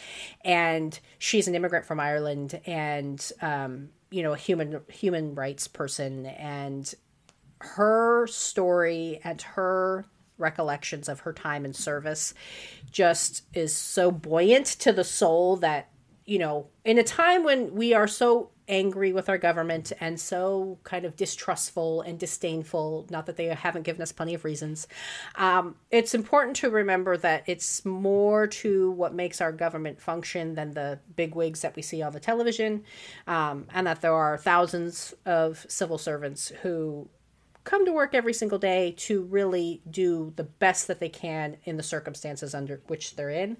And 0.45 0.99
she's 1.17 1.47
an 1.47 1.55
immigrant 1.55 1.87
from 1.87 1.99
Ireland, 1.99 2.61
and 2.67 3.31
um, 3.41 3.89
you 4.11 4.21
know, 4.21 4.33
a 4.33 4.37
human 4.37 4.81
human 4.87 5.33
rights 5.33 5.67
person, 5.67 6.27
and 6.27 6.93
her 7.61 8.27
story 8.27 9.19
and 9.23 9.41
her 9.41 10.05
recollections 10.37 11.09
of 11.09 11.21
her 11.21 11.33
time 11.33 11.65
in 11.65 11.73
service 11.73 12.33
just 12.91 13.43
is 13.53 13.75
so 13.75 14.11
buoyant 14.11 14.65
to 14.65 14.91
the 14.91 15.03
soul 15.03 15.55
that 15.57 15.89
you 16.25 16.37
know 16.37 16.67
in 16.83 16.97
a 16.97 17.03
time 17.03 17.43
when 17.43 17.73
we 17.73 17.93
are 17.93 18.07
so 18.07 18.49
angry 18.69 19.13
with 19.13 19.29
our 19.29 19.37
government 19.37 19.93
and 20.01 20.19
so 20.19 20.77
kind 20.83 21.05
of 21.05 21.15
distrustful 21.15 22.01
and 22.01 22.19
disdainful 22.19 23.07
not 23.09 23.25
that 23.25 23.37
they 23.37 23.45
haven't 23.45 23.83
given 23.83 24.01
us 24.01 24.11
plenty 24.11 24.33
of 24.33 24.43
reasons 24.43 24.87
um, 25.35 25.75
it's 25.89 26.13
important 26.13 26.55
to 26.55 26.69
remember 26.69 27.15
that 27.15 27.43
it's 27.47 27.85
more 27.85 28.45
to 28.45 28.91
what 28.91 29.13
makes 29.13 29.39
our 29.39 29.53
government 29.53 30.01
function 30.01 30.53
than 30.55 30.71
the 30.71 30.99
big 31.15 31.33
wigs 31.33 31.61
that 31.61 31.75
we 31.77 31.81
see 31.81 32.01
on 32.01 32.11
the 32.11 32.19
television 32.19 32.83
um, 33.25 33.65
and 33.73 33.87
that 33.87 34.01
there 34.01 34.13
are 34.13 34.37
thousands 34.37 35.13
of 35.25 35.65
civil 35.69 35.97
servants 35.97 36.49
who 36.61 37.07
come 37.67 37.85
to 37.85 37.91
work 37.91 38.15
every 38.15 38.33
single 38.33 38.57
day 38.57 38.95
to 38.97 39.23
really 39.23 39.81
do 39.91 40.31
the 40.37 40.45
best 40.45 40.87
that 40.87 41.01
they 41.01 41.09
can 41.09 41.57
in 41.65 41.75
the 41.75 41.83
circumstances 41.83 42.55
under 42.55 42.81
which 42.87 43.17
they're 43.17 43.29
in. 43.29 43.57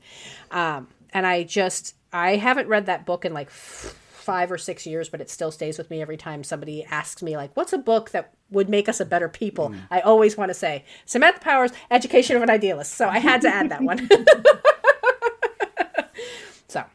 Um, 0.49 0.87
and 1.13 1.27
I 1.27 1.43
just, 1.43 1.93
I 2.13 2.37
haven't 2.37 2.69
read 2.69 2.85
that 2.85 3.05
book 3.05 3.25
in 3.25 3.33
like 3.33 3.49
five 3.49 4.49
or 4.49 4.57
six 4.57 4.87
years, 4.87 5.09
but 5.09 5.19
it 5.19 5.29
still 5.29 5.51
stays 5.51 5.77
with 5.77 5.89
me 5.89 6.01
every 6.01 6.15
time 6.15 6.43
somebody 6.43 6.85
asks 6.85 7.21
me, 7.21 7.35
like, 7.35 7.55
what's 7.55 7.73
a 7.73 7.77
book 7.77 8.11
that 8.11 8.33
would 8.49 8.69
make 8.69 8.87
us 8.87 9.01
a 9.01 9.05
better 9.05 9.27
people? 9.27 9.69
Mm. 9.69 9.79
I 9.91 9.99
always 9.99 10.37
want 10.37 10.49
to 10.49 10.53
say 10.53 10.85
Samantha 11.05 11.41
Powers, 11.41 11.71
Education 11.91 12.37
of 12.37 12.41
an 12.41 12.49
Idealist. 12.49 12.93
So 12.93 13.09
I 13.09 13.19
had 13.19 13.41
to 13.41 13.49
add 13.49 13.69
that 13.71 13.81
one. 13.81 14.09
so, 16.69 16.85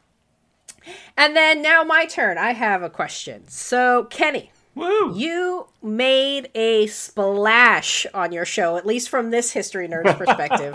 and 1.19 1.37
then 1.37 1.61
now 1.61 1.85
my 1.85 2.07
turn. 2.07 2.39
I 2.39 2.53
have 2.53 2.83
a 2.83 2.91
question. 2.91 3.47
So, 3.49 4.05
Kenny. 4.05 4.51
Woo. 4.75 5.15
You 5.15 5.67
made 5.83 6.49
a 6.55 6.87
splash 6.87 8.07
on 8.15 8.33
your 8.33 8.45
show, 8.45 8.77
at 8.77 8.87
least 8.87 9.11
from 9.11 9.31
this 9.31 9.53
history 9.53 9.87
nerd's 9.87 10.15
perspective, 10.19 10.75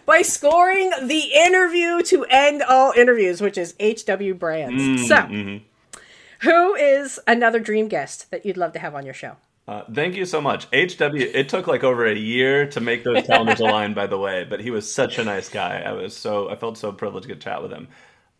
by 0.06 0.22
scoring 0.22 0.92
the 1.02 1.32
interview 1.34 2.02
to 2.02 2.24
end 2.26 2.62
all 2.62 2.92
interviews, 2.92 3.40
which 3.40 3.56
is 3.56 3.74
H.W. 3.80 4.34
Brands. 4.34 4.82
Mm, 4.82 5.08
so, 5.08 5.16
mm-hmm. 5.16 5.98
who 6.40 6.74
is 6.74 7.18
another 7.26 7.58
dream 7.58 7.88
guest 7.88 8.30
that 8.30 8.44
you'd 8.44 8.58
love 8.58 8.72
to 8.74 8.78
have 8.78 8.94
on 8.94 9.04
your 9.04 9.14
show? 9.14 9.36
Uh, 9.68 9.82
thank 9.92 10.14
you 10.14 10.24
so 10.24 10.40
much. 10.40 10.66
HW, 10.66 11.16
it 11.16 11.48
took 11.48 11.66
like 11.66 11.82
over 11.82 12.06
a 12.06 12.14
year 12.14 12.66
to 12.68 12.80
make 12.80 13.02
those 13.02 13.26
calendars 13.26 13.58
align, 13.58 13.94
by 13.94 14.06
the 14.06 14.18
way, 14.18 14.44
but 14.44 14.60
he 14.60 14.70
was 14.70 14.92
such 14.92 15.18
a 15.18 15.24
nice 15.24 15.48
guy. 15.48 15.80
I 15.80 15.92
was 15.92 16.16
so, 16.16 16.48
I 16.48 16.54
felt 16.54 16.78
so 16.78 16.92
privileged 16.92 17.28
to 17.28 17.34
chat 17.34 17.62
with 17.62 17.72
him. 17.72 17.88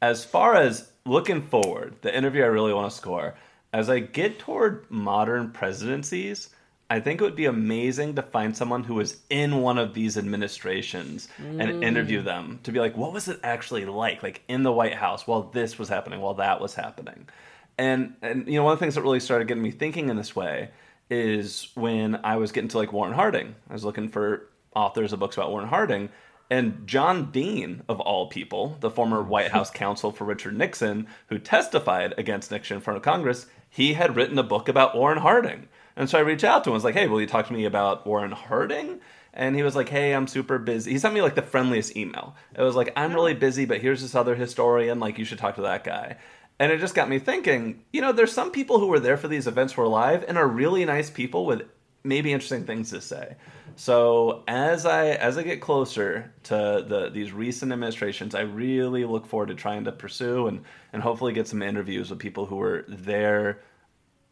As 0.01 0.25
far 0.25 0.55
as 0.55 0.93
looking 1.05 1.43
forward, 1.43 1.97
the 2.03 2.17
interview 2.17 2.45
I 2.45 2.47
really 2.47 2.73
want 2.73 2.93
to 2.93 2.97
score, 2.97 3.35
as 3.77 3.91
I 3.91 3.99
get 3.99 4.39
toward 4.39 4.91
modern 4.91 5.51
presidencies, 5.51 6.49
I 6.89 6.99
think 6.99 7.21
it 7.21 7.25
would 7.25 7.37
be 7.37 7.45
amazing 7.45 8.15
to 8.15 8.23
find 8.23 8.57
someone 8.57 8.85
who 8.85 8.95
was 8.95 9.19
in 9.29 9.61
one 9.61 9.77
of 9.77 9.93
these 9.93 10.17
administrations 10.17 11.29
mm. 11.37 11.61
and 11.61 11.85
interview 11.85 12.23
them 12.23 12.59
to 12.63 12.73
be 12.73 12.81
like, 12.81 12.97
what 12.97 13.13
was 13.13 13.29
it 13.29 13.39
actually 13.43 13.85
like, 13.85 14.23
like 14.23 14.41
in 14.49 14.63
the 14.63 14.73
White 14.73 14.95
House 14.95 15.27
while 15.27 15.43
this 15.43 15.79
was 15.79 15.91
happening, 15.91 16.23
while 16.23 16.33
that 16.35 16.59
was 16.59 16.75
happening. 16.75 17.29
And 17.77 18.15
and 18.23 18.49
you 18.49 18.55
know, 18.55 18.65
one 18.65 18.73
of 18.73 18.79
the 18.79 18.83
things 18.83 18.95
that 18.95 19.03
really 19.03 19.21
started 19.21 19.47
getting 19.47 19.63
me 19.63 19.73
thinking 19.73 20.09
in 20.09 20.17
this 20.17 20.35
way 20.35 20.71
is 21.11 21.69
when 21.75 22.19
I 22.25 22.37
was 22.37 22.53
getting 22.53 22.69
to 22.69 22.79
like 22.79 22.95
Warren 22.95 23.13
Harding. 23.13 23.57
I 23.69 23.75
was 23.75 23.85
looking 23.85 24.09
for 24.09 24.49
authors 24.75 25.13
of 25.13 25.19
books 25.19 25.37
about 25.37 25.51
Warren 25.51 25.69
Harding, 25.69 26.09
and 26.51 26.87
John 26.87 27.31
Dean, 27.31 27.83
of 27.89 28.01
all 28.01 28.29
people, 28.29 28.77
the 28.81 28.91
former 28.91 29.23
White 29.23 29.51
House 29.51 29.71
counsel 29.71 30.13
for 30.13 30.25
Richard 30.25 30.57
Nixon, 30.57 31.09
who 31.29 31.39
testified 31.39 32.15
against 32.17 32.51
Nixon 32.51 32.77
in 32.77 32.81
front 32.81 32.97
of 32.97 33.03
Congress, 33.03 33.47
he 33.77 33.93
had 33.93 34.17
written 34.17 34.39
a 34.39 34.43
book 34.43 34.71
about 34.71 34.97
Warren 34.97 35.19
Harding. 35.19 35.69
And 35.97 36.09
so 36.09 36.17
I 36.17 36.23
reached 36.23 36.45
out 36.45 36.65
to 36.65 36.71
him. 36.71 36.73
I 36.73 36.77
was 36.77 36.85
like, 36.85 36.95
hey, 36.95 37.09
will 37.09 37.21
you 37.21 37.27
talk 37.27 37.47
to 37.49 37.53
me 37.53 37.67
about 37.67 38.07
Warren 38.07 38.33
Harding? 38.33 39.01
And 39.35 39.55
he 39.55 39.63
was 39.63 39.77
like, 39.77 39.91
hey, 39.91 40.15
I'm 40.15 40.27
super 40.27 40.57
busy. 40.57 40.93
He 40.93 40.99
sent 40.99 41.13
me 41.13 41.21
like 41.21 41.35
the 41.35 41.43
friendliest 41.43 41.95
email. 41.95 42.37
It 42.55 42.63
was 42.63 42.75
like, 42.75 42.95
I'm 42.97 43.13
really 43.13 43.35
busy, 43.35 43.67
but 43.67 43.83
here's 43.83 44.01
this 44.01 44.15
other 44.15 44.35
historian. 44.35 44.99
Like, 44.99 45.19
you 45.19 45.27
should 45.27 45.37
talk 45.37 45.57
to 45.57 45.63
that 45.63 45.85
guy. 45.85 46.17
And 46.59 46.73
it 46.73 46.81
just 46.81 46.95
got 46.95 47.11
me 47.11 47.19
thinking, 47.19 47.83
you 47.93 48.01
know, 48.01 48.13
there's 48.13 48.33
some 48.33 48.51
people 48.51 48.79
who 48.79 48.87
were 48.87 48.99
there 48.99 49.19
for 49.19 49.29
these 49.29 49.47
events 49.47 49.77
were 49.77 49.87
live 49.87 50.25
and 50.27 50.39
are 50.39 50.49
really 50.49 50.87
nice 50.87 51.11
people 51.11 51.45
with 51.45 51.69
maybe 52.03 52.33
interesting 52.33 52.65
things 52.65 52.91
to 52.91 53.03
say. 53.03 53.37
So 53.75 54.43
as 54.49 54.87
I 54.87 55.09
as 55.09 55.37
I 55.37 55.43
get 55.43 55.61
closer 55.61 56.33
to 56.45 56.85
the 56.87 57.11
these 57.13 57.33
recent 57.33 57.73
administrations, 57.73 58.35
I 58.35 58.41
really 58.41 59.05
look 59.05 59.27
forward 59.27 59.49
to 59.49 59.55
trying 59.55 59.85
to 59.85 59.93
pursue 59.93 60.47
and 60.47 60.63
and 60.93 61.03
hopefully 61.03 61.35
get 61.35 61.47
some 61.47 61.63
interviews 61.63 62.09
with 62.09 62.19
people 62.19 62.47
who 62.47 62.57
were 62.57 62.85
there 62.89 63.61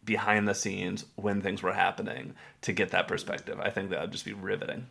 behind 0.04 0.46
the 0.46 0.54
scenes 0.54 1.04
when 1.16 1.40
things 1.40 1.62
were 1.62 1.72
happening 1.72 2.34
to 2.62 2.72
get 2.72 2.90
that 2.90 3.08
perspective. 3.08 3.58
I 3.60 3.70
think 3.70 3.90
that 3.90 4.00
would 4.00 4.12
just 4.12 4.24
be 4.24 4.32
riveting. 4.32 4.86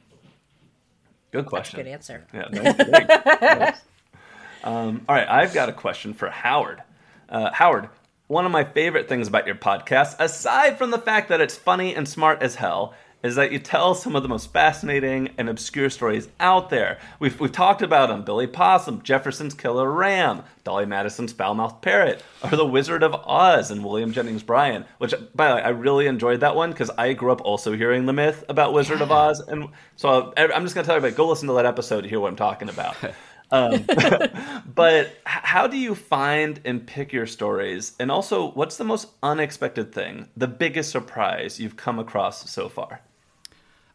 Good 1.32 1.46
question. 1.46 1.80
good 1.80 1.88
answer. 1.88 2.26
Yeah. 2.34 3.76
um, 4.64 5.04
all 5.10 5.16
right, 5.16 5.28
I've 5.28 5.54
got 5.54 5.70
a 5.70 5.74
question 5.74 6.14
for 6.14 6.30
Howard. 6.30 6.84
Uh, 7.28 7.52
Howard, 7.52 7.90
one 8.28 8.46
of 8.46 8.52
my 8.52 8.64
favorite 8.64 9.10
things 9.10 9.28
about 9.28 9.48
your 9.48 9.56
podcast, 9.56 10.16
aside 10.20 10.78
from 10.78 10.92
the 10.92 11.00
fact 11.00 11.30
that 11.30 11.42
it's 11.42 11.56
funny 11.56 11.96
and 11.96 12.08
smart 12.08 12.42
as 12.42 12.56
hell, 12.56 12.94
is 13.24 13.36
that 13.36 13.52
you 13.52 13.60
tell 13.60 13.96
some 13.96 14.16
of 14.16 14.22
the 14.22 14.30
most 14.30 14.52
fascinating 14.52 15.30
and 15.38 15.48
obscure 15.50 15.90
stories 15.90 16.28
out 16.40 16.70
there. 16.70 17.00
We've, 17.20 17.40
we've 17.40 17.52
talked 17.52 17.82
about 17.82 18.10
them 18.10 18.24
Billy 18.24 18.48
Possum, 18.48 19.02
Jefferson's 19.02 19.54
Killer 19.54 19.90
Ram, 19.90 20.44
Dolley 20.66 20.86
Madison's 20.86 21.32
Foul 21.32 21.56
Mouthed 21.56 21.82
Parrot, 21.82 22.22
or 22.44 22.50
The 22.50 22.66
Wizard 22.66 23.02
of 23.02 23.14
Oz 23.14 23.72
and 23.72 23.84
William 23.84 24.12
Jennings 24.12 24.44
Bryan, 24.44 24.86
which, 24.98 25.14
by 25.34 25.50
the 25.50 25.56
way, 25.56 25.62
I 25.62 25.70
really 25.70 26.08
enjoyed 26.08 26.42
that 26.42 26.56
one 26.56 26.72
because 26.72 26.92
I 26.98 27.14
grew 27.14 27.32
up 27.32 27.42
also 27.42 27.76
hearing 27.76 28.06
the 28.06 28.14
myth 28.14 28.44
about 28.50 28.74
Wizard 28.74 29.00
yeah. 29.00 29.04
of 29.04 29.12
Oz. 29.12 29.40
And 29.40 29.70
so 29.96 30.34
I'm 30.38 30.64
just 30.64 30.76
going 30.76 30.84
to 30.84 30.88
tell 30.88 30.96
you 30.96 31.06
about 31.06 31.16
go 31.16 31.28
listen 31.28 31.48
to 31.48 31.54
that 31.54 31.66
episode 31.66 32.02
to 32.02 32.10
hear 32.10 32.20
what 32.20 32.28
I'm 32.28 32.36
talking 32.36 32.70
about. 32.70 32.98
Um, 33.52 33.86
but 34.74 35.16
how 35.26 35.68
do 35.68 35.78
you 35.78 35.94
find 35.94 36.60
and 36.66 36.88
pick 36.88 37.14
your 37.14 37.28
stories? 37.28 37.94
And 38.00 38.10
also, 38.10 38.50
what's 38.52 38.78
the 38.78 38.84
most 38.84 39.10
unexpected 39.22 39.94
thing, 39.94 40.28
the 40.36 40.48
biggest 40.48 40.90
surprise 40.90 41.60
you've 41.60 41.78
come 41.78 42.00
across 42.00 42.50
so 42.50 42.68
far? 42.68 43.02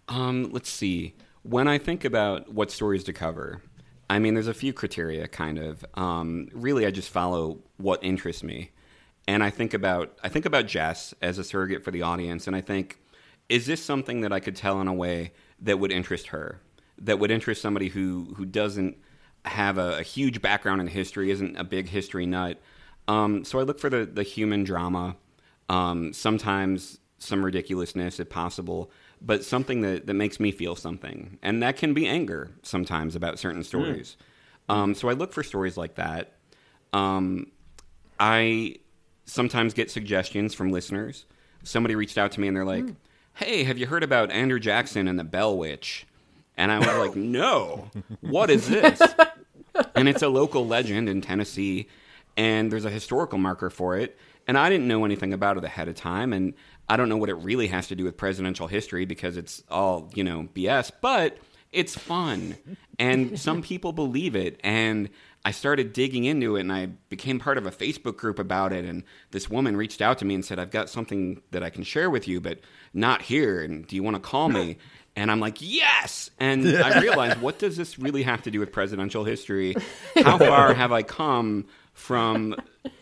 Um, 0.09 0.51
let's 0.53 0.71
see. 0.71 1.15
When 1.43 1.69
I 1.69 1.79
think 1.79 2.05
about 2.05 2.53
what 2.53 2.71
stories 2.71 3.05
to 3.05 3.13
cover, 3.13 3.63
I 4.11 4.19
mean, 4.19 4.35
there's 4.35 4.49
a 4.49 4.55
few 4.55 4.73
criteria, 4.73 5.29
kind 5.29 5.59
of. 5.59 5.85
Um, 5.95 6.49
really, 6.53 6.87
I 6.87 6.91
just 6.91 7.11
follow 7.11 7.59
what 7.77 8.03
interests 8.03 8.43
me, 8.43 8.71
and 9.27 9.43
I 9.43 9.51
think 9.51 9.75
about 9.75 10.19
I 10.23 10.29
think 10.29 10.47
about 10.47 10.67
Jess 10.67 11.15
as 11.21 11.39
a 11.39 11.45
surrogate 11.45 11.85
for 11.85 11.91
the 11.91 12.03
audience, 12.03 12.47
and 12.47 12.57
I 12.57 12.61
think, 12.61 13.01
is 13.49 13.67
this 13.67 13.85
something 13.85 14.23
that 14.23 14.33
I 14.33 14.41
could 14.41 14.57
tell 14.57 14.81
in 14.81 14.89
a 14.89 14.95
way 14.95 15.33
that 15.61 15.79
would 15.79 15.93
interest 15.93 16.29
her, 16.29 16.61
that 16.99 17.19
would 17.19 17.31
interest 17.31 17.61
somebody 17.61 17.89
who 17.89 18.35
who 18.37 18.47
doesn't 18.47 18.97
have 19.45 19.79
a, 19.79 19.99
a 19.99 20.03
huge 20.03 20.41
background 20.41 20.81
in 20.81 20.87
history, 20.87 21.31
isn't 21.31 21.57
a 21.57 21.65
big 21.65 21.89
history 21.89 22.27
nut. 22.27 22.61
Um, 23.07 23.45
so 23.45 23.59
I 23.59 23.63
look 23.63 23.79
for 23.79 23.91
the 23.91 24.07
the 24.07 24.23
human 24.23 24.65
drama, 24.65 25.17
um, 25.69 26.15
sometimes 26.15 26.99
some 27.19 27.45
ridiculousness 27.45 28.21
if 28.21 28.31
possible 28.31 28.91
but 29.21 29.45
something 29.45 29.81
that, 29.83 30.07
that 30.07 30.15
makes 30.15 30.39
me 30.41 30.51
feel 30.51 30.77
something. 30.77 31.39
And 31.43 31.63
that 31.63 31.77
can 31.77 31.95
be 31.95 32.07
anger 32.07 32.51
sometimes 32.63 33.17
about 33.17 33.39
certain 33.39 33.61
hmm. 33.61 33.67
stories. 33.67 34.17
Mm. 34.69 34.75
Um, 34.75 34.95
so 34.95 35.09
I 35.09 35.13
look 35.13 35.33
for 35.33 35.43
stories 35.43 35.77
like 35.77 35.95
that. 35.95 36.35
Um, 36.93 37.51
I 38.21 38.77
sometimes 39.25 39.75
get 39.75 39.91
suggestions 39.91 40.55
from 40.55 40.71
listeners. 40.71 41.27
Somebody 41.63 41.95
reached 41.95 42.19
out 42.19 42.33
to 42.33 42.41
me 42.41 42.49
and 42.49 42.57
they're 42.57 42.65
like, 42.65 42.85
mm. 42.85 42.97
hey, 43.35 43.65
have 43.65 43.79
you 43.79 43.87
heard 43.87 44.03
about 44.03 44.31
Andrew 44.31 44.59
Jackson 44.61 45.09
and 45.09 45.19
the 45.19 45.25
Bell 45.25 45.57
Witch? 45.57 46.07
And 46.57 46.73
I 46.73 46.79
was 46.79 46.87
like, 46.89 47.17
no, 47.17 47.91
what 48.21 48.51
is 48.51 48.69
this? 48.69 49.01
and 49.95 50.09
it's 50.09 50.23
a 50.23 50.29
local 50.29 50.67
legend 50.67 51.09
in 51.09 51.21
Tennessee, 51.21 51.89
and 52.37 52.71
there's 52.71 52.85
a 52.85 52.91
historical 52.91 53.39
marker 53.39 53.71
for 53.71 53.97
it. 53.97 54.19
And 54.49 54.59
I 54.59 54.71
didn't 54.71 54.89
know 54.89 55.05
anything 55.05 55.33
about 55.33 55.59
it 55.59 55.65
ahead 55.65 55.89
of 55.89 55.95
time. 55.95 56.33
And 56.33 56.55
I 56.89 56.97
don't 56.97 57.11
know 57.11 57.19
what 57.19 57.29
it 57.29 57.35
really 57.35 57.67
has 57.69 57.87
to 57.89 57.95
do 57.95 58.05
with 58.05 58.17
presidential 58.17 58.67
history 58.67 59.05
because 59.05 59.37
it's 59.37 59.63
all, 59.71 60.11
you 60.15 60.25
know, 60.25 60.49
BS, 60.55 60.91
but 61.03 61.37
it's 61.71 61.95
fun. 61.95 62.57
And 62.99 63.39
some 63.39 63.61
people 63.63 63.93
believe 63.93 64.35
it. 64.35 64.59
And 64.65 65.11
I 65.45 65.51
started 65.51 65.93
digging 65.93 66.25
into 66.25 66.57
it 66.57 66.61
and 66.61 66.73
I 66.73 66.87
became 67.11 67.39
part 67.39 67.59
of 67.59 67.67
a 67.67 67.71
Facebook 67.71 68.17
group 68.17 68.39
about 68.39 68.73
it. 68.73 68.85
And 68.85 69.05
this 69.31 69.51
woman 69.51 69.77
reached 69.77 70.01
out 70.01 70.19
to 70.19 70.25
me 70.25 70.35
and 70.35 70.45
said, 70.45 70.59
I've 70.59 70.71
got 70.71 70.89
something 70.89 71.43
that 71.51 71.63
I 71.63 71.71
can 71.71 71.83
share 71.85 72.09
with 72.09 72.27
you, 72.27 72.41
but 72.41 72.61
not 72.95 73.23
here. 73.23 73.63
And 73.63 73.87
do 73.87 73.97
you 73.97 74.03
want 74.03 74.17
to 74.17 74.21
call 74.21 74.49
me? 74.49 74.79
And 75.17 75.33
I'm 75.33 75.41
like, 75.41 75.57
yes. 75.59 76.31
And 76.39 76.65
I 76.65 77.01
realized, 77.03 77.41
what 77.41 77.59
does 77.59 77.77
this 77.77 77.99
really 77.99 78.23
have 78.23 78.43
to 78.43 78.53
do 78.53 78.61
with 78.61 78.71
presidential 78.71 79.25
history? 79.25 79.75
How 80.15 80.39
far 80.39 80.73
have 80.75 80.93
I 80.93 81.03
come 81.03 81.67
from, 81.99 82.55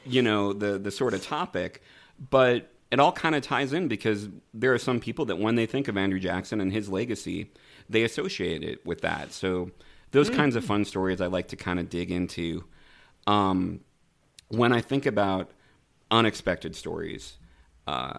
you 0.05 0.23
know, 0.23 0.53
the, 0.53 0.79
the 0.79 0.91
sort 0.91 1.15
of 1.15 1.23
topic? 1.23 1.83
But 2.31 2.73
it 2.91 3.01
all 3.01 3.13
kind 3.13 3.35
of 3.35 3.43
ties 3.43 3.73
in 3.73 3.89
because 3.89 4.29
there 4.55 4.73
are 4.73 4.79
some 4.79 5.01
people 5.01 5.25
that 5.27 5.39
when 5.39 5.55
they 5.57 5.67
think 5.67 5.89
of 5.89 5.97
Andrew 5.97 6.21
Jackson 6.21 6.61
and 6.61 6.73
his 6.73 6.89
legacy, 6.89 7.51
they 7.89 8.05
associate 8.05 8.63
it 8.63 8.85
with 8.87 9.01
that. 9.03 9.33
So 9.33 9.71
those 10.13 10.31
mm. 10.31 10.37
kinds 10.37 10.57
of 10.57 10.65
fun 10.65 10.85
stories 10.85 11.21
I 11.21 11.27
like 11.27 11.49
to 11.49 11.57
kind 11.57 11.79
of 11.79 11.91
dig 11.91 12.11
into. 12.11 12.65
Um, 13.27 13.81
when 14.49 14.73
I 14.73 14.81
think 14.81 15.07
about 15.07 15.51
unexpected 16.11 16.77
stories, 16.77 17.37
uh, 17.87 18.19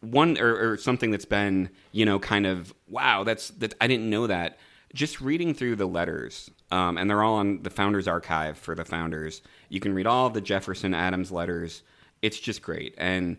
one 0.00 0.38
or, 0.38 0.72
or, 0.72 0.76
something 0.76 1.12
that's 1.12 1.24
been 1.24 1.70
you 1.92 2.04
know 2.04 2.18
kind 2.18 2.44
of 2.44 2.74
wow 2.88 3.22
that's 3.22 3.50
that 3.50 3.74
I 3.80 3.86
didn't 3.86 4.10
know 4.10 4.26
that. 4.26 4.58
Just 4.94 5.20
reading 5.20 5.54
through 5.54 5.76
the 5.76 5.86
letters, 5.86 6.50
um, 6.70 6.98
and 6.98 7.08
they're 7.08 7.22
all 7.22 7.36
on 7.36 7.62
the 7.62 7.70
Founders 7.70 8.06
Archive 8.06 8.58
for 8.58 8.74
the 8.74 8.84
founders. 8.84 9.40
You 9.68 9.80
can 9.80 9.94
read 9.94 10.06
all 10.06 10.28
the 10.28 10.40
Jefferson 10.40 10.92
Adams 10.92 11.32
letters. 11.32 11.82
It's 12.20 12.38
just 12.38 12.62
great 12.62 12.94
and 12.98 13.38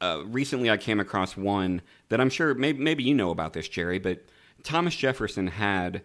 uh, 0.00 0.22
recently 0.26 0.70
I 0.70 0.76
came 0.76 1.00
across 1.00 1.36
one 1.36 1.82
that 2.08 2.20
I'm 2.20 2.30
sure 2.30 2.54
maybe, 2.54 2.82
maybe 2.82 3.04
you 3.04 3.14
know 3.14 3.30
about 3.30 3.52
this, 3.52 3.68
Jerry, 3.68 3.98
but 3.98 4.24
Thomas 4.62 4.94
Jefferson 4.94 5.46
had 5.46 6.02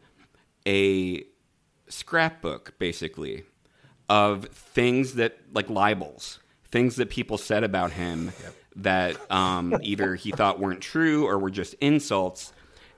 a 0.67 1.23
scrapbook 1.87 2.73
basically 2.79 3.43
of 4.09 4.45
things 4.45 5.15
that 5.15 5.39
like 5.53 5.69
libels, 5.69 6.39
things 6.65 6.95
that 6.97 7.09
people 7.09 7.37
said 7.37 7.63
about 7.63 7.91
him 7.91 8.31
yep. 8.43 8.55
that 8.77 9.31
um, 9.31 9.77
either 9.81 10.15
he 10.15 10.31
thought 10.31 10.59
weren't 10.59 10.81
true 10.81 11.27
or 11.27 11.37
were 11.37 11.51
just 11.51 11.73
insults, 11.75 12.53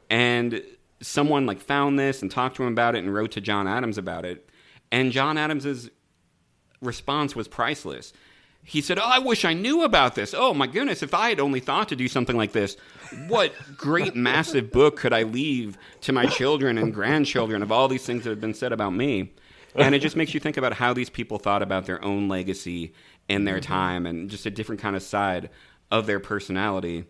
and 0.09 0.61
someone 1.03 1.45
like 1.45 1.59
found 1.59 1.99
this 1.99 2.21
and 2.21 2.31
talked 2.31 2.55
to 2.55 2.63
him 2.63 2.71
about 2.71 2.95
it 2.95 3.03
and 3.03 3.13
wrote 3.13 3.31
to 3.31 3.41
John 3.41 3.67
Adams 3.67 3.97
about 3.97 4.25
it, 4.25 4.49
and 4.91 5.11
John 5.11 5.37
Adams's 5.37 5.89
response 6.81 7.35
was 7.35 7.47
priceless 7.47 8.13
he 8.65 8.81
said, 8.81 8.97
Oh, 8.97 9.03
I 9.03 9.19
wish 9.19 9.45
I 9.45 9.53
knew 9.53 9.83
about 9.83 10.15
this. 10.15 10.33
Oh, 10.35 10.53
my 10.53 10.67
goodness, 10.67 11.03
if 11.03 11.13
I 11.13 11.29
had 11.29 11.39
only 11.39 11.59
thought 11.59 11.89
to 11.89 11.95
do 11.95 12.07
something 12.07 12.37
like 12.37 12.53
this, 12.53 12.77
what 13.27 13.53
great, 13.75 14.15
massive 14.15 14.71
book 14.71 14.95
could 14.95 15.13
I 15.13 15.23
leave 15.23 15.77
to 16.01 16.13
my 16.13 16.25
children 16.25 16.77
and 16.77 16.93
grandchildren 16.93 17.61
of 17.61 17.71
all 17.71 17.87
these 17.87 18.05
things 18.05 18.23
that 18.23 18.29
have 18.29 18.41
been 18.41 18.53
said 18.53 18.71
about 18.71 18.93
me? 18.93 19.33
And 19.75 19.95
it 19.95 19.99
just 19.99 20.15
makes 20.15 20.33
you 20.33 20.39
think 20.39 20.57
about 20.57 20.73
how 20.73 20.93
these 20.93 21.09
people 21.09 21.39
thought 21.39 21.63
about 21.63 21.87
their 21.87 22.03
own 22.03 22.29
legacy 22.29 22.93
in 23.27 23.43
their 23.43 23.55
mm-hmm. 23.55 23.73
time 23.73 24.05
and 24.05 24.29
just 24.29 24.45
a 24.45 24.51
different 24.51 24.79
kind 24.79 24.95
of 24.95 25.01
side 25.01 25.49
of 25.91 26.05
their 26.05 26.19
personality. 26.19 27.05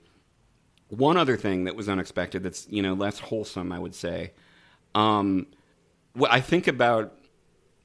One 0.98 1.18
other 1.18 1.38
thing 1.38 1.64
that 1.64 1.76
was 1.76 1.90
unexpected 1.90 2.44
that's, 2.44 2.68
you 2.70 2.82
know, 2.82 2.94
less 2.94 3.20
wholesome, 3.20 3.72
I 3.72 3.80
would 3.80 3.96
say. 3.96 4.34
Um, 4.94 5.48
what 6.14 6.32
I 6.32 6.40
think 6.40 6.68
about 6.68 7.18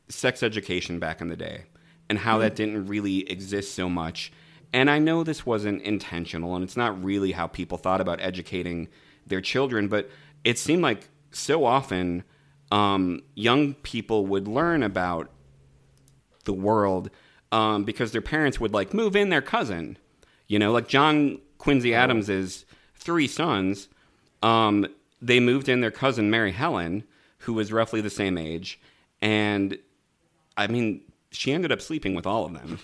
sex 0.09 0.43
education 0.43 0.99
back 0.99 1.21
in 1.21 1.29
the 1.29 1.37
day 1.37 1.65
and 2.09 2.19
how 2.19 2.39
that 2.39 2.57
didn't 2.57 2.87
really 2.87 3.31
exist 3.31 3.75
so 3.75 3.89
much. 3.89 4.33
And 4.73 4.91
I 4.91 4.99
know 4.99 5.25
this 5.25 5.47
wasn't 5.47 5.83
intentional, 5.83 6.55
and 6.55 6.63
it's 6.63 6.77
not 6.77 7.03
really 7.03 7.33
how 7.33 7.47
people 7.47 7.79
thought 7.79 8.01
about 8.01 8.21
educating 8.21 8.89
their 9.27 9.41
children, 9.41 9.89
but 9.89 10.11
it 10.45 10.59
seemed 10.59 10.83
like 10.83 11.09
so 11.31 11.65
often 11.65 12.25
um, 12.71 13.23
young 13.35 13.75
people 13.75 14.27
would 14.27 14.47
learn 14.47 14.83
about 14.83 15.31
the 16.45 16.53
world 16.53 17.11
um, 17.53 17.85
because 17.85 18.13
their 18.13 18.21
parents 18.21 18.61
would 18.61 18.73
like 18.73 18.93
move 18.93 19.17
in 19.17 19.31
their 19.31 19.43
cousin. 19.43 19.97
You 20.47 20.59
know, 20.59 20.73
like 20.73 20.89
John 20.89 21.41
Quincy 21.59 21.95
oh. 21.95 21.99
Adams's 21.99 22.67
three 22.99 23.27
sons, 23.29 23.89
um, 24.43 24.87
they 25.21 25.41
moved 25.41 25.69
in 25.69 25.81
their 25.81 25.91
cousin 25.91 26.31
Mary 26.31 26.53
Hellen, 26.53 27.05
who 27.39 27.53
was 27.55 27.73
roughly 27.73 28.01
the 28.01 28.11
same 28.11 28.37
age, 28.39 28.81
and 29.21 29.79
I 30.57 30.67
mean, 30.67 31.03
she 31.31 31.53
ended 31.53 31.71
up 31.73 31.81
sleeping 31.81 32.15
with 32.15 32.27
all 32.27 32.45
of 32.45 32.53
them. 32.53 32.79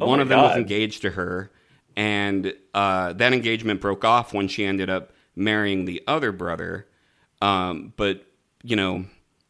Oh 0.00 0.06
One 0.06 0.20
of 0.20 0.28
them 0.28 0.38
God. 0.38 0.48
was 0.48 0.56
engaged 0.56 1.02
to 1.02 1.10
her, 1.10 1.50
and 1.96 2.54
uh, 2.74 3.12
that 3.12 3.32
engagement 3.32 3.80
broke 3.80 4.04
off 4.04 4.32
when 4.32 4.48
she 4.48 4.64
ended 4.64 4.88
up 4.88 5.12
marrying 5.36 5.84
the 5.84 6.02
other 6.06 6.32
brother. 6.32 6.86
Um, 7.42 7.92
but 7.96 8.24
you 8.62 8.74
know, 8.76 9.04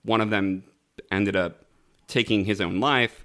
one 0.04 0.20
of 0.20 0.30
them 0.30 0.64
ended 1.10 1.36
up 1.36 1.64
taking 2.08 2.44
his 2.44 2.60
own 2.60 2.80
life. 2.80 3.21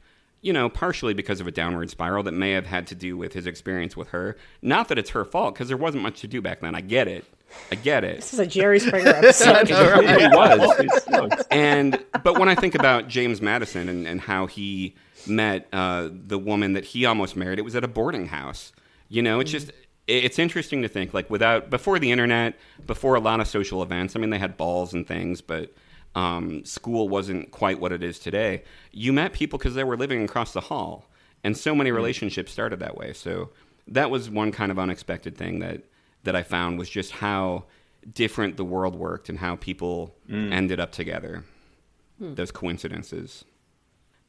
You 0.48 0.54
know, 0.54 0.70
partially 0.70 1.14
because 1.14 1.42
of 1.42 1.48
a 1.48 1.52
downward 1.52 1.90
spiral 1.90 2.24
that 2.24 2.32
may 2.32 2.52
have 2.52 2.66
had 2.66 2.88
to 2.88 2.96
do 2.96 3.18
with 3.18 3.34
his 3.34 3.46
experience 3.46 3.98
with 3.98 4.08
her. 4.10 4.38
Not 4.62 4.88
that 4.88 4.98
it's 4.98 5.10
her 5.10 5.26
fault, 5.26 5.54
because 5.54 5.68
there 5.68 5.76
wasn't 5.76 6.04
much 6.04 6.22
to 6.22 6.28
do 6.28 6.42
back 6.42 6.62
then. 6.62 6.74
I 6.74 6.80
get 6.82 7.08
it. 7.08 7.26
I 7.72 7.76
get 7.76 8.04
it. 8.04 8.18
This 8.18 8.34
is 8.34 8.40
a 8.40 8.48
Jerry 8.48 8.80
Springer 8.80 9.10
episode. 9.16 9.68
it 9.70 10.32
was. 10.36 11.46
and 11.52 12.04
but 12.24 12.40
when 12.40 12.48
I 12.50 12.56
think 12.56 12.76
about 12.76 13.08
James 13.08 13.42
Madison 13.42 13.90
and, 13.90 14.08
and 14.08 14.22
how 14.22 14.48
he 14.48 14.96
met 15.28 15.68
uh, 15.74 16.10
the 16.12 16.38
woman 16.38 16.74
that 16.74 16.86
he 16.86 17.06
almost 17.06 17.36
married. 17.36 17.60
It 17.60 17.64
was 17.64 17.76
at 17.76 17.84
a 17.84 17.88
boarding 17.88 18.28
house. 18.28 18.72
You 19.10 19.22
know, 19.22 19.40
it's 19.40 19.52
just 19.52 19.72
it's 20.08 20.40
interesting 20.40 20.82
to 20.84 20.88
think 20.88 21.14
like 21.14 21.30
without 21.30 21.70
before 21.70 22.00
the 22.00 22.12
internet, 22.12 22.56
before 22.86 23.16
a 23.16 23.20
lot 23.20 23.40
of 23.40 23.48
social 23.48 23.84
events. 23.84 24.16
I 24.16 24.20
mean, 24.20 24.30
they 24.30 24.40
had 24.40 24.58
balls 24.58 24.94
and 24.94 25.06
things, 25.08 25.42
but 25.42 25.74
um, 26.18 26.66
school 26.66 27.08
wasn't 27.10 27.52
quite 27.52 27.80
what 27.80 27.92
it 27.92 28.02
is 28.02 28.18
today. 28.18 28.64
You 28.92 29.14
met 29.14 29.34
people 29.34 29.60
because 29.60 29.76
they 29.76 29.84
were 29.84 29.98
living 29.98 30.24
across 30.24 30.52
the 30.52 30.62
hall, 30.62 31.06
and 31.44 31.56
so 31.56 31.76
many 31.76 31.92
mm-hmm. 31.92 31.98
relationships 31.98 32.52
started 32.52 32.80
that 32.80 32.98
way. 32.98 33.14
So 33.14 33.52
that 33.88 34.10
was 34.10 34.28
one 34.30 34.52
kind 34.52 34.72
of 34.72 34.80
unexpected 34.80 35.38
thing 35.38 35.60
that 35.60 35.84
that 36.24 36.36
I 36.36 36.42
found 36.42 36.80
was 36.80 36.90
just 36.90 37.12
how 37.12 37.66
different 38.12 38.58
the 38.58 38.66
world 38.66 38.96
worked 38.96 39.30
and 39.30 39.38
how 39.38 39.58
people 39.58 40.16
mm. 40.28 40.52
ended 40.52 40.80
up 40.80 40.92
together. 40.92 41.44
Hmm. 42.18 42.34
Those 42.34 42.52
coincidences. 42.52 43.46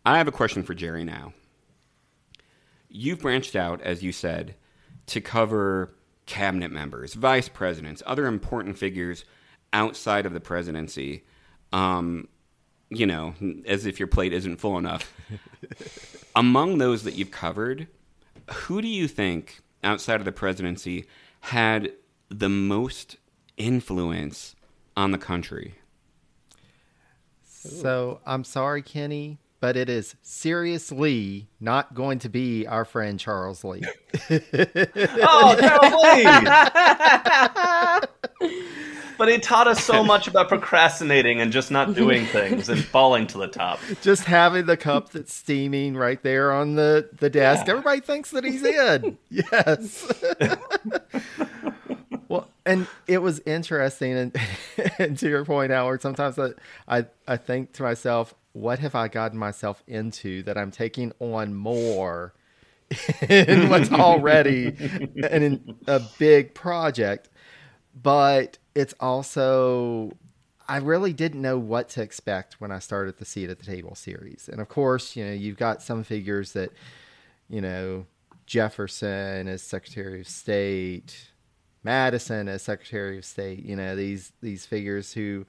I 0.04 0.18
have 0.18 0.28
a 0.28 0.32
question 0.32 0.62
for 0.62 0.74
Jerry 0.74 1.04
now. 1.04 1.32
you've 2.90 3.20
branched 3.20 3.56
out, 3.56 3.80
as 3.82 4.02
you 4.02 4.12
said, 4.12 4.54
to 5.06 5.20
cover 5.20 5.94
cabinet 6.26 6.70
members, 6.70 7.14
vice 7.14 7.48
presidents, 7.48 8.02
other 8.06 8.26
important 8.26 8.78
figures 8.78 9.24
outside 9.72 10.26
of 10.26 10.34
the 10.34 10.40
presidency. 10.40 11.24
Um, 11.72 12.28
you 12.90 13.06
know, 13.06 13.34
as 13.66 13.86
if 13.86 13.98
your 13.98 14.08
plate 14.08 14.32
isn't 14.32 14.56
full 14.56 14.78
enough. 14.78 15.12
Among 16.36 16.78
those 16.78 17.02
that 17.02 17.14
you've 17.14 17.30
covered, 17.30 17.88
who 18.50 18.80
do 18.80 18.88
you 18.88 19.08
think 19.08 19.60
outside 19.84 20.20
of 20.20 20.24
the 20.24 20.32
presidency 20.32 21.06
had 21.40 21.92
the 22.30 22.48
most 22.48 23.16
influence 23.56 24.56
on 24.96 25.10
the 25.10 25.18
country? 25.18 25.74
So 27.44 28.20
I'm 28.24 28.44
sorry, 28.44 28.82
Kenny, 28.82 29.38
but 29.60 29.76
it 29.76 29.88
is 29.88 30.14
seriously 30.22 31.48
not 31.60 31.94
going 31.94 32.20
to 32.20 32.28
be 32.28 32.66
our 32.66 32.84
friend 32.84 33.18
Charles 33.18 33.64
Lee. 33.64 33.82
oh, 34.30 35.56
Charles 35.60 35.94
Lee! 36.04 36.24
but 39.18 39.28
he 39.28 39.38
taught 39.38 39.66
us 39.66 39.84
so 39.84 40.02
much 40.04 40.28
about 40.28 40.48
procrastinating 40.48 41.40
and 41.40 41.52
just 41.52 41.70
not 41.70 41.94
doing 41.94 42.24
things 42.32 42.68
and 42.68 42.82
falling 42.82 43.26
to 43.26 43.38
the 43.38 43.48
top. 43.48 43.80
Just 44.00 44.24
having 44.24 44.66
the 44.66 44.76
cup 44.76 45.10
that's 45.10 45.34
steaming 45.34 45.96
right 45.96 46.22
there 46.22 46.52
on 46.52 46.76
the, 46.76 47.10
the 47.18 47.28
desk. 47.28 47.66
Yeah. 47.66 47.72
Everybody 47.72 48.00
thinks 48.00 48.30
that 48.30 48.44
he's 48.44 48.64
in. 48.64 49.18
yes. 49.28 50.10
well, 52.28 52.48
and 52.64 52.86
it 53.06 53.18
was 53.18 53.40
interesting. 53.40 54.16
And, 54.16 54.36
and 54.98 55.18
to 55.18 55.28
your 55.28 55.44
point, 55.44 55.72
Howard, 55.72 56.00
sometimes 56.00 56.38
I, 56.38 56.50
I, 56.86 57.06
I 57.26 57.36
think 57.36 57.72
to 57.74 57.82
myself, 57.82 58.34
what 58.52 58.78
have 58.78 58.94
I 58.94 59.08
gotten 59.08 59.38
myself 59.38 59.82
into 59.86 60.42
that 60.44 60.56
I'm 60.56 60.70
taking 60.70 61.12
on 61.18 61.54
more 61.54 62.34
in 63.28 63.68
what's 63.68 63.92
already 63.92 64.68
an, 65.22 65.76
a 65.86 66.00
big 66.18 66.54
project? 66.54 67.28
But 68.00 68.58
it's 68.78 68.94
also 69.00 70.12
I 70.68 70.76
really 70.76 71.12
didn't 71.12 71.42
know 71.42 71.58
what 71.58 71.88
to 71.90 72.02
expect 72.02 72.60
when 72.60 72.70
I 72.70 72.78
started 72.78 73.18
the 73.18 73.24
seat 73.24 73.50
at 73.50 73.58
the 73.58 73.64
table 73.64 73.94
series. 73.94 74.48
And 74.50 74.60
of 74.60 74.68
course, 74.68 75.16
you 75.16 75.24
know, 75.24 75.32
you've 75.32 75.56
got 75.56 75.82
some 75.82 76.04
figures 76.04 76.52
that, 76.52 76.70
you 77.48 77.60
know, 77.60 78.06
Jefferson 78.46 79.48
as 79.48 79.62
Secretary 79.62 80.20
of 80.20 80.28
State, 80.28 81.30
Madison 81.82 82.48
as 82.48 82.62
Secretary 82.62 83.18
of 83.18 83.24
State, 83.24 83.64
you 83.64 83.74
know, 83.74 83.96
these 83.96 84.32
these 84.40 84.64
figures 84.64 85.12
who 85.12 85.44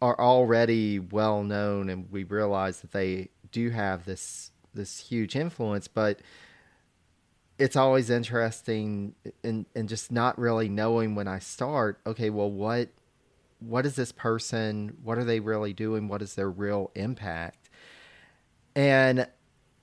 are 0.00 0.18
already 0.18 0.98
well 0.98 1.42
known 1.42 1.90
and 1.90 2.10
we 2.10 2.24
realize 2.24 2.82
that 2.82 2.92
they 2.92 3.30
do 3.50 3.70
have 3.70 4.04
this 4.04 4.52
this 4.74 5.00
huge 5.00 5.34
influence, 5.34 5.88
but 5.88 6.20
it's 7.60 7.76
always 7.76 8.08
interesting 8.10 9.14
and 9.44 9.66
and 9.76 9.88
just 9.88 10.10
not 10.10 10.38
really 10.38 10.68
knowing 10.68 11.14
when 11.14 11.28
I 11.28 11.38
start, 11.38 12.00
okay, 12.06 12.30
well 12.30 12.50
what 12.50 12.88
what 13.60 13.84
is 13.84 13.94
this 13.94 14.10
person? 14.10 14.96
What 15.04 15.18
are 15.18 15.24
they 15.24 15.38
really 15.38 15.74
doing? 15.74 16.08
What 16.08 16.22
is 16.22 16.34
their 16.34 16.50
real 16.50 16.90
impact? 16.94 17.68
And 18.74 19.28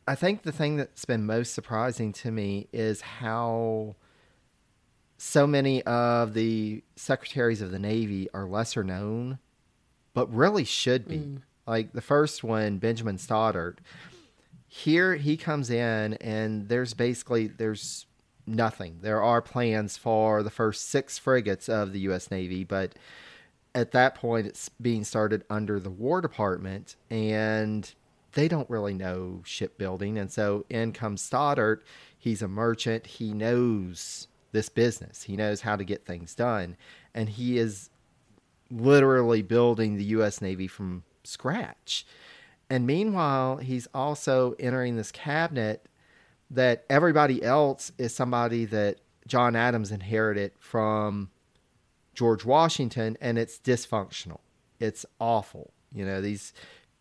I 0.08 0.16
think 0.16 0.42
the 0.42 0.52
thing 0.52 0.78
that's 0.78 1.06
been 1.06 1.26
most 1.26 1.54
surprising 1.54 2.12
to 2.14 2.32
me 2.32 2.68
is 2.74 3.02
how 3.02 3.96
so 5.18 5.46
many 5.46 5.84
of 5.84 6.34
the 6.34 6.84
secretaries 6.96 7.62
of 7.62 7.70
the 7.70 7.80
Navy 7.80 8.28
are 8.34 8.46
lesser 8.46 8.84
known, 8.84 9.38
but 10.16 10.34
really 10.34 10.64
should 10.64 11.08
be. 11.08 11.18
Mm. 11.18 11.42
Like 11.68 11.94
the 11.94 12.02
first 12.02 12.44
one, 12.44 12.78
Benjamin 12.78 13.18
Stoddert 13.18 13.78
here 14.68 15.16
he 15.16 15.38
comes 15.38 15.70
in 15.70 16.16
and 16.16 16.68
there's 16.70 16.94
basically 16.94 17.48
there's 17.48 18.06
nothing. 18.46 19.00
There 19.02 19.22
are 19.22 19.42
plans 19.42 19.98
for 19.98 20.44
the 20.44 20.50
first 20.50 20.90
six 20.90 21.18
frigates 21.18 21.70
of 21.70 21.94
the 21.94 22.00
U.S. 22.02 22.32
Navy, 22.32 22.64
but 22.64 22.96
at 23.76 23.92
that 23.92 24.16
point 24.16 24.48
it's 24.48 24.70
being 24.70 25.04
started 25.04 25.44
under 25.50 25.80
the 25.80 25.90
War 25.90 26.22
Department, 26.22 26.96
and 27.10 27.94
they 28.34 28.48
don't 28.48 28.70
really 28.70 28.94
know 28.94 29.42
shipbuilding. 29.46 30.18
And 30.18 30.32
so 30.32 30.66
in 30.70 30.94
comes 30.94 31.28
Stoddert. 31.28 31.82
He's 32.18 32.42
a 32.42 32.48
merchant. 32.48 33.06
He 33.06 33.34
knows 33.34 34.28
this 34.52 34.70
business. 34.70 35.24
He 35.24 35.36
knows 35.36 35.62
how 35.62 35.76
to 35.76 35.84
get 35.84 36.06
things 36.06 36.34
done, 36.34 36.78
and 37.14 37.30
he 37.30 37.58
is 37.58 37.90
literally 38.70 39.42
building 39.42 39.96
the 39.96 40.04
U.S. 40.06 40.42
Navy 40.42 40.68
from 40.68 41.04
scratch. 41.24 42.06
And 42.70 42.86
meanwhile, 42.86 43.58
he's 43.58 43.88
also 43.94 44.56
entering 44.60 44.98
this 44.98 45.12
cabinet 45.12 45.88
that 46.50 46.86
everybody 46.90 47.44
else 47.44 47.92
is 47.98 48.14
somebody 48.14 48.66
that 48.66 49.00
John 49.26 49.56
Adams 49.56 49.92
inherited 49.92 50.52
from 50.60 51.30
George 52.14 52.46
Washington, 52.46 53.18
and 53.22 53.38
it's 53.38 53.60
dysfunctional. 53.60 54.40
It's 54.80 55.06
awful. 55.20 55.72
You 55.94 56.06
know, 56.06 56.22
these 56.22 56.54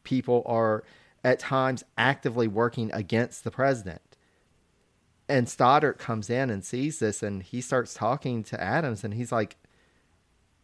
people 0.04 0.42
are 0.46 0.84
at 1.24 1.38
times 1.38 1.82
actively 1.96 2.46
working 2.46 2.92
against 2.92 3.44
the 3.44 3.50
president. 3.50 4.00
And 5.28 5.48
Stoddert 5.48 5.98
comes 5.98 6.30
in 6.30 6.50
and 6.50 6.64
sees 6.64 7.00
this, 7.00 7.22
and 7.22 7.42
he 7.42 7.60
starts 7.60 7.94
talking 7.94 8.44
to 8.44 8.60
Adams, 8.62 9.02
and 9.02 9.14
he's 9.14 9.32
like, 9.32 9.56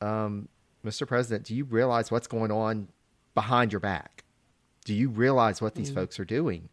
um, 0.01 0.49
Mr. 0.85 1.07
President, 1.07 1.45
do 1.45 1.55
you 1.55 1.65
realize 1.65 2.11
what's 2.11 2.27
going 2.27 2.53
on 2.53 2.89
behind 3.35 3.73
your 3.73 3.81
back? 3.81 4.25
Do 4.85 4.95
you 4.95 5.09
realize 5.09 5.61
what 5.61 5.75
these 5.75 5.91
mm. 5.91 5.95
folks 5.95 6.19
are 6.19 6.25
doing? 6.25 6.69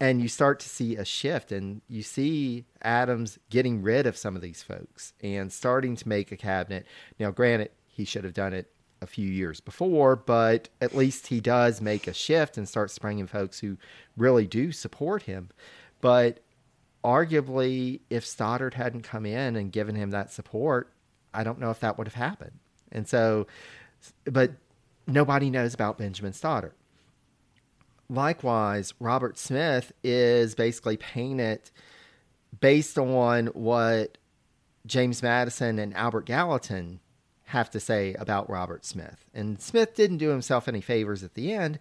And 0.00 0.22
you 0.22 0.28
start 0.28 0.60
to 0.60 0.68
see 0.68 0.94
a 0.94 1.04
shift, 1.04 1.50
and 1.50 1.82
you 1.88 2.02
see 2.02 2.66
Adams 2.82 3.38
getting 3.50 3.82
rid 3.82 4.06
of 4.06 4.16
some 4.16 4.36
of 4.36 4.42
these 4.42 4.62
folks 4.62 5.12
and 5.20 5.52
starting 5.52 5.96
to 5.96 6.08
make 6.08 6.30
a 6.30 6.36
cabinet. 6.36 6.86
Now, 7.18 7.32
granted, 7.32 7.70
he 7.86 8.04
should 8.04 8.22
have 8.22 8.34
done 8.34 8.52
it 8.52 8.70
a 9.02 9.06
few 9.06 9.28
years 9.28 9.60
before, 9.60 10.14
but 10.14 10.68
at 10.80 10.94
least 10.94 11.28
he 11.28 11.40
does 11.40 11.80
make 11.80 12.06
a 12.06 12.12
shift 12.12 12.56
and 12.56 12.68
starts 12.68 12.98
bringing 12.98 13.26
folks 13.26 13.58
who 13.58 13.76
really 14.16 14.46
do 14.46 14.70
support 14.70 15.24
him. 15.24 15.50
But 16.00 16.40
arguably, 17.04 18.00
if 18.08 18.24
Stoddert 18.24 18.74
hadn't 18.74 19.02
come 19.02 19.26
in 19.26 19.56
and 19.56 19.72
given 19.72 19.96
him 19.96 20.10
that 20.10 20.32
support, 20.32 20.92
I 21.34 21.42
don't 21.42 21.58
know 21.58 21.70
if 21.70 21.80
that 21.80 21.98
would 21.98 22.06
have 22.06 22.14
happened. 22.14 22.58
And 22.92 23.08
so, 23.08 23.48
but 24.24 24.52
nobody 25.06 25.50
knows 25.50 25.74
about 25.74 25.98
Benjamin 25.98 26.32
Stoddert 26.32 26.72
likewise, 28.08 28.94
Robert 29.00 29.38
Smith 29.38 29.92
is 30.02 30.54
basically 30.54 30.96
painted 30.96 31.70
based 32.60 32.98
on 32.98 33.46
what 33.48 34.18
James 34.86 35.22
Madison 35.22 35.78
and 35.78 35.94
Albert 35.94 36.26
Gallatin 36.26 37.00
have 37.44 37.70
to 37.70 37.80
say 37.80 38.14
about 38.14 38.48
Robert 38.50 38.84
Smith. 38.84 39.24
And 39.34 39.60
Smith 39.60 39.94
didn't 39.94 40.18
do 40.18 40.28
himself 40.30 40.68
any 40.68 40.80
favors 40.80 41.22
at 41.22 41.34
the 41.34 41.52
end, 41.52 41.78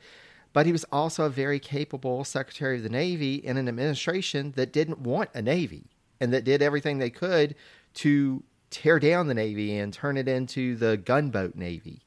but 0.53 0.65
he 0.65 0.71
was 0.71 0.86
also 0.91 1.25
a 1.25 1.30
very 1.30 1.59
capable 1.59 2.23
Secretary 2.23 2.78
of 2.78 2.84
the 2.84 2.89
Navy 2.89 3.36
in 3.36 3.57
an 3.57 3.67
administration 3.67 4.53
that 4.55 4.71
didn't 4.71 4.99
want 4.99 5.30
a 5.34 5.41
Navy 5.41 5.91
and 6.19 6.34
that 6.34 6.45
did 6.45 6.61
everything 6.61 6.97
they 6.97 7.09
could 7.09 7.55
to 7.95 8.43
tear 8.69 8.99
down 8.99 9.28
the 9.28 9.34
Navy 9.34 9.78
and 9.78 9.93
turn 9.93 10.17
it 10.17 10.28
into 10.28 10.75
the 10.75 10.97
gunboat 10.97 11.55
Navy. 11.55 12.01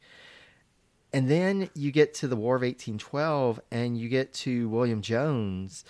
And 1.13 1.29
then 1.29 1.71
you 1.75 1.91
get 1.91 2.15
to 2.15 2.29
the 2.29 2.37
War 2.37 2.57
of 2.57 2.63
1812 2.63 3.61
and 3.71 3.99
you 3.99 4.09
get 4.09 4.33
to 4.35 4.69
William 4.69 5.03
Jones. 5.03 5.85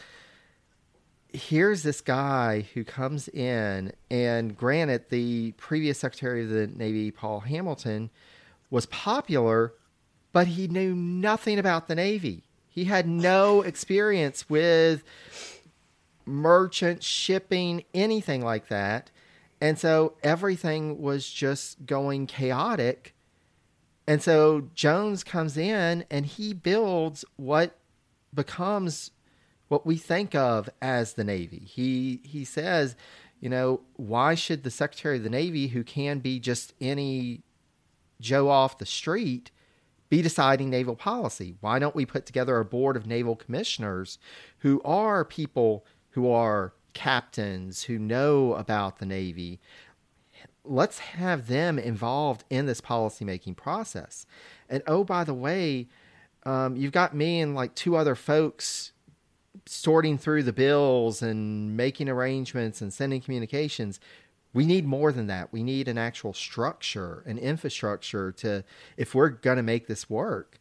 Here's 1.33 1.83
this 1.83 2.01
guy 2.01 2.67
who 2.75 2.83
comes 2.83 3.29
in, 3.29 3.93
and 4.11 4.57
granted, 4.57 5.11
the 5.11 5.53
previous 5.53 5.99
Secretary 5.99 6.43
of 6.43 6.49
the 6.49 6.67
Navy, 6.67 7.13
Paul 7.13 7.41
Hamilton, 7.41 8.11
was 8.69 8.87
popular, 8.87 9.75
but 10.33 10.49
he 10.49 10.67
knew 10.67 10.95
nothing 10.95 11.59
about 11.59 11.87
the 11.87 11.95
Navy. 11.95 12.45
He 12.69 12.85
had 12.85 13.07
no 13.07 13.63
experience 13.63 14.49
with 14.49 15.05
merchant 16.25 17.03
shipping, 17.03 17.85
anything 17.95 18.43
like 18.43 18.69
that. 18.69 19.11
And 19.61 19.79
so 19.79 20.15
everything 20.23 21.01
was 21.01 21.29
just 21.29 21.85
going 21.87 22.27
chaotic 22.27 23.15
and 24.11 24.21
so 24.21 24.67
Jones 24.75 25.23
comes 25.23 25.57
in 25.57 26.05
and 26.11 26.27
he 26.27 26.53
builds 26.53 27.25
what 27.37 27.79
becomes 28.35 29.13
what 29.69 29.87
we 29.87 29.99
think 29.99 30.35
of 30.35 30.69
as 30.83 31.13
the 31.13 31.23
Navy. 31.23 31.63
He 31.65 32.21
he 32.25 32.45
says, 32.45 32.97
you 33.39 33.49
know, 33.49 33.83
why 33.95 34.35
should 34.35 34.65
the 34.65 34.71
Secretary 34.73 35.19
of 35.19 35.23
the 35.23 35.31
Navy, 35.31 35.69
who 35.69 35.85
can 35.85 36.19
be 36.19 36.41
just 36.41 36.75
any 36.81 37.43
Joe 38.21 38.49
off 38.49 38.79
the 38.79 38.85
street, 38.85 39.53
be 40.09 40.23
deciding 40.23 40.71
naval 40.71 40.97
policy? 40.97 41.55
Why 41.61 41.79
don't 41.79 41.95
we 41.95 42.05
put 42.05 42.27
together 42.27 42.59
a 42.59 42.65
board 42.65 42.97
of 42.97 43.07
naval 43.07 43.37
commissioners 43.37 44.19
who 44.59 44.83
are 44.85 45.25
people 45.25 45.87
who 46.15 46.29
are 46.29 46.73
captains 46.95 47.85
who 47.85 47.97
know 47.97 48.55
about 48.55 48.99
the 48.99 49.07
Navy 49.07 49.61
let's 50.65 50.99
have 50.99 51.47
them 51.47 51.79
involved 51.79 52.45
in 52.51 52.67
this 52.67 52.81
policymaking 52.81 53.57
process. 53.57 54.27
And 54.69 54.83
oh, 54.87 55.05
by 55.05 55.25
the 55.25 55.35
way, 55.35 55.89
um, 56.45 56.77
you've 56.77 56.93
got 56.93 57.15
me 57.15 57.41
and 57.41 57.55
like 57.55 57.75
two 57.75 57.97
other 57.97 58.15
folks 58.15 58.93
sorting 59.67 60.19
through 60.19 60.43
the 60.43 60.53
bills 60.53 61.23
and 61.23 61.77
making 61.77 62.09
arrangements 62.09 62.81
and 62.81 62.93
sending 62.93 63.21
communications. 63.21 64.01
We 64.53 64.67
need 64.67 64.85
more 64.85 65.13
than 65.13 65.27
that. 65.29 65.53
We 65.53 65.63
need 65.63 65.87
an 65.89 65.99
actual 65.99 66.33
structure, 66.33 67.23
an 67.27 67.39
infrastructure 67.39 68.33
to, 68.33 68.65
if 68.97 69.15
we're 69.15 69.29
going 69.29 69.59
to 69.59 69.63
make 69.63 69.87
this 69.87 70.11
work. 70.11 70.59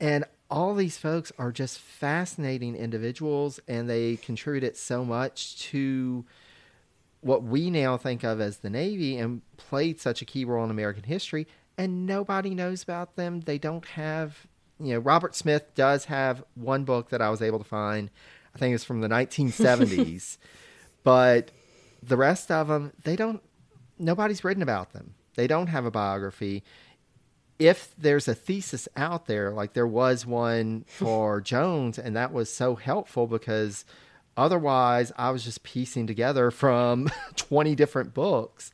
And 0.00 0.24
all 0.50 0.74
these 0.74 0.98
folks 0.98 1.32
are 1.38 1.52
just 1.52 1.78
fascinating 1.78 2.76
individuals 2.76 3.58
and 3.68 3.88
they 3.88 4.16
contributed 4.16 4.76
so 4.76 5.04
much 5.04 5.58
to 5.70 6.26
what 7.22 7.42
we 7.42 7.70
now 7.70 7.96
think 7.96 8.24
of 8.24 8.40
as 8.40 8.58
the 8.58 8.70
Navy 8.70 9.16
and 9.16 9.42
played 9.56 10.00
such 10.00 10.20
a 10.20 10.24
key 10.24 10.44
role 10.44 10.64
in 10.64 10.70
American 10.70 11.04
history. 11.04 11.46
And 11.78 12.06
nobody 12.06 12.54
knows 12.54 12.82
about 12.82 13.16
them. 13.16 13.40
They 13.40 13.58
don't 13.58 13.86
have, 13.86 14.46
you 14.78 14.94
know, 14.94 14.98
Robert 14.98 15.34
Smith 15.34 15.74
does 15.74 16.04
have 16.06 16.44
one 16.54 16.84
book 16.84 17.08
that 17.08 17.22
I 17.22 17.30
was 17.30 17.40
able 17.40 17.58
to 17.58 17.64
find. 17.64 18.10
I 18.54 18.58
think 18.58 18.74
it's 18.74 18.84
from 18.84 19.00
the 19.00 19.08
1970s. 19.08 20.36
but 21.04 21.50
the 22.02 22.16
rest 22.16 22.50
of 22.50 22.68
them, 22.68 22.92
they 23.02 23.16
don't, 23.16 23.42
nobody's 23.98 24.44
written 24.44 24.62
about 24.62 24.92
them. 24.92 25.14
They 25.34 25.46
don't 25.46 25.68
have 25.68 25.86
a 25.86 25.90
biography 25.90 26.62
if 27.58 27.94
there's 27.96 28.26
a 28.26 28.34
thesis 28.34 28.88
out 28.96 29.26
there, 29.26 29.52
like 29.52 29.72
there 29.72 29.86
was 29.86 30.26
one 30.26 30.84
for 30.88 31.40
Jones, 31.42 31.98
and 31.98 32.16
that 32.16 32.32
was 32.32 32.52
so 32.52 32.74
helpful 32.74 33.28
because 33.28 33.84
otherwise 34.36 35.12
I 35.16 35.30
was 35.30 35.44
just 35.44 35.62
piecing 35.62 36.06
together 36.06 36.50
from 36.50 37.10
20 37.36 37.74
different 37.74 38.14
books. 38.14 38.72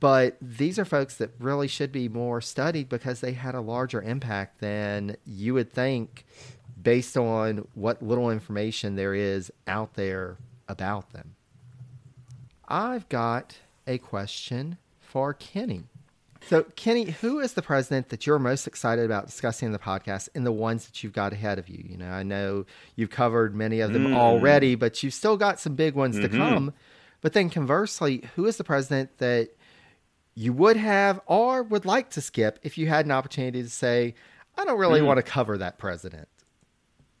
But 0.00 0.36
these 0.40 0.78
are 0.78 0.84
folks 0.84 1.16
that 1.16 1.30
really 1.40 1.66
should 1.66 1.90
be 1.90 2.08
more 2.08 2.40
studied 2.40 2.88
because 2.88 3.20
they 3.20 3.32
had 3.32 3.54
a 3.56 3.60
larger 3.60 4.00
impact 4.00 4.60
than 4.60 5.16
you 5.26 5.54
would 5.54 5.72
think 5.72 6.24
based 6.80 7.16
on 7.16 7.66
what 7.74 8.00
little 8.00 8.30
information 8.30 8.94
there 8.94 9.14
is 9.14 9.50
out 9.66 9.94
there 9.94 10.36
about 10.68 11.10
them. 11.12 11.34
I've 12.68 13.08
got 13.08 13.56
a 13.86 13.98
question 13.98 14.78
for 15.00 15.34
Kenny. 15.34 15.84
So, 16.46 16.64
Kenny, 16.76 17.10
who 17.10 17.40
is 17.40 17.54
the 17.54 17.62
president 17.62 18.08
that 18.08 18.26
you're 18.26 18.38
most 18.38 18.66
excited 18.66 19.04
about 19.04 19.26
discussing 19.26 19.66
in 19.66 19.72
the 19.72 19.78
podcast 19.78 20.28
and 20.34 20.46
the 20.46 20.52
ones 20.52 20.86
that 20.86 21.02
you've 21.02 21.12
got 21.12 21.32
ahead 21.32 21.58
of 21.58 21.68
you? 21.68 21.84
You 21.86 21.96
know, 21.96 22.10
I 22.10 22.22
know 22.22 22.64
you've 22.96 23.10
covered 23.10 23.54
many 23.54 23.80
of 23.80 23.92
them 23.92 24.08
mm. 24.08 24.16
already, 24.16 24.74
but 24.74 25.02
you've 25.02 25.14
still 25.14 25.36
got 25.36 25.60
some 25.60 25.74
big 25.74 25.94
ones 25.94 26.16
mm-hmm. 26.16 26.32
to 26.32 26.38
come. 26.38 26.72
But 27.20 27.32
then 27.32 27.50
conversely, 27.50 28.24
who 28.36 28.46
is 28.46 28.56
the 28.56 28.64
president 28.64 29.18
that 29.18 29.50
you 30.34 30.52
would 30.52 30.76
have 30.76 31.20
or 31.26 31.62
would 31.64 31.84
like 31.84 32.10
to 32.10 32.20
skip 32.20 32.58
if 32.62 32.78
you 32.78 32.86
had 32.86 33.04
an 33.04 33.10
opportunity 33.10 33.62
to 33.62 33.68
say, 33.68 34.14
I 34.56 34.64
don't 34.64 34.78
really 34.78 35.00
mm. 35.00 35.06
want 35.06 35.18
to 35.18 35.22
cover 35.22 35.58
that 35.58 35.78
president? 35.78 36.28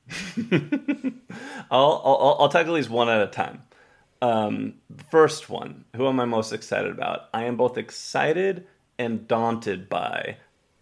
I'll, 1.70 2.02
I'll, 2.04 2.36
I'll 2.40 2.48
tackle 2.48 2.74
these 2.74 2.88
one 2.88 3.08
at 3.08 3.20
a 3.20 3.26
time. 3.26 3.62
Um, 4.22 4.74
first 5.10 5.48
one, 5.48 5.84
who 5.94 6.08
am 6.08 6.18
I 6.18 6.24
most 6.24 6.52
excited 6.52 6.90
about? 6.90 7.28
I 7.34 7.44
am 7.44 7.56
both 7.56 7.76
excited 7.76 8.66
and 8.98 9.26
daunted 9.28 9.88
by 9.88 10.36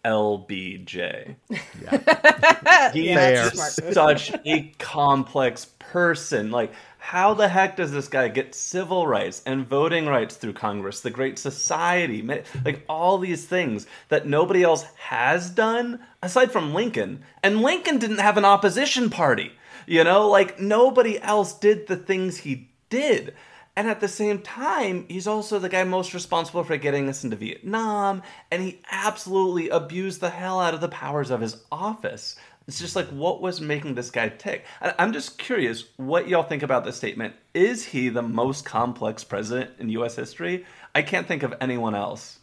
LBJ. 0.07 1.35
Yeah. 1.49 2.91
he 2.93 3.09
yeah, 3.09 3.47
is 3.47 3.75
such 3.91 4.31
a 4.45 4.73
complex 4.79 5.65
person. 5.65 6.49
Like, 6.51 6.71
how 6.97 7.33
the 7.33 7.47
heck 7.47 7.75
does 7.75 7.91
this 7.91 8.07
guy 8.07 8.27
get 8.29 8.55
civil 8.55 9.05
rights 9.05 9.41
and 9.45 9.67
voting 9.67 10.07
rights 10.07 10.35
through 10.35 10.53
Congress, 10.53 11.01
the 11.01 11.09
Great 11.09 11.37
Society, 11.37 12.21
like 12.65 12.83
all 12.89 13.17
these 13.17 13.45
things 13.45 13.85
that 14.09 14.27
nobody 14.27 14.63
else 14.63 14.83
has 14.97 15.49
done 15.49 15.99
aside 16.21 16.51
from 16.51 16.73
Lincoln? 16.73 17.23
And 17.43 17.61
Lincoln 17.61 17.97
didn't 17.97 18.19
have 18.19 18.37
an 18.37 18.45
opposition 18.45 19.09
party. 19.09 19.51
You 19.85 20.03
know, 20.03 20.27
like 20.29 20.59
nobody 20.59 21.21
else 21.21 21.53
did 21.53 21.87
the 21.87 21.95
things 21.95 22.37
he 22.37 22.69
did. 22.89 23.33
And 23.77 23.87
at 23.87 23.99
the 23.99 24.07
same 24.07 24.41
time, 24.41 25.05
he's 25.07 25.27
also 25.27 25.59
the 25.59 25.69
guy 25.69 25.83
most 25.83 26.15
responsible 26.15 26.63
for 26.63 26.77
getting 26.77 27.07
us 27.09 27.23
into 27.23 27.35
Vietnam, 27.35 28.23
and 28.49 28.63
he 28.63 28.81
absolutely 28.89 29.69
abused 29.69 30.19
the 30.19 30.31
hell 30.31 30.59
out 30.59 30.73
of 30.73 30.81
the 30.81 30.87
powers 30.87 31.29
of 31.29 31.41
his 31.41 31.63
office. 31.71 32.37
It's 32.67 32.79
just 32.79 32.95
like, 32.95 33.07
what 33.09 33.39
was 33.39 33.61
making 33.61 33.93
this 33.93 34.09
guy 34.09 34.29
tick? 34.29 34.65
I'm 34.81 35.13
just 35.13 35.37
curious 35.37 35.85
what 35.97 36.27
y'all 36.27 36.41
think 36.41 36.63
about 36.63 36.85
this 36.85 36.97
statement. 36.97 37.35
Is 37.53 37.85
he 37.85 38.09
the 38.09 38.23
most 38.23 38.65
complex 38.65 39.23
president 39.23 39.69
in 39.77 39.89
U.S. 39.89 40.15
history? 40.15 40.65
I 40.95 41.03
can't 41.03 41.27
think 41.27 41.43
of 41.43 41.53
anyone 41.61 41.93
else. 41.93 42.39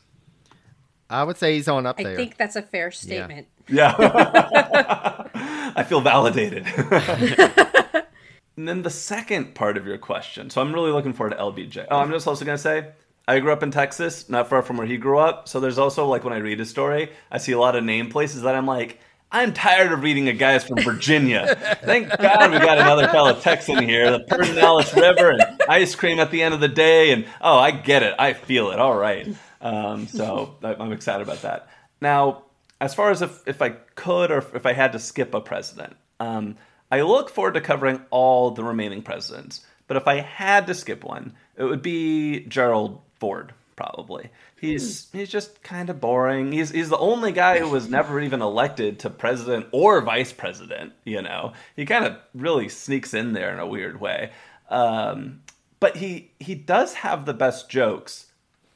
I 1.11 1.24
would 1.24 1.37
say 1.37 1.57
he's 1.57 1.66
on 1.66 1.85
up 1.85 1.97
there. 1.97 2.12
I 2.12 2.14
think 2.14 2.37
that's 2.37 2.55
a 2.55 2.62
fair 2.62 2.93
statement. 2.93 3.49
Yeah. 3.66 3.97
yeah. 3.99 5.28
I 5.74 5.82
feel 5.82 6.01
validated. 6.01 6.64
And 8.57 8.69
then 8.69 8.83
the 8.83 8.91
second 8.91 9.55
part 9.55 9.77
of 9.77 9.87
your 9.87 9.99
question. 9.99 10.51
So 10.51 10.61
I'm 10.61 10.73
really 10.73 10.93
looking 10.93 11.13
forward 11.13 11.31
to 11.31 11.37
LBJ. 11.37 11.87
Oh, 11.91 11.99
I'm 11.99 12.11
just 12.11 12.27
also 12.27 12.45
going 12.45 12.57
to 12.57 12.63
say 12.63 12.89
I 13.27 13.41
grew 13.41 13.53
up 13.53 13.63
in 13.63 13.71
Texas, 13.71 14.29
not 14.29 14.49
far 14.49 14.63
from 14.63 14.77
where 14.77 14.87
he 14.87 14.97
grew 14.97 15.19
up. 15.19 15.49
So 15.49 15.59
there's 15.59 15.79
also 15.79 16.07
like 16.07 16.25
when 16.25 16.33
I 16.33 16.39
read 16.39 16.59
his 16.59 16.71
story, 16.71 17.11
I 17.31 17.39
see 17.39 17.53
a 17.53 17.59
lot 17.59 17.75
of 17.75 17.83
name 17.83 18.11
places 18.11 18.43
that 18.43 18.55
I'm 18.55 18.67
like, 18.67 19.01
I'm 19.33 19.53
tired 19.53 19.91
of 19.91 20.03
reading 20.03 20.29
a 20.29 20.33
guy 20.33 20.61
from 20.61 20.79
Virginia. 20.83 21.57
Thank 21.83 22.09
God 22.09 22.53
we 22.53 22.59
got 22.59 22.79
another 22.79 23.09
fellow 23.09 23.35
Texan 23.41 23.83
here. 23.83 24.13
The 24.13 24.25
Pedernales 24.25 24.95
River 24.95 25.31
and 25.31 25.43
ice 25.69 25.97
cream 25.97 26.21
at 26.21 26.31
the 26.31 26.41
end 26.41 26.55
of 26.55 26.61
the 26.61 26.69
day. 26.69 27.11
And 27.11 27.27
oh, 27.41 27.59
I 27.59 27.73
get 27.73 28.05
it. 28.05 28.15
I 28.17 28.35
feel 28.35 28.71
it. 28.71 28.79
All 28.79 28.95
right. 28.95 29.35
Um, 29.61 30.07
so 30.07 30.57
I'm 30.63 30.93
excited 30.93 31.23
about 31.23 31.43
that. 31.43 31.69
Now, 32.01 32.45
as 32.81 32.95
far 32.95 33.11
as 33.11 33.23
if, 33.23 33.43
if 33.49 33.61
I 33.63 33.71
could 33.71 34.31
or 34.31 34.39
if 34.55 34.67
I 34.67 34.73
had 34.73 34.93
to 34.93 34.99
skip 35.01 35.35
a 35.35 35.41
president, 35.41 35.97
um, 36.21 36.57
I 36.95 37.01
look 37.01 37.29
forward 37.29 37.55
to 37.55 37.61
covering 37.61 38.01
all 38.11 38.53
the 38.53 38.63
remaining 38.63 39.03
presidents, 39.03 39.67
but 39.89 39.97
if 39.97 40.07
I 40.07 40.21
had 40.21 40.69
to 40.69 40.75
skip 40.75 41.03
one, 41.03 41.35
it 41.57 41.65
would 41.65 41.83
be 41.83 42.45
Gerald 42.47 43.01
Ford, 43.19 43.53
probably. 43.75 44.31
He's 44.61 45.11
he's 45.11 45.29
just 45.29 45.61
kind 45.65 45.91
of 45.91 46.01
boring. 46.01 46.53
He's 46.53 46.71
he's 46.71 46.91
the 46.91 46.97
only 46.97 47.33
guy 47.33 47.59
who 47.59 47.69
was 47.69 47.91
never 47.91 48.21
even 48.21 48.43
elected 48.43 49.01
to 49.01 49.11
president 49.11 49.67
or 49.73 50.03
vice 50.03 50.33
president. 50.33 50.93
You 51.03 51.21
know, 51.21 51.55
he 51.75 51.85
kind 51.85 52.05
of 52.05 52.17
really 52.33 52.69
sneaks 52.69 53.13
in 53.13 53.33
there 53.33 53.53
in 53.53 53.59
a 53.59 53.67
weird 53.67 54.01
way. 54.01 54.31
Um, 54.71 55.43
but 55.81 55.97
he 55.97 56.31
he 56.39 56.55
does 56.55 56.95
have 56.95 57.27
the 57.27 57.35
best 57.35 57.69
jokes, 57.69 58.27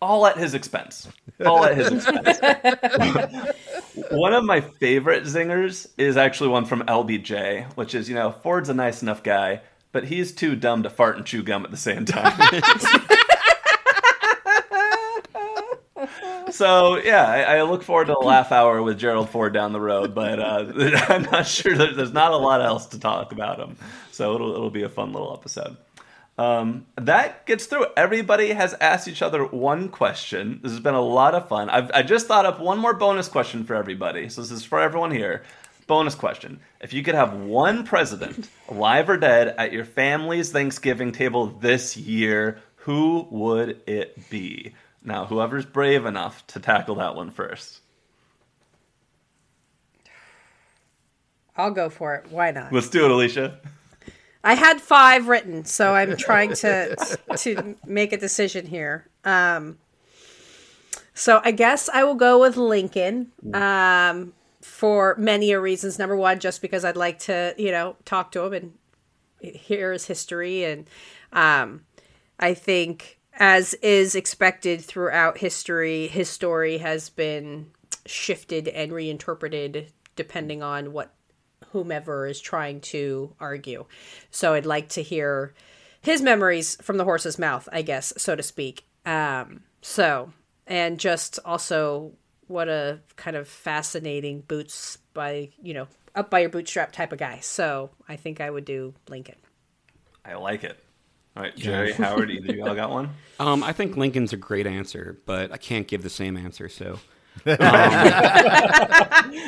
all 0.03 0.27
at 0.27 0.37
his 0.37 0.55
expense. 0.55 1.09
All 1.47 1.65
at 1.65 1.77
his 1.77 1.93
expense. 1.93 2.41
one 4.11 4.33
of 4.33 4.45
my 4.45 4.61
favorite 4.61 5.25
zingers 5.25 5.89
is 5.97 6.17
actually 6.17 6.51
one 6.51 6.65
from 6.65 6.83
LBJ, 6.83 7.65
which 7.77 7.95
is, 7.95 8.09
you 8.09 8.15
know, 8.15 8.31
Ford's 8.31 8.69
a 8.69 8.75
nice 8.75 9.03
enough 9.03 9.23
guy, 9.23 9.61
but 9.93 10.05
he's 10.05 10.33
too 10.33 10.57
dumb 10.57 10.83
to 10.83 10.91
fart 10.91 11.17
and 11.17 11.27
chew 11.27 11.43
gum 11.43 11.65
at 11.65 11.71
the 11.71 11.77
same 11.77 12.05
time. 12.05 12.63
so 16.51 16.97
yeah, 16.99 17.27
I, 17.27 17.59
I, 17.59 17.63
look 17.63 17.83
forward 17.83 18.07
to 18.07 18.17
a 18.17 18.25
laugh 18.25 18.53
hour 18.53 18.83
with 18.83 18.99
Gerald 18.99 19.31
Ford 19.31 19.53
down 19.53 19.73
the 19.73 19.81
road, 19.81 20.15
but 20.15 20.39
uh, 20.39 20.73
I'm 21.09 21.23
not 21.23 21.47
sure 21.47 21.77
that 21.77 21.97
there's 21.97 22.13
not 22.13 22.33
a 22.33 22.37
lot 22.37 22.63
else 22.63 22.87
to 22.87 23.01
talk 23.01 23.33
about 23.33 23.59
him. 23.59 23.77
So 24.13 24.35
it'll 24.35 24.53
it'll 24.53 24.71
be 24.71 24.83
a 24.83 24.89
fun 24.89 25.13
little 25.13 25.33
episode. 25.33 25.77
Um, 26.39 26.87
that 26.95 27.47
gets 27.47 27.67
through. 27.67 27.87
Everybody 27.97 28.51
has 28.51 28.73
asked 28.75 29.09
each 29.09 29.23
other 29.23 29.45
one 29.45 29.89
question. 29.89 30.61
This 30.63 30.71
has 30.71 30.81
been 30.81 30.95
a 30.95 31.03
lot 31.03 31.35
of 31.35 31.49
fun. 31.49 31.69
I've, 31.69 31.91
I 31.93 32.03
just 32.05 32.29
thought 32.29 32.47
up 32.47 32.61
one 32.61 32.79
more 32.79 32.95
bonus 32.95 33.27
question 33.29 33.65
for 33.65 33.75
everybody. 33.75 34.29
So 34.29 34.43
this 34.43 34.53
is 34.53 34.65
for 34.65 34.81
everyone 34.81 35.11
here. 35.11 35.43
Bonus 35.89 36.15
question. 36.15 36.61
If 36.81 36.93
you 36.93 37.03
could 37.03 37.17
have 37.17 37.35
one 37.35 37.85
president, 37.85 38.49
alive 38.69 39.11
or 39.11 39.17
dead, 39.17 39.55
at 39.59 39.73
your 39.73 39.85
family's 39.85 40.53
Thanksgiving 40.53 41.11
table 41.11 41.47
this 41.47 41.97
year, 41.97 42.61
who 42.77 43.27
would 43.31 43.81
it 43.89 44.31
be? 44.31 44.75
Now, 45.03 45.25
whoever's 45.25 45.67
brave 45.67 46.07
enough 46.07 46.47
to 46.49 46.61
tackle 46.61 46.97
that 46.97 47.17
one 47.17 47.31
first. 47.31 47.81
I'll 51.57 51.73
go 51.73 51.91
for 51.91 52.15
it. 52.15 52.31
Why 52.31 52.53
not? 52.53 52.73
Let's 52.73 52.89
do 52.91 53.05
it, 53.05 53.09
Alycia. 53.09 53.57
I 54.49 54.55
had 54.55 54.81
five 54.81 55.29
written, 55.29 55.67
so 55.67 55.95
I'm 55.95 56.17
trying 56.17 56.55
to 56.55 56.97
to 57.37 57.77
make 57.87 58.15
a 58.15 58.17
decision 58.17 58.67
here. 58.67 59.07
Um, 59.23 59.77
so 61.13 61.43
I 61.45 61.51
guess 61.51 61.91
I 61.91 62.05
will 62.05 62.15
go 62.15 62.41
with 62.41 62.57
Lincoln 62.57 63.31
um, 63.53 64.33
for 64.63 65.15
many 65.19 65.55
reasons. 65.55 65.99
Number 65.99 66.17
one, 66.17 66.41
just 66.41 66.63
because 66.63 66.83
I'd 66.83 66.97
like 66.97 67.19
to, 67.21 67.55
you 67.59 67.71
know, 67.71 67.97
talk 68.07 68.33
to 68.33 68.45
him 68.45 68.55
and 68.55 69.55
hear 69.55 69.93
his 69.93 70.07
history, 70.07 70.65
and 70.65 70.89
um, 71.31 71.85
I 72.41 72.55
think, 72.55 73.19
as 73.35 73.75
is 73.75 74.15
expected 74.15 74.81
throughout 74.81 75.39
history, 75.39 76.07
his 76.07 76.31
story 76.31 76.79
has 76.79 77.11
been 77.11 77.67
shifted 78.07 78.67
and 78.69 78.93
reinterpreted 78.93 79.93
depending 80.17 80.63
on 80.63 80.95
what 80.95 81.13
whomever 81.73 82.27
is 82.27 82.41
trying 82.41 82.81
to 82.81 83.35
argue. 83.41 83.85
So 84.31 84.55
I'd 84.55 84.67
like 84.67 84.91
to 84.91 85.03
hear 85.03 85.55
his 86.01 86.23
memories 86.23 86.77
from 86.83 86.97
the 86.97 87.05
horse's 87.05 87.39
mouth, 87.39 87.69
I 87.73 87.83
guess, 87.83 88.13
so 88.17 88.37
to 88.37 88.43
speak. 88.43 88.85
Um, 89.05 89.63
so, 89.83 90.33
and 90.67 90.99
just 90.99 91.39
also 91.45 92.13
what 92.47 92.69
a 92.69 93.01
kind 93.17 93.37
of 93.37 93.49
fascinating 93.49 94.41
boots 94.41 94.99
by, 95.15 95.51
you 95.63 95.75
know, 95.75 95.87
up 96.15 96.31
by 96.31 96.41
your 96.41 96.49
bootstrap 96.49 96.93
type 96.93 97.13
of 97.13 97.19
guy. 97.19 97.41
So 97.41 97.91
I 98.09 98.17
think 98.17 98.41
I 98.41 98.51
would 98.51 98.65
do 98.65 98.95
Lincoln. 99.09 99.37
I 100.25 100.35
like 100.35 100.65
it. 100.65 100.83
All 101.37 101.43
right, 101.45 101.55
Jerry, 101.55 101.93
Howard, 101.93 102.31
either 102.31 102.53
you 102.53 102.67
all 102.67 102.75
got 102.75 102.91
one? 102.91 103.11
Um, 103.41 103.63
I 103.63 103.73
think 103.73 103.97
Lincoln's 103.97 104.33
a 104.33 104.37
great 104.37 104.67
answer, 104.67 105.21
but 105.25 105.53
I 105.53 105.59
can't 105.59 105.87
give 105.87 106.03
the 106.03 106.11
same 106.11 106.37
answer. 106.37 106.69
So 106.69 106.99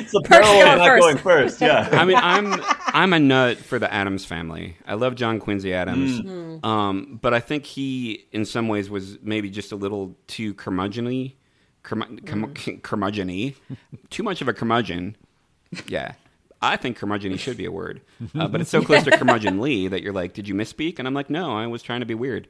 It's 0.03 0.13
a 0.13 0.21
peril 0.21 0.47
going 0.47 0.67
of 0.67 0.77
not 0.77 0.87
first. 0.87 1.01
going 1.01 1.17
first. 1.17 1.61
Yeah. 1.61 1.89
I 1.91 2.05
mean, 2.05 2.17
I'm 2.17 2.61
I'm 2.87 3.13
a 3.13 3.19
nut 3.19 3.57
for 3.57 3.79
the 3.79 3.91
Adams 3.91 4.25
family. 4.25 4.77
I 4.85 4.95
love 4.95 5.15
John 5.15 5.39
Quincy 5.39 5.73
Adams, 5.73 6.21
mm-hmm. 6.21 6.65
um, 6.65 7.19
but 7.21 7.33
I 7.33 7.39
think 7.39 7.65
he, 7.65 8.25
in 8.31 8.45
some 8.45 8.67
ways, 8.67 8.89
was 8.89 9.17
maybe 9.21 9.49
just 9.49 9.71
a 9.71 9.75
little 9.75 10.15
too 10.27 10.53
curmudgeon-y. 10.53 11.33
Curmu- 11.83 12.25
cum- 12.25 12.79
curmudgeon-y. 12.81 13.55
too 14.09 14.23
much 14.23 14.41
of 14.41 14.47
a 14.47 14.53
curmudgeon. 14.53 15.15
Yeah. 15.87 16.13
I 16.61 16.77
think 16.77 16.97
curmudgeon 16.97 17.37
should 17.37 17.57
be 17.57 17.65
a 17.65 17.71
word, 17.71 18.01
uh, 18.35 18.47
but 18.47 18.61
it's 18.61 18.69
so 18.69 18.81
close 18.81 19.03
to 19.03 19.11
curmudgeonly 19.11 19.89
that 19.89 20.03
you're 20.03 20.13
like, 20.13 20.33
"Did 20.33 20.47
you 20.47 20.53
misspeak?" 20.53 20.99
And 20.99 21.07
I'm 21.07 21.13
like, 21.13 21.29
"No, 21.29 21.55
I 21.55 21.67
was 21.67 21.81
trying 21.81 22.01
to 22.01 22.05
be 22.05 22.13
weird." 22.13 22.47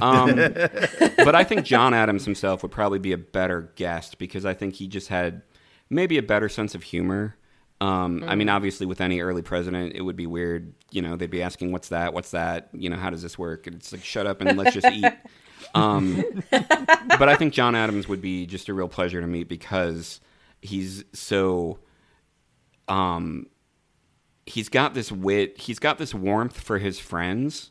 Um, 0.00 0.34
but 1.16 1.34
I 1.34 1.44
think 1.44 1.64
John 1.64 1.94
Adams 1.94 2.24
himself 2.24 2.62
would 2.62 2.72
probably 2.72 2.98
be 2.98 3.12
a 3.12 3.18
better 3.18 3.72
guest 3.76 4.18
because 4.18 4.44
I 4.44 4.54
think 4.54 4.74
he 4.74 4.88
just 4.88 5.08
had 5.08 5.42
maybe 5.90 6.18
a 6.18 6.22
better 6.22 6.48
sense 6.48 6.74
of 6.74 6.82
humor. 6.82 7.36
Um, 7.80 8.22
I 8.26 8.36
mean, 8.36 8.48
obviously, 8.48 8.86
with 8.86 9.00
any 9.00 9.20
early 9.20 9.42
president, 9.42 9.94
it 9.96 10.02
would 10.02 10.14
be 10.14 10.26
weird. 10.26 10.72
You 10.92 11.02
know, 11.02 11.16
they'd 11.16 11.30
be 11.30 11.42
asking, 11.42 11.72
"What's 11.72 11.88
that? 11.88 12.14
What's 12.14 12.30
that? 12.30 12.68
You 12.72 12.90
know, 12.90 12.96
how 12.96 13.10
does 13.10 13.22
this 13.22 13.38
work?" 13.38 13.66
And 13.66 13.76
it's 13.76 13.92
like, 13.92 14.04
"Shut 14.04 14.26
up 14.26 14.40
and 14.40 14.56
let's 14.56 14.74
just 14.74 14.86
eat." 14.86 15.12
Um, 15.74 16.24
but 16.50 17.28
I 17.28 17.36
think 17.36 17.52
John 17.52 17.74
Adams 17.74 18.08
would 18.08 18.20
be 18.20 18.46
just 18.46 18.68
a 18.68 18.74
real 18.74 18.88
pleasure 18.88 19.20
to 19.20 19.26
meet 19.26 19.48
because 19.48 20.20
he's 20.60 21.04
so. 21.12 21.78
Um, 22.88 23.46
he's 24.46 24.68
got 24.68 24.94
this 24.94 25.12
wit. 25.12 25.58
He's 25.58 25.78
got 25.78 25.98
this 25.98 26.14
warmth 26.14 26.60
for 26.60 26.78
his 26.78 26.98
friends, 26.98 27.70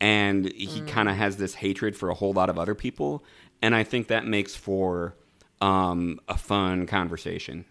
and 0.00 0.52
he 0.52 0.80
kind 0.82 1.08
of 1.08 1.16
has 1.16 1.36
this 1.36 1.54
hatred 1.54 1.96
for 1.96 2.10
a 2.10 2.14
whole 2.14 2.32
lot 2.32 2.48
of 2.50 2.58
other 2.58 2.74
people. 2.74 3.24
And 3.62 3.74
I 3.74 3.84
think 3.84 4.08
that 4.08 4.26
makes 4.26 4.54
for 4.54 5.14
um, 5.60 6.20
a 6.28 6.36
fun 6.36 6.86
conversation. 6.86 7.64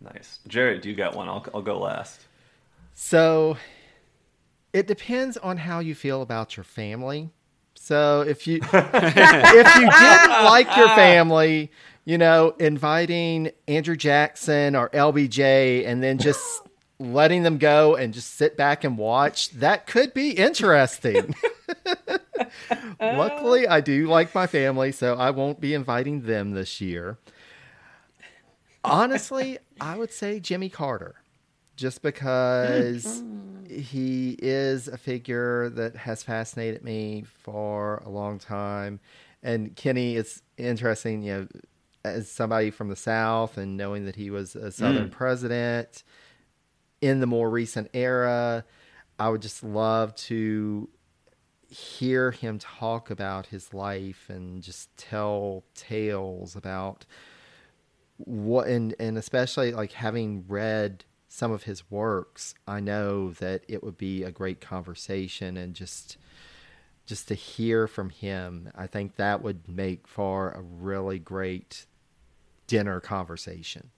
Nice. 0.00 0.40
Jared, 0.48 0.82
Do 0.82 0.88
you 0.88 0.96
got 0.96 1.14
one. 1.14 1.28
I'll, 1.28 1.46
I'll 1.54 1.62
go 1.62 1.78
last. 1.78 2.20
So 2.94 3.56
it 4.72 4.86
depends 4.86 5.36
on 5.36 5.58
how 5.58 5.78
you 5.78 5.94
feel 5.94 6.22
about 6.22 6.56
your 6.56 6.64
family. 6.64 7.30
So 7.74 8.22
if 8.22 8.46
you 8.46 8.60
if 8.72 9.74
you 9.76 9.90
didn't 9.90 10.44
like 10.44 10.76
your 10.76 10.88
family, 10.88 11.70
you 12.04 12.18
know, 12.18 12.54
inviting 12.58 13.50
Andrew 13.68 13.96
Jackson 13.96 14.74
or 14.74 14.88
LBJ 14.90 15.86
and 15.86 16.02
then 16.02 16.18
just 16.18 16.62
letting 16.98 17.42
them 17.42 17.58
go 17.58 17.96
and 17.96 18.14
just 18.14 18.34
sit 18.34 18.56
back 18.56 18.84
and 18.84 18.98
watch, 18.98 19.50
that 19.50 19.86
could 19.86 20.14
be 20.14 20.30
interesting. 20.30 21.34
Luckily, 23.00 23.66
I 23.66 23.80
do 23.80 24.06
like 24.06 24.34
my 24.34 24.46
family, 24.46 24.92
so 24.92 25.14
I 25.14 25.30
won't 25.30 25.60
be 25.60 25.74
inviting 25.74 26.22
them 26.22 26.52
this 26.52 26.80
year. 26.80 27.18
Honestly, 28.84 29.58
I 29.80 29.96
would 29.96 30.12
say 30.12 30.40
Jimmy 30.40 30.68
Carter, 30.68 31.14
just 31.76 32.02
because 32.02 33.22
he 33.68 34.36
is 34.40 34.88
a 34.88 34.98
figure 34.98 35.70
that 35.70 35.96
has 35.96 36.22
fascinated 36.22 36.82
me 36.82 37.24
for 37.26 38.02
a 38.04 38.08
long 38.08 38.38
time. 38.38 39.00
And 39.42 39.74
Kenny, 39.74 40.16
it's 40.16 40.42
interesting, 40.56 41.22
you 41.22 41.32
know, 41.32 41.48
as 42.04 42.30
somebody 42.30 42.70
from 42.70 42.88
the 42.88 42.96
South 42.96 43.56
and 43.56 43.76
knowing 43.76 44.04
that 44.06 44.16
he 44.16 44.30
was 44.30 44.56
a 44.56 44.72
Southern 44.72 45.08
mm. 45.08 45.12
president 45.12 46.02
in 47.00 47.20
the 47.20 47.26
more 47.26 47.50
recent 47.50 47.90
era, 47.94 48.64
I 49.18 49.28
would 49.28 49.42
just 49.42 49.62
love 49.62 50.14
to 50.16 50.88
hear 51.68 52.30
him 52.30 52.58
talk 52.58 53.10
about 53.10 53.46
his 53.46 53.72
life 53.72 54.26
and 54.28 54.62
just 54.62 54.94
tell 54.96 55.64
tales 55.74 56.54
about 56.54 57.06
what 58.18 58.68
and 58.68 58.94
and 59.00 59.16
especially 59.16 59.72
like 59.72 59.92
having 59.92 60.44
read 60.46 61.02
some 61.28 61.50
of 61.50 61.62
his 61.62 61.90
works 61.90 62.54
i 62.68 62.78
know 62.78 63.30
that 63.30 63.64
it 63.68 63.82
would 63.82 63.96
be 63.96 64.22
a 64.22 64.30
great 64.30 64.60
conversation 64.60 65.56
and 65.56 65.74
just 65.74 66.18
just 67.06 67.28
to 67.28 67.34
hear 67.34 67.86
from 67.86 68.10
him. 68.10 68.70
I 68.74 68.86
think 68.86 69.16
that 69.16 69.42
would 69.42 69.68
make 69.68 70.06
for 70.06 70.50
a 70.50 70.62
really 70.62 71.18
great 71.18 71.86
dinner 72.72 73.00
conversation 73.00 73.90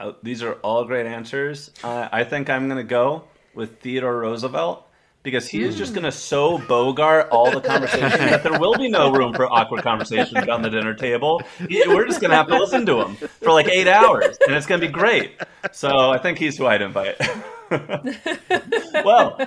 Uh, 0.00 0.12
these 0.22 0.42
are 0.42 0.54
all 0.62 0.84
great 0.84 1.06
answers. 1.06 1.70
Uh, 1.84 2.08
I 2.10 2.24
think 2.24 2.50
I'm 2.50 2.66
going 2.66 2.78
to 2.78 2.90
go 3.00 3.24
with 3.54 3.78
Theodore 3.80 4.18
Roosevelt 4.18 4.88
because 5.22 5.46
he 5.48 5.62
is 5.62 5.76
just 5.76 5.92
going 5.94 6.04
to 6.04 6.10
so 6.12 6.58
bogart 6.58 7.28
all 7.30 7.50
the 7.52 7.60
conversation 7.60 8.26
that 8.30 8.42
there 8.42 8.58
will 8.58 8.76
be 8.76 8.88
no 8.88 9.12
room 9.12 9.32
for 9.32 9.46
awkward 9.46 9.82
conversations 9.84 10.44
around 10.46 10.62
the 10.62 10.70
dinner 10.70 10.94
table. 10.94 11.40
We're 11.60 12.06
just 12.06 12.20
going 12.20 12.30
to 12.30 12.36
have 12.36 12.48
to 12.48 12.58
listen 12.58 12.84
to 12.86 13.04
him 13.04 13.14
for 13.42 13.52
like 13.52 13.68
eight 13.68 13.86
hours, 13.88 14.36
and 14.46 14.56
it's 14.56 14.66
going 14.66 14.80
to 14.80 14.86
be 14.86 14.92
great. 14.92 15.40
So 15.70 16.10
I 16.10 16.18
think 16.18 16.38
he's 16.38 16.56
who 16.58 16.66
I'd 16.66 16.82
invite. 16.82 17.16
well, 19.04 19.38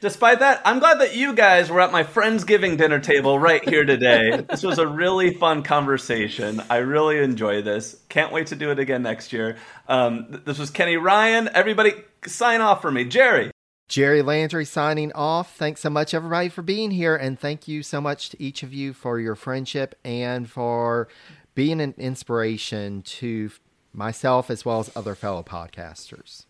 despite 0.00 0.40
that, 0.40 0.62
I'm 0.64 0.78
glad 0.78 1.00
that 1.00 1.14
you 1.16 1.34
guys 1.34 1.70
were 1.70 1.80
at 1.80 1.92
my 1.92 2.04
Friendsgiving 2.04 2.76
dinner 2.76 2.98
table 2.98 3.38
right 3.38 3.66
here 3.68 3.84
today. 3.84 4.44
This 4.48 4.62
was 4.62 4.78
a 4.78 4.86
really 4.86 5.34
fun 5.34 5.62
conversation. 5.62 6.62
I 6.70 6.78
really 6.78 7.18
enjoy 7.18 7.62
this. 7.62 7.96
Can't 8.08 8.32
wait 8.32 8.48
to 8.48 8.56
do 8.56 8.70
it 8.70 8.78
again 8.78 9.02
next 9.02 9.32
year. 9.32 9.56
Um, 9.88 10.42
this 10.44 10.58
was 10.58 10.70
Kenny 10.70 10.96
Ryan. 10.96 11.48
Everybody, 11.52 11.92
sign 12.26 12.60
off 12.60 12.82
for 12.82 12.90
me. 12.90 13.04
Jerry. 13.04 13.50
Jerry 13.88 14.20
Landry 14.20 14.66
signing 14.66 15.12
off. 15.12 15.56
Thanks 15.56 15.80
so 15.80 15.90
much, 15.90 16.12
everybody, 16.12 16.50
for 16.50 16.62
being 16.62 16.90
here. 16.90 17.16
And 17.16 17.38
thank 17.38 17.66
you 17.66 17.82
so 17.82 18.00
much 18.00 18.30
to 18.30 18.42
each 18.42 18.62
of 18.62 18.72
you 18.72 18.92
for 18.92 19.18
your 19.18 19.34
friendship 19.34 19.94
and 20.04 20.48
for 20.48 21.08
being 21.54 21.80
an 21.80 21.94
inspiration 21.96 23.02
to 23.02 23.50
myself 23.92 24.50
as 24.50 24.64
well 24.64 24.80
as 24.80 24.94
other 24.94 25.14
fellow 25.14 25.42
podcasters. 25.42 26.44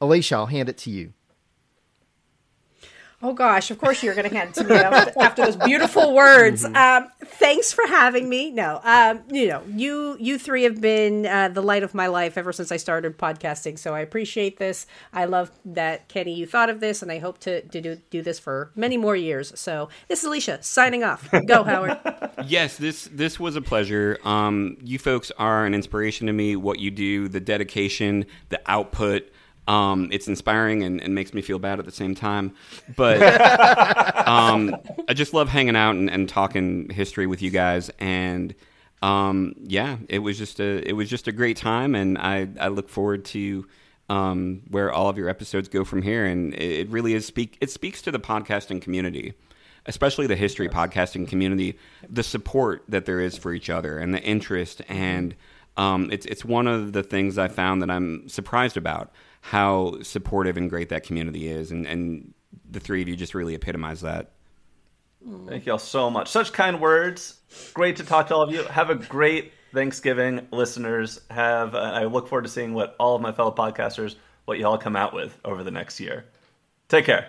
Alycia, 0.00 0.36
I'll 0.36 0.46
hand 0.46 0.68
it 0.68 0.78
to 0.78 0.90
you. 0.90 1.12
Oh 3.24 3.32
gosh, 3.32 3.70
of 3.70 3.78
course 3.78 4.02
you're 4.02 4.14
going 4.14 4.28
to 4.28 4.36
hand 4.36 4.50
it 4.50 4.54
to 4.56 4.64
me 4.64 4.76
after, 4.76 5.18
after 5.18 5.44
those 5.46 5.56
beautiful 5.56 6.12
words. 6.12 6.62
Um, 6.62 7.08
thanks 7.24 7.72
for 7.72 7.86
having 7.86 8.28
me. 8.28 8.50
No, 8.50 8.82
um, 8.84 9.22
you 9.30 9.48
know, 9.48 9.62
you 9.74 10.18
you 10.20 10.38
three 10.38 10.64
have 10.64 10.78
been 10.78 11.24
uh, 11.24 11.48
the 11.48 11.62
light 11.62 11.82
of 11.82 11.94
my 11.94 12.08
life 12.08 12.36
ever 12.36 12.52
since 12.52 12.70
I 12.70 12.76
started 12.76 13.16
podcasting. 13.16 13.78
So 13.78 13.94
I 13.94 14.00
appreciate 14.00 14.58
this. 14.58 14.86
I 15.10 15.24
love 15.24 15.50
that 15.64 16.06
Kenny, 16.08 16.34
you 16.34 16.46
thought 16.46 16.68
of 16.68 16.80
this, 16.80 17.00
and 17.00 17.10
I 17.10 17.18
hope 17.18 17.38
to, 17.38 17.62
to 17.62 17.80
do 17.80 17.96
do 18.10 18.20
this 18.20 18.38
for 18.38 18.70
many 18.74 18.98
more 18.98 19.16
years. 19.16 19.58
So 19.58 19.88
this 20.08 20.22
is 20.22 20.28
Alycia 20.28 20.62
signing 20.62 21.02
off. 21.02 21.26
Go 21.46 21.64
Howard. 21.64 21.98
Yes, 22.44 22.76
this 22.76 23.08
this 23.10 23.40
was 23.40 23.56
a 23.56 23.62
pleasure. 23.62 24.18
Um, 24.24 24.76
you 24.82 24.98
folks 24.98 25.32
are 25.38 25.64
an 25.64 25.72
inspiration 25.72 26.26
to 26.26 26.34
me. 26.34 26.56
What 26.56 26.78
you 26.78 26.90
do, 26.90 27.28
the 27.28 27.40
dedication, 27.40 28.26
the 28.50 28.60
output. 28.66 29.30
Um, 29.66 30.08
it's 30.12 30.28
inspiring 30.28 30.82
and, 30.82 31.02
and 31.02 31.14
makes 31.14 31.32
me 31.32 31.40
feel 31.40 31.58
bad 31.58 31.78
at 31.78 31.84
the 31.84 31.92
same 31.92 32.14
time. 32.14 32.54
But 32.96 33.22
um, 34.28 34.76
I 35.08 35.14
just 35.14 35.32
love 35.32 35.48
hanging 35.48 35.76
out 35.76 35.94
and, 35.94 36.10
and 36.10 36.28
talking 36.28 36.90
history 36.90 37.26
with 37.26 37.40
you 37.40 37.50
guys. 37.50 37.90
And 37.98 38.54
um, 39.02 39.54
yeah, 39.62 39.98
it 40.08 40.18
was 40.20 40.38
just 40.38 40.60
a 40.60 40.86
it 40.88 40.92
was 40.92 41.08
just 41.08 41.28
a 41.28 41.32
great 41.32 41.56
time, 41.56 41.94
and 41.94 42.18
I 42.18 42.48
I 42.60 42.68
look 42.68 42.88
forward 42.88 43.24
to 43.26 43.66
um, 44.08 44.62
where 44.68 44.92
all 44.92 45.08
of 45.08 45.16
your 45.16 45.28
episodes 45.28 45.68
go 45.68 45.84
from 45.84 46.02
here. 46.02 46.24
And 46.26 46.54
it, 46.54 46.80
it 46.80 46.90
really 46.90 47.14
is 47.14 47.26
speak 47.26 47.58
it 47.60 47.70
speaks 47.70 48.02
to 48.02 48.10
the 48.10 48.20
podcasting 48.20 48.82
community 48.82 49.34
especially 49.86 50.26
the 50.26 50.36
history 50.36 50.68
podcasting 50.68 51.28
community, 51.28 51.78
the 52.08 52.22
support 52.22 52.82
that 52.88 53.04
there 53.04 53.20
is 53.20 53.36
for 53.36 53.52
each 53.52 53.68
other 53.68 53.98
and 53.98 54.14
the 54.14 54.22
interest. 54.22 54.82
And 54.88 55.34
um, 55.76 56.08
it's 56.12 56.26
it's 56.26 56.44
one 56.44 56.66
of 56.66 56.92
the 56.92 57.02
things 57.02 57.38
I 57.38 57.48
found 57.48 57.82
that 57.82 57.90
I'm 57.90 58.28
surprised 58.28 58.76
about 58.76 59.12
how 59.44 60.00
supportive 60.00 60.56
and 60.56 60.70
great 60.70 60.88
that 60.88 61.02
community 61.02 61.48
is, 61.48 61.70
and 61.70 61.86
and 61.86 62.32
the 62.70 62.80
three 62.80 63.02
of 63.02 63.08
you 63.08 63.14
just 63.14 63.34
really 63.34 63.54
epitomize 63.54 64.00
that. 64.00 64.30
Thank 65.46 65.66
you 65.66 65.72
all 65.72 65.78
so 65.78 66.08
much. 66.08 66.30
Such 66.30 66.50
kind 66.54 66.80
words. 66.80 67.40
Great 67.74 67.96
to 67.96 68.04
talk 68.04 68.28
to 68.28 68.34
all 68.34 68.42
of 68.42 68.50
you. 68.50 68.62
Have 68.64 68.88
a 68.88 68.94
great 68.94 69.52
Thanksgiving, 69.74 70.48
listeners. 70.50 71.20
Have 71.30 71.74
uh, 71.74 71.78
I 71.78 72.04
look 72.04 72.28
forward 72.28 72.44
to 72.44 72.48
seeing 72.48 72.72
what 72.72 72.96
all 72.98 73.16
of 73.16 73.20
my 73.20 73.32
fellow 73.32 73.54
podcasters, 73.54 74.14
what 74.46 74.58
y'all 74.58 74.78
come 74.78 74.96
out 74.96 75.12
with 75.12 75.38
over 75.44 75.62
the 75.62 75.70
next 75.70 76.00
year. 76.00 76.24
Take 76.88 77.04
care. 77.04 77.28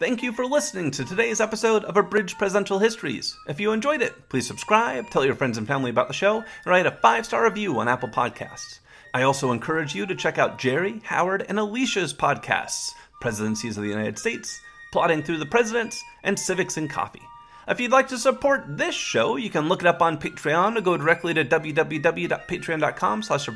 Thank 0.00 0.24
you 0.24 0.32
for 0.32 0.44
listening 0.44 0.90
to 0.90 1.04
today's 1.04 1.40
episode 1.40 1.84
of 1.84 1.96
Abridged 1.96 2.36
Presidential 2.36 2.80
Histories. 2.80 3.38
If 3.46 3.60
you 3.60 3.70
enjoyed 3.70 4.02
it, 4.02 4.28
please 4.28 4.44
subscribe, 4.44 5.08
tell 5.08 5.24
your 5.24 5.36
friends 5.36 5.56
and 5.56 5.68
family 5.68 5.90
about 5.90 6.08
the 6.08 6.14
show, 6.14 6.38
and 6.38 6.66
write 6.66 6.86
a 6.86 6.90
five 6.90 7.24
star 7.24 7.44
review 7.44 7.78
on 7.78 7.86
Apple 7.86 8.08
Podcasts. 8.08 8.80
I 9.14 9.22
also 9.22 9.52
encourage 9.52 9.94
you 9.94 10.04
to 10.06 10.16
check 10.16 10.36
out 10.36 10.58
Jerry, 10.58 11.00
Howard, 11.04 11.46
and 11.48 11.58
Alycia's 11.58 12.12
podcasts 12.12 12.90
Presidencies 13.20 13.76
of 13.76 13.84
the 13.84 13.88
United 13.88 14.18
States, 14.18 14.60
Plodding 14.92 15.22
Through 15.22 15.38
the 15.38 15.46
Presidents, 15.46 16.02
and 16.24 16.36
Civics 16.36 16.76
and 16.76 16.90
Coffee. 16.90 17.22
If 17.68 17.78
you'd 17.78 17.92
like 17.92 18.08
to 18.08 18.18
support 18.18 18.76
this 18.76 18.96
show, 18.96 19.36
you 19.36 19.48
can 19.48 19.68
look 19.68 19.80
it 19.80 19.86
up 19.86 20.02
on 20.02 20.18
Patreon 20.18 20.76
or 20.76 20.80
go 20.80 20.96
directly 20.96 21.32
to 21.34 21.44
www.patreon.com 21.44 23.22
slash 23.22 23.46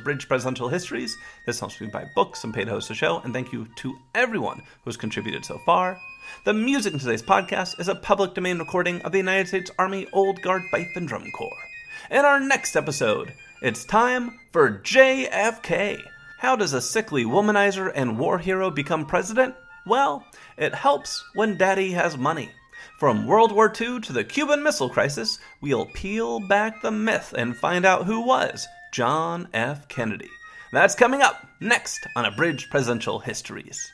histories. 0.71 1.19
This 1.47 1.61
helps 1.61 1.81
me 1.81 1.89
buy 1.89 2.07
books 2.15 2.45
and 2.45 2.55
pay 2.55 2.65
to 2.65 2.71
host 2.71 2.89
the 2.89 2.95
show, 2.95 3.19
and 3.19 3.35
thank 3.35 3.53
you 3.53 3.67
to 3.79 3.99
everyone 4.15 4.63
who's 4.85 4.97
contributed 4.97 5.45
so 5.45 5.59
far. 5.67 5.99
The 6.45 6.55
music 6.55 6.93
in 6.93 6.99
today's 6.99 7.23
podcast 7.23 7.79
is 7.81 7.89
a 7.89 7.95
public 7.95 8.35
domain 8.35 8.59
recording 8.59 9.01
of 9.03 9.13
the 9.13 9.19
United 9.19 9.49
States 9.49 9.71
Army 9.79 10.07
Old 10.13 10.41
Guard 10.43 10.63
Fife 10.71 10.97
and 10.97 11.07
Drum 11.07 11.31
Corps. 11.33 11.69
In 12.11 12.25
our 12.25 12.41
next 12.41 12.77
episode, 12.77 13.33
it's 13.63 13.85
time 13.85 14.39
for 14.53 14.79
JFK. 14.79 16.01
How 16.39 16.57
does 16.57 16.73
a 16.73 16.81
sickly 16.81 17.25
womanizer 17.25 17.93
and 17.95 18.19
war 18.19 18.39
hero 18.39 18.71
become 18.71 19.05
president? 19.05 19.55
Well, 19.87 20.25
it 20.57 20.75
helps 20.75 21.25
when 21.35 21.57
daddy 21.57 21.93
has 21.93 22.17
money. 22.17 22.51
From 22.99 23.27
World 23.27 23.53
War 23.53 23.73
II 23.81 24.01
to 24.01 24.13
the 24.13 24.25
Cuban 24.25 24.63
Missile 24.63 24.91
Crisis, 24.91 25.39
we'll 25.61 25.87
peel 25.87 26.41
back 26.41 26.83
the 26.83 26.91
myth 26.91 27.35
and 27.37 27.57
find 27.57 27.85
out 27.85 28.07
who 28.07 28.21
was 28.21 28.67
John 28.93 29.49
F. 29.53 29.89
Kennedy. 29.89 30.31
That's 30.73 30.95
coming 30.95 31.23
up 31.23 31.47
next 31.61 32.07
on 32.17 32.25
Abridged 32.25 32.71
Presidential 32.71 33.19
Histories. 33.19 33.93